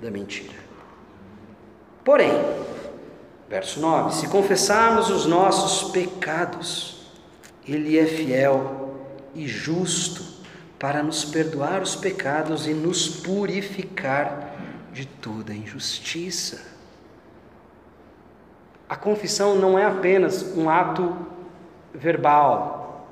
da 0.02 0.12
mentira. 0.12 0.58
Porém, 2.04 2.34
verso 3.48 3.80
9: 3.80 4.14
se 4.14 4.28
confessarmos 4.28 5.10
os 5.10 5.26
nossos 5.26 5.90
pecados, 5.92 7.14
Ele 7.66 7.98
é 7.98 8.06
fiel 8.06 8.94
e 9.34 9.48
justo 9.48 10.22
para 10.78 11.02
nos 11.02 11.24
perdoar 11.24 11.82
os 11.82 11.96
pecados 11.96 12.68
e 12.68 12.74
nos 12.74 13.08
purificar 13.08 14.54
de 14.92 15.06
toda 15.06 15.54
injustiça. 15.54 16.62
A 18.90 18.96
confissão 18.96 19.56
não 19.56 19.78
é 19.78 19.86
apenas 19.86 20.56
um 20.56 20.70
ato 20.70 21.16
verbal, 21.94 23.08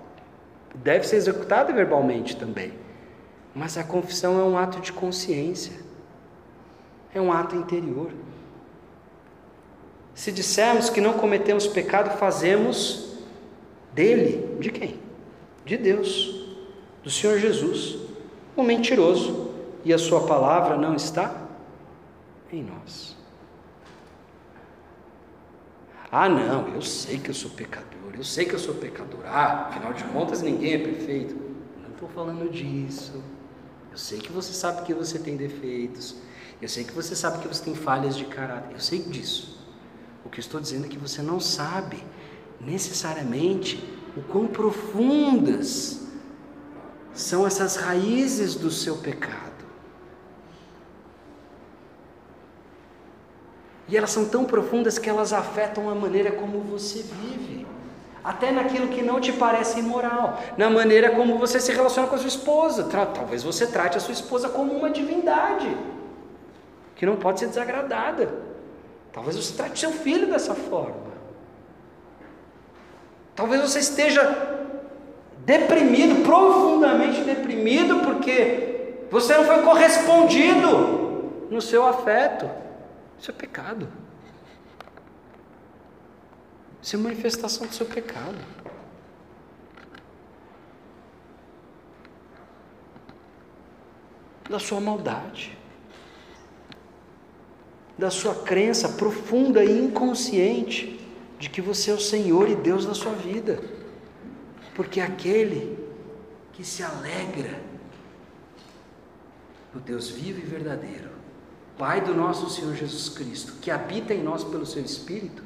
deve 0.76 1.08
ser 1.08 1.18
executada 1.18 1.74
verbalmente 1.74 2.36
também, 2.36 2.74
mas 3.54 3.78
a 3.78 3.84
confissão 3.84 4.40
é 4.40 4.44
um 4.44 4.58
ato 4.58 4.80
de 4.80 4.94
consciência, 4.94 5.74
é 7.14 7.20
um 7.20 7.32
ato 7.32 7.56
interior. 7.56 8.12
Se 10.14 10.32
dissermos 10.32 10.90
que 10.90 11.02
não 11.02 11.14
cometemos 11.14 11.68
pecado, 11.68 12.18
fazemos 12.18 13.18
dele, 13.94 14.58
de 14.60 14.72
quem? 14.72 15.00
De 15.66 15.78
Deus 15.78 16.46
do 17.04 17.10
Senhor 17.10 17.38
Jesus, 17.38 17.98
o 18.56 18.64
mentiroso, 18.64 19.54
e 19.84 19.94
a 19.94 19.98
sua 20.00 20.26
palavra 20.26 20.76
não 20.76 20.96
está 20.96 21.44
em 22.52 22.64
nós. 22.64 23.15
Ah, 26.18 26.30
não, 26.30 26.70
eu 26.70 26.82
sei 26.82 27.20
que 27.20 27.30
eu 27.30 27.34
sou 27.34 27.52
pecador, 27.52 28.14
eu 28.16 28.24
sei 28.24 28.46
que 28.46 28.54
eu 28.54 28.60
sou 28.60 28.74
pecador. 28.74 29.20
Ah, 29.26 29.68
afinal 29.68 29.92
de 29.92 30.02
contas, 30.06 30.42
ninguém 30.42 30.76
é 30.76 30.78
perfeito. 30.78 31.36
Não 31.84 31.90
estou 31.90 32.08
falando 32.08 32.50
disso. 32.50 33.22
Eu 33.92 33.98
sei 33.98 34.20
que 34.20 34.32
você 34.32 34.54
sabe 34.54 34.84
que 34.84 34.94
você 34.94 35.20
tem 35.20 35.36
defeitos. 35.36 36.16
Eu 36.62 36.70
sei 36.70 36.86
que 36.86 36.94
você 36.94 37.18
sabe 37.18 37.40
que 37.40 37.50
você 37.50 37.66
tem 37.66 37.76
falhas 37.76 38.16
de 38.16 38.24
caráter. 38.24 38.72
Eu 38.72 38.80
sei 38.80 39.00
disso. 39.00 39.60
O 40.24 40.30
que 40.30 40.40
estou 40.40 40.62
dizendo 40.62 40.86
é 40.86 40.88
que 40.88 40.98
você 40.98 41.22
não 41.22 41.38
sabe 41.38 42.02
necessariamente 42.62 43.84
o 44.16 44.22
quão 44.22 44.48
profundas 44.48 46.08
são 47.14 47.46
essas 47.46 47.76
raízes 47.76 48.56
do 48.56 48.72
seu 48.72 48.96
pecado. 48.96 49.45
E 53.88 53.96
elas 53.96 54.10
são 54.10 54.26
tão 54.26 54.46
profundas 54.46 54.98
que 54.98 55.10
elas 55.10 55.32
afetam 55.32 55.90
a 55.90 55.96
maneira 55.96 56.32
como 56.32 56.60
você 56.62 57.04
vive, 57.04 57.68
até 58.24 58.52
naquilo 58.52 58.88
que 58.88 59.04
não 59.04 59.22
te 59.22 59.32
parece 59.32 59.80
imoral, 59.80 60.42
na 60.58 60.70
maneira 60.70 61.12
como 61.12 61.38
você 61.38 61.60
se 61.60 61.72
relaciona 61.72 62.08
com 62.08 62.16
a 62.16 62.18
sua 62.18 62.28
esposa. 62.28 62.90
Talvez 63.14 63.44
você 63.44 63.68
trate 63.68 63.98
a 63.98 64.00
sua 64.02 64.14
esposa 64.14 64.50
como 64.50 64.74
uma 64.74 64.90
divindade, 64.90 65.78
que 66.96 67.06
não 67.06 67.16
pode 67.16 67.40
ser 67.40 67.48
desagradada. 67.48 68.34
Talvez 69.14 69.36
você 69.36 69.54
trate 69.54 69.80
seu 69.80 69.92
filho 69.92 70.28
dessa 70.28 70.56
forma. 70.56 71.14
Talvez 73.36 73.62
você 73.62 73.80
esteja 73.80 74.24
deprimido, 75.46 76.24
profundamente 76.24 77.22
deprimido, 77.22 78.00
porque 78.00 79.06
você 79.12 79.38
não 79.38 79.44
foi 79.44 79.62
correspondido 79.62 81.32
no 81.52 81.62
seu 81.62 81.86
afeto. 81.86 82.50
Isso 83.20 83.32
é 83.32 83.34
pecado. 83.34 83.88
Isso 86.82 86.96
é 86.96 87.00
manifestação 87.00 87.68
do 87.68 87.74
seu 87.74 87.86
pecado. 87.86 88.38
Da 94.50 94.60
sua 94.60 94.80
maldade. 94.80 95.58
Da 97.98 98.12
sua 98.12 98.36
crença 98.36 98.90
profunda 98.90 99.64
e 99.64 99.86
inconsciente 99.86 101.00
de 101.40 101.50
que 101.50 101.62
você 101.62 101.92
é 101.92 101.94
o 101.94 102.00
Senhor 102.00 102.50
e 102.50 102.56
Deus 102.56 102.86
da 102.86 102.94
sua 102.94 103.14
vida 103.14 103.76
porque 104.76 105.00
aquele 105.00 105.80
que 106.52 106.64
se 106.64 106.84
alegra 106.84 107.60
no 109.74 109.80
Deus 109.80 110.10
vivo 110.10 110.40
e 110.40 110.44
verdadeiro, 110.44 111.10
Pai 111.78 112.00
do 112.00 112.14
nosso 112.14 112.50
Senhor 112.50 112.74
Jesus 112.74 113.10
Cristo, 113.10 113.54
que 113.62 113.70
habita 113.70 114.14
em 114.14 114.24
nós 114.24 114.44
pelo 114.44 114.66
seu 114.66 114.84
Espírito, 114.84 115.44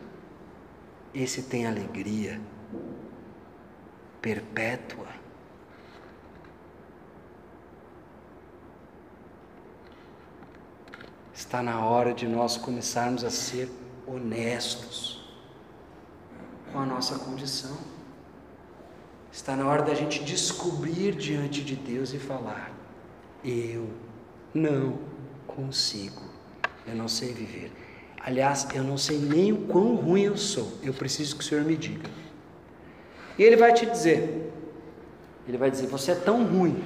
esse 1.14 1.44
tem 1.44 1.66
alegria 1.66 2.40
perpétua. 4.22 5.08
Está 11.34 11.64
na 11.64 11.84
hora 11.84 12.14
de 12.14 12.28
nós 12.28 12.58
começarmos 12.58 13.24
a 13.24 13.32
ser 13.32 13.72
honestos 14.06 15.28
com 16.72 16.80
a 16.80 16.86
nossa 16.86 17.18
condição. 17.18 17.76
Está 19.32 19.56
na 19.56 19.66
hora 19.66 19.82
da 19.82 19.96
gente 19.96 20.24
descobrir 20.24 21.16
diante 21.16 21.64
de 21.64 21.76
Deus 21.76 22.14
e 22.14 22.20
falar: 22.20 22.72
Eu 23.44 23.90
não 24.54 25.09
consigo, 25.60 26.22
eu 26.88 26.96
não 26.96 27.10
sei 27.10 27.34
viver. 27.34 27.72
Aliás, 28.22 28.68
eu 28.74 28.84
não 28.84 28.98
sei 28.98 29.18
nem 29.18 29.52
o 29.52 29.58
quão 29.68 29.96
ruim 29.96 30.24
eu 30.24 30.38
sou, 30.38 30.72
eu 30.82 30.94
preciso 30.94 31.36
que 31.36 31.44
o 31.44 31.46
Senhor 31.46 31.66
me 31.66 31.76
diga. 31.76 32.10
E 33.38 33.44
Ele 33.44 33.58
vai 33.58 33.74
te 33.74 33.86
dizer: 33.86 34.52
Ele 35.48 35.58
vai 35.58 35.70
dizer, 35.70 35.88
Você 35.88 36.12
é 36.12 36.16
tão 36.16 36.46
ruim, 36.46 36.82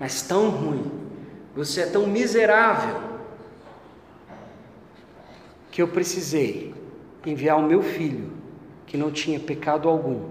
mas 0.00 0.22
tão 0.22 0.50
ruim, 0.50 0.90
você 1.54 1.82
é 1.82 1.86
tão 1.86 2.06
miserável, 2.06 3.00
que 5.70 5.80
eu 5.80 5.88
precisei 5.88 6.74
enviar 7.24 7.58
o 7.58 7.62
meu 7.62 7.82
filho, 7.82 8.32
que 8.86 8.96
não 8.96 9.10
tinha 9.10 9.38
pecado 9.38 9.88
algum, 9.88 10.30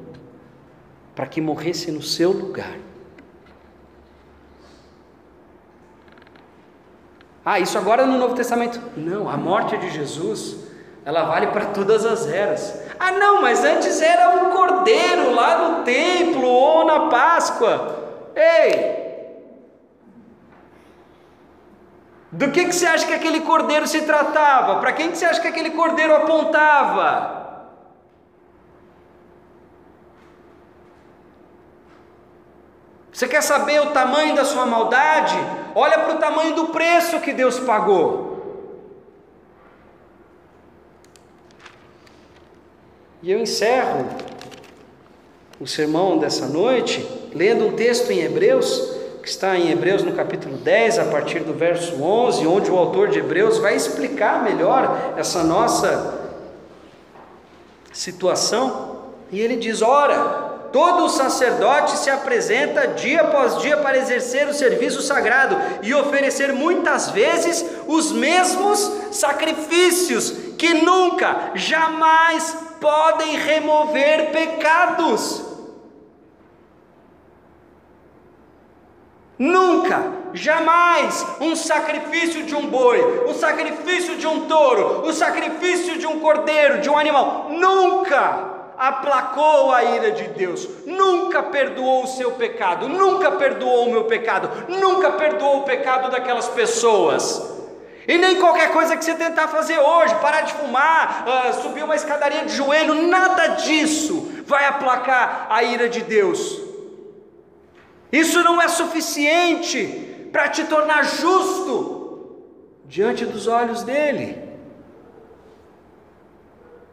para 1.15 1.27
que 1.27 1.39
morresse 1.39 1.91
no 1.91 2.01
seu 2.01 2.31
lugar. 2.31 2.77
Ah, 7.49 7.61
isso 7.61 7.77
agora 7.77 8.05
no 8.05 8.17
Novo 8.17 8.35
Testamento? 8.35 8.77
Não, 8.97 9.29
a 9.29 9.37
morte 9.37 9.77
de 9.77 9.89
Jesus, 9.89 10.57
ela 11.05 11.23
vale 11.23 11.47
para 11.47 11.67
todas 11.67 12.05
as 12.05 12.27
eras. 12.27 12.77
Ah, 12.99 13.13
não, 13.13 13.41
mas 13.41 13.63
antes 13.63 14.01
era 14.01 14.31
um 14.31 14.51
cordeiro 14.51 15.33
lá 15.33 15.57
no 15.57 15.83
templo 15.85 16.45
ou 16.45 16.85
na 16.85 17.07
Páscoa. 17.07 18.31
Ei! 18.35 18.97
Do 22.33 22.51
que, 22.51 22.65
que 22.65 22.73
você 22.73 22.85
acha 22.85 23.07
que 23.07 23.13
aquele 23.13 23.39
cordeiro 23.39 23.87
se 23.87 24.01
tratava? 24.01 24.81
Para 24.81 24.91
quem 24.91 25.09
que 25.11 25.17
você 25.17 25.23
acha 25.23 25.39
que 25.39 25.47
aquele 25.47 25.69
cordeiro 25.69 26.17
apontava? 26.17 27.46
Você 33.17 33.27
quer 33.27 33.41
saber 33.41 33.81
o 33.81 33.87
tamanho 33.87 34.35
da 34.35 34.45
sua 34.45 34.67
maldade? 34.67 35.35
Olha 35.73 35.97
para 35.97 36.13
o 36.13 36.19
tamanho 36.19 36.53
do 36.53 36.67
preço 36.67 37.19
que 37.19 37.33
Deus 37.33 37.59
pagou. 37.59 38.85
E 43.23 43.31
eu 43.31 43.39
encerro 43.39 44.05
o 45.59 45.65
sermão 45.65 46.19
dessa 46.19 46.45
noite 46.45 47.03
lendo 47.33 47.65
um 47.65 47.75
texto 47.75 48.11
em 48.11 48.19
Hebreus, 48.19 48.95
que 49.23 49.27
está 49.27 49.57
em 49.57 49.71
Hebreus 49.71 50.03
no 50.03 50.13
capítulo 50.13 50.55
10, 50.55 50.99
a 50.99 51.05
partir 51.05 51.39
do 51.39 51.55
verso 51.55 51.99
11, 51.99 52.45
onde 52.45 52.69
o 52.69 52.77
autor 52.77 53.07
de 53.07 53.17
Hebreus 53.17 53.57
vai 53.57 53.75
explicar 53.75 54.43
melhor 54.43 55.15
essa 55.17 55.43
nossa 55.43 56.35
situação. 57.91 59.07
E 59.31 59.41
ele 59.41 59.55
diz: 59.55 59.81
Ora, 59.81 60.46
Todo 60.71 61.09
sacerdote 61.09 61.97
se 61.97 62.09
apresenta 62.09 62.89
dia 62.89 63.21
após 63.21 63.59
dia 63.59 63.77
para 63.77 63.97
exercer 63.97 64.47
o 64.47 64.53
serviço 64.53 65.01
sagrado 65.01 65.57
e 65.81 65.93
oferecer 65.93 66.51
muitas 66.51 67.09
vezes 67.09 67.65
os 67.87 68.11
mesmos 68.11 68.79
sacrifícios 69.11 70.31
que 70.57 70.73
nunca, 70.73 71.51
jamais 71.55 72.57
podem 72.81 73.37
remover 73.37 74.31
pecados. 74.31 75.45
Nunca, 79.39 80.11
jamais 80.33 81.25
um 81.39 81.55
sacrifício 81.55 82.43
de 82.43 82.55
um 82.55 82.65
boi, 82.67 83.25
o 83.27 83.33
sacrifício 83.35 84.17
de 84.17 84.25
um 84.25 84.47
touro, 84.47 85.07
o 85.07 85.13
sacrifício 85.13 85.99
de 85.99 86.07
um 86.07 86.19
cordeiro, 86.19 86.81
de 86.81 86.89
um 86.89 86.97
animal, 86.97 87.47
nunca 87.51 88.56
aplacou 88.77 89.71
a 89.71 89.83
ira 89.83 90.11
de 90.11 90.27
Deus, 90.29 90.67
nunca 90.85 91.41
perdoou 91.41 92.03
o 92.03 92.07
seu 92.07 92.33
pecado, 92.33 92.87
nunca 92.87 93.31
perdoou 93.31 93.87
o 93.87 93.91
meu 93.91 94.03
pecado, 94.03 94.65
nunca 94.69 95.11
perdoou 95.13 95.59
o 95.59 95.63
pecado 95.63 96.11
daquelas 96.11 96.47
pessoas. 96.49 97.55
E 98.07 98.17
nem 98.17 98.39
qualquer 98.39 98.71
coisa 98.71 98.95
que 98.95 99.03
você 99.03 99.15
tentar 99.15 99.47
fazer 99.49 99.77
hoje, 99.79 100.15
parar 100.15 100.41
de 100.41 100.53
fumar, 100.53 101.25
uh, 101.27 101.61
subir 101.61 101.83
uma 101.83 101.95
escadaria 101.95 102.45
de 102.45 102.55
joelho, 102.55 102.93
nada 102.93 103.47
disso 103.47 104.43
vai 104.45 104.65
aplacar 104.65 105.47
a 105.49 105.63
ira 105.63 105.89
de 105.89 106.01
Deus. 106.01 106.61
Isso 108.11 108.41
não 108.43 108.61
é 108.61 108.67
suficiente 108.69 110.29
para 110.31 110.47
te 110.47 110.63
tornar 110.65 111.03
justo 111.03 112.43
diante 112.85 113.25
dos 113.25 113.47
olhos 113.47 113.83
dele. 113.83 114.47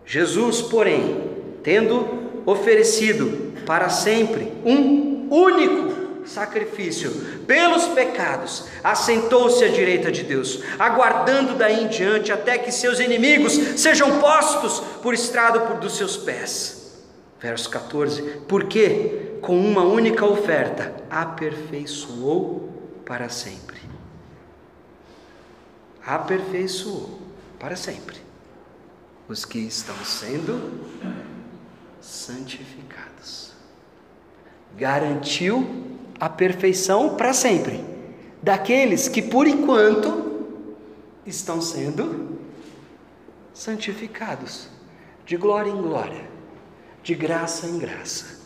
Jesus, 0.05 0.61
porém, 0.61 1.34
tendo 1.65 2.43
oferecido 2.47 3.55
para 3.67 3.89
sempre 3.89 4.53
um 4.65 5.27
único 5.31 6.05
sacrifício 6.27 7.11
pelos 7.47 7.87
pecados, 7.89 8.67
assentou-se 8.83 9.65
à 9.65 9.69
direita 9.69 10.13
de 10.13 10.23
Deus, 10.23 10.63
aguardando 10.79 11.55
daí 11.55 11.85
em 11.85 11.89
diante 11.89 12.31
até 12.31 12.59
que 12.59 12.71
seus 12.71 13.01
inimigos 13.01 13.53
sejam 13.77 14.21
postos 14.21 14.81
por 15.03 15.13
estrado 15.15 15.63
por 15.63 15.79
dos 15.79 15.97
seus 15.97 16.17
pés. 16.17 17.03
Verso 17.41 17.69
14: 17.69 18.23
Porque 18.49 19.39
com 19.41 19.59
uma 19.59 19.83
única 19.83 20.25
oferta 20.25 20.95
aperfeiçoou 21.11 22.71
para 23.05 23.29
sempre. 23.29 23.79
Aperfeiçoou 26.07 27.19
para 27.59 27.77
sempre 27.77 28.17
os 29.29 29.45
que 29.45 29.59
estão 29.59 29.97
sendo 30.05 30.81
santificados. 32.05 33.53
Garantiu 34.77 35.67
a 36.21 36.29
perfeição 36.29 37.17
para 37.17 37.33
sempre 37.33 37.85
daqueles 38.43 39.09
que 39.09 39.23
por 39.23 39.47
enquanto 39.47 40.45
estão 41.27 41.61
sendo 41.61 42.39
santificados, 43.55 44.69
de 45.25 45.37
glória 45.37 45.71
em 45.71 45.81
glória, 45.81 46.29
de 47.03 47.15
graça 47.15 47.67
em 47.67 47.79
graça. 47.79 48.41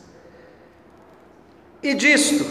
E 1.83 1.95
disto 1.95 2.45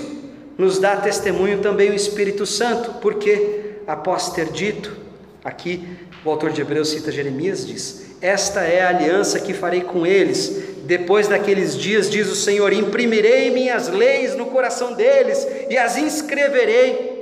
nos 0.57 0.79
dá 0.79 0.97
testemunho 0.97 1.61
também 1.61 1.91
o 1.91 1.93
Espírito 1.93 2.45
Santo, 2.45 2.95
porque 2.99 3.79
após 3.85 4.31
ter 4.31 4.51
dito, 4.51 4.97
aqui 5.43 5.87
o 6.25 6.29
autor 6.29 6.51
de 6.51 6.61
Hebreus 6.61 6.89
cita 6.89 7.11
Jeremias, 7.11 7.65
diz: 7.65 8.17
Esta 8.21 8.61
é 8.61 8.81
a 8.81 8.89
aliança 8.89 9.39
que 9.39 9.53
farei 9.53 9.81
com 9.81 10.05
eles 10.05 10.76
depois 10.87 11.27
daqueles 11.27 11.77
dias, 11.77 12.09
diz 12.09 12.29
o 12.29 12.35
Senhor: 12.35 12.71
imprimirei 12.71 13.51
minhas 13.51 13.89
leis 13.89 14.35
no 14.35 14.45
coração 14.45 14.93
deles 14.93 15.45
e 15.69 15.77
as 15.77 15.97
inscreverei. 15.97 17.17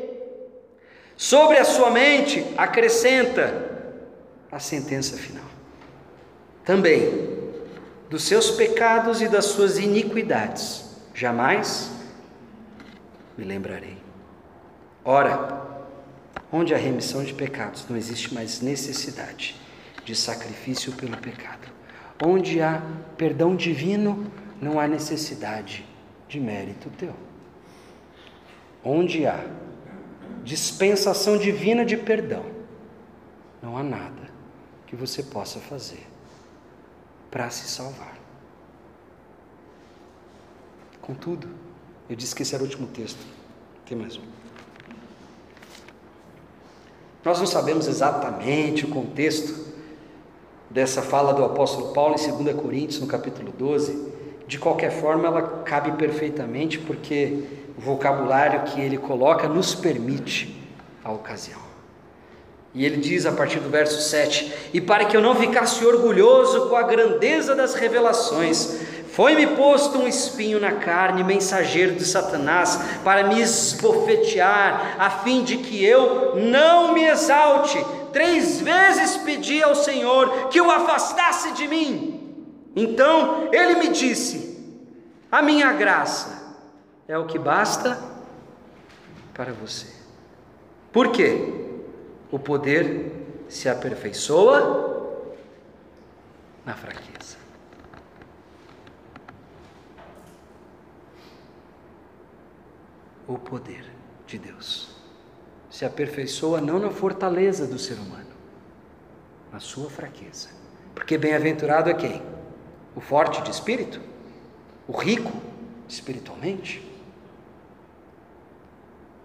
Sobre 1.17 1.57
a 1.57 1.65
sua 1.65 1.89
mente, 1.89 2.45
acrescenta 2.55 3.71
a 4.51 4.59
sentença 4.59 5.17
final. 5.17 5.45
Também, 6.63 7.39
dos 8.09 8.23
seus 8.23 8.51
pecados 8.51 9.21
e 9.21 9.27
das 9.27 9.45
suas 9.45 9.79
iniquidades, 9.79 10.85
jamais 11.13 11.89
me 13.35 13.45
lembrarei. 13.45 13.97
Ora, 15.03 15.61
onde 16.51 16.73
há 16.73 16.77
remissão 16.77 17.23
de 17.23 17.33
pecados, 17.33 17.85
não 17.89 17.97
existe 17.97 18.31
mais 18.31 18.61
necessidade 18.61 19.59
de 20.03 20.15
sacrifício 20.15 20.91
pelo 20.93 21.17
pecado. 21.17 21.74
Onde 22.23 22.61
há 22.61 22.81
perdão 23.17 23.55
divino, 23.55 24.31
não 24.61 24.79
há 24.79 24.87
necessidade 24.87 25.85
de 26.27 26.39
mérito 26.39 26.89
teu. 26.91 27.13
Onde 28.83 29.25
há 29.25 29.43
dispensação 30.43 31.37
divina 31.37 31.83
de 31.83 31.97
perdão, 31.97 32.45
não 33.61 33.77
há 33.77 33.83
nada 33.83 34.29
que 34.85 34.95
você 34.95 35.23
possa 35.23 35.59
fazer 35.59 36.05
para 37.31 37.49
se 37.49 37.67
salvar. 37.67 38.15
Contudo, 41.01 41.49
eu 42.09 42.15
disse 42.15 42.33
que 42.33 42.43
esse 42.43 42.55
era 42.55 42.63
o 42.63 42.65
último 42.65 42.87
texto. 42.87 43.19
Tem 43.85 43.97
mais 43.97 44.17
um. 44.17 44.21
Nós 47.23 47.39
não 47.39 47.47
sabemos 47.47 47.87
exatamente 47.87 48.85
o 48.85 48.89
contexto 48.89 49.74
dessa 50.75 51.01
fala 51.01 51.33
do 51.33 51.45
apóstolo 51.45 51.93
Paulo 51.93 52.17
em 52.19 52.43
2 52.43 52.53
Coríntios, 52.57 52.99
no 52.99 53.07
capítulo 53.07 53.49
12, 53.57 54.11
de 54.45 54.59
qualquer 54.59 54.91
forma 54.91 55.25
ela 55.25 55.41
cabe 55.63 55.93
perfeitamente 55.93 56.77
porque 56.79 57.45
o 57.77 57.81
vocabulário 57.81 58.63
que 58.63 58.81
ele 58.81 58.97
coloca 58.97 59.47
nos 59.47 59.73
permite 59.73 60.53
a 61.01 61.13
ocasião. 61.13 61.61
E 62.73 62.85
ele 62.85 62.97
diz 62.97 63.25
a 63.25 63.31
partir 63.31 63.61
do 63.61 63.69
verso 63.69 64.01
7: 64.01 64.51
E 64.73 64.81
para 64.81 65.05
que 65.05 65.15
eu 65.15 65.21
não 65.21 65.33
ficasse 65.33 65.85
orgulhoso 65.85 66.67
com 66.67 66.75
a 66.75 66.83
grandeza 66.83 67.55
das 67.55 67.73
revelações, 67.73 68.81
foi-me 69.15 69.47
posto 69.55 69.97
um 69.97 70.05
espinho 70.09 70.59
na 70.59 70.73
carne, 70.73 71.23
mensageiro 71.23 71.95
de 71.95 72.03
Satanás, 72.03 72.77
para 73.01 73.23
me 73.23 73.39
esbofetear, 73.39 74.97
a 74.99 75.09
fim 75.09 75.41
de 75.41 75.55
que 75.59 75.85
eu 75.85 76.35
não 76.35 76.93
me 76.93 77.05
exalte. 77.05 77.77
Três 78.11 78.59
vezes 78.59 79.15
pedi 79.15 79.63
ao 79.63 79.73
Senhor 79.73 80.49
que 80.49 80.59
o 80.59 80.69
afastasse 80.69 81.53
de 81.53 81.65
mim. 81.65 82.35
Então 82.75 83.47
ele 83.53 83.75
me 83.75 83.87
disse: 83.87 84.61
A 85.31 85.41
minha 85.41 85.71
graça 85.71 86.57
é 87.07 87.17
o 87.17 87.25
que 87.25 87.39
basta 87.39 87.97
para 89.33 89.53
você. 89.53 89.87
Por 90.91 91.13
quê? 91.13 91.53
O 92.29 92.37
poder 92.37 93.13
se 93.47 93.69
aperfeiçoa 93.69 95.31
na 96.65 96.73
fraqueza. 96.73 97.14
O 103.27 103.37
poder 103.37 103.85
de 104.27 104.37
Deus. 104.37 104.89
Se 105.69 105.85
aperfeiçoa 105.85 106.61
não 106.61 106.79
na 106.79 106.89
fortaleza 106.89 107.65
do 107.67 107.77
ser 107.77 107.95
humano, 107.95 108.29
na 109.51 109.59
sua 109.59 109.89
fraqueza. 109.89 110.49
Porque 110.93 111.17
bem-aventurado 111.17 111.89
é 111.89 111.93
quem? 111.93 112.21
O 112.95 113.01
forte 113.01 113.41
de 113.41 113.51
espírito? 113.51 113.99
O 114.87 114.93
rico 114.93 115.31
espiritualmente? 115.87 116.81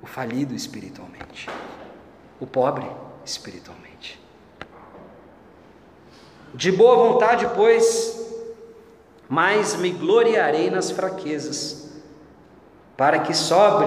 O 0.03 0.07
falido 0.07 0.55
espiritualmente? 0.55 1.49
O 2.41 2.47
pobre 2.47 2.87
espiritualmente? 3.25 4.21
De 6.53 6.73
boa 6.73 6.97
vontade, 6.97 7.47
pois, 7.55 8.19
mais 9.29 9.77
me 9.77 9.91
gloriarei 9.91 10.69
nas 10.71 10.91
fraquezas 10.91 11.80
para 13.01 13.21
que 13.21 13.33
sobre, 13.33 13.87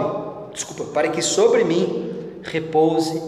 desculpa, 0.52 0.86
para 0.86 1.08
que 1.08 1.22
sobre 1.22 1.64
mim 1.64 2.42
repouse 2.42 3.22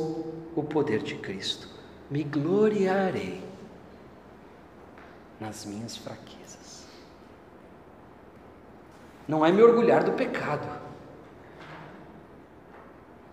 o 0.56 0.64
poder 0.64 1.04
de 1.04 1.14
Cristo. 1.14 1.70
Me 2.10 2.24
gloriarei 2.24 3.40
nas 5.40 5.64
minhas 5.64 5.96
fraquezas. 5.96 6.88
Não 9.28 9.46
é 9.46 9.52
me 9.52 9.62
orgulhar 9.62 10.04
do 10.04 10.14
pecado. 10.14 10.68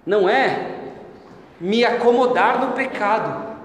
Não 0.05 0.29
é 0.29 0.93
me 1.59 1.87
acomodar 1.87 2.61
no 2.61 2.75
pecado. 2.75 3.57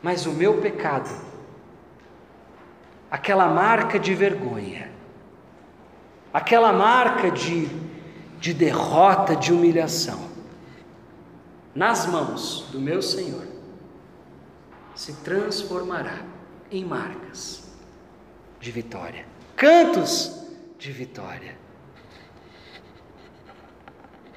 Mas 0.00 0.24
o 0.24 0.30
meu 0.30 0.60
pecado, 0.60 1.10
aquela 3.10 3.48
marca 3.48 3.98
de 3.98 4.14
vergonha, 4.14 4.87
aquela 6.38 6.72
marca 6.72 7.32
de, 7.32 7.68
de 8.38 8.54
derrota, 8.54 9.34
de 9.34 9.52
humilhação, 9.52 10.30
nas 11.74 12.06
mãos 12.06 12.68
do 12.70 12.78
meu 12.78 13.02
Senhor, 13.02 13.44
se 14.94 15.14
transformará 15.24 16.20
em 16.70 16.84
marcas 16.84 17.68
de 18.60 18.70
vitória, 18.70 19.26
cantos 19.56 20.46
de 20.78 20.92
vitória. 20.92 21.58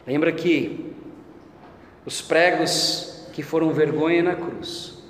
Lembra 0.08 0.32
que 0.32 0.96
os 2.04 2.20
pregos 2.20 3.28
que 3.32 3.44
foram 3.44 3.72
vergonha 3.72 4.24
na 4.24 4.36
cruz 4.36 5.04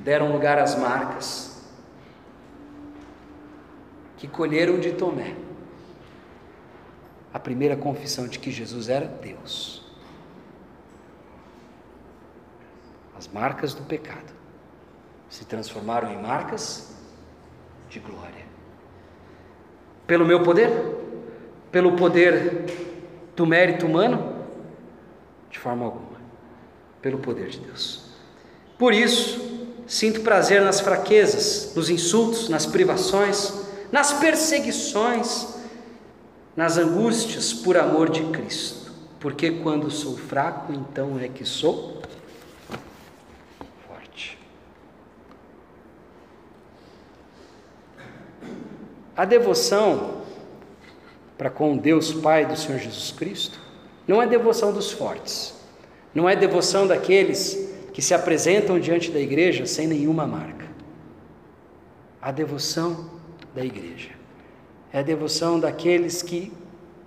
deram 0.00 0.32
lugar 0.32 0.58
às 0.58 0.78
marcas 0.78 1.62
que 4.16 4.26
colheram 4.26 4.80
de 4.80 4.92
Tomé 4.92 5.44
a 7.36 7.38
primeira 7.38 7.76
confissão 7.76 8.26
de 8.26 8.38
que 8.38 8.50
Jesus 8.50 8.88
era 8.88 9.04
Deus. 9.04 9.82
As 13.14 13.28
marcas 13.28 13.74
do 13.74 13.82
pecado 13.82 14.32
se 15.28 15.44
transformaram 15.44 16.10
em 16.10 16.16
marcas 16.16 16.94
de 17.90 18.00
glória. 18.00 18.46
Pelo 20.06 20.24
meu 20.24 20.42
poder? 20.42 20.70
Pelo 21.70 21.94
poder 21.94 22.64
do 23.36 23.44
mérito 23.44 23.84
humano? 23.84 24.46
De 25.50 25.58
forma 25.58 25.84
alguma. 25.84 26.18
Pelo 27.02 27.18
poder 27.18 27.50
de 27.50 27.60
Deus. 27.60 28.12
Por 28.78 28.94
isso, 28.94 29.76
sinto 29.86 30.22
prazer 30.22 30.62
nas 30.62 30.80
fraquezas, 30.80 31.74
nos 31.76 31.90
insultos, 31.90 32.48
nas 32.48 32.64
privações, 32.64 33.52
nas 33.92 34.14
perseguições, 34.14 35.55
nas 36.56 36.78
angústias 36.78 37.52
por 37.52 37.76
amor 37.76 38.08
de 38.08 38.22
Cristo. 38.30 38.90
Porque 39.20 39.50
quando 39.50 39.90
sou 39.90 40.16
fraco, 40.16 40.72
então 40.72 41.18
é 41.20 41.28
que 41.28 41.44
sou 41.44 42.00
forte. 43.86 44.38
A 49.14 49.24
devoção 49.24 50.22
para 51.36 51.50
com 51.50 51.76
Deus 51.76 52.12
Pai 52.12 52.46
do 52.46 52.56
Senhor 52.56 52.78
Jesus 52.78 53.12
Cristo 53.12 53.60
não 54.08 54.22
é 54.22 54.26
devoção 54.26 54.72
dos 54.72 54.90
fortes, 54.90 55.54
não 56.14 56.28
é 56.28 56.34
devoção 56.34 56.86
daqueles 56.86 57.66
que 57.92 58.00
se 58.00 58.14
apresentam 58.14 58.78
diante 58.78 59.10
da 59.10 59.18
igreja 59.18 59.66
sem 59.66 59.86
nenhuma 59.86 60.26
marca. 60.26 60.66
A 62.22 62.30
devoção 62.30 63.10
da 63.54 63.64
igreja 63.64 64.15
é 64.96 65.00
a 65.00 65.02
devoção 65.02 65.60
daqueles 65.60 66.22
que, 66.22 66.50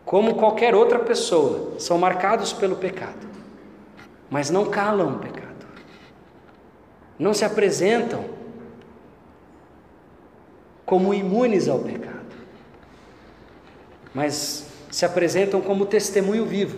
como 0.05 0.35
qualquer 0.35 0.75
outra 0.75 0.99
pessoa, 0.99 1.79
são 1.79 1.97
marcados 1.97 2.53
pelo 2.53 2.75
pecado, 2.75 3.27
mas 4.29 4.51
não 4.51 4.69
calam 4.69 5.15
o 5.15 5.17
pecado, 5.17 5.65
não 7.17 7.33
se 7.33 7.43
apresentam 7.43 8.25
como 10.85 11.15
imunes 11.15 11.67
ao 11.67 11.79
pecado, 11.79 12.35
mas 14.13 14.67
se 14.91 15.03
apresentam 15.03 15.59
como 15.59 15.83
testemunho 15.83 16.45
vivo 16.45 16.77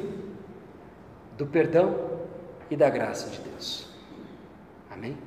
do 1.37 1.45
perdão 1.45 1.93
e 2.69 2.77
da 2.77 2.89
graça 2.89 3.29
de 3.29 3.41
Deus. 3.41 3.85
Amém? 4.89 5.17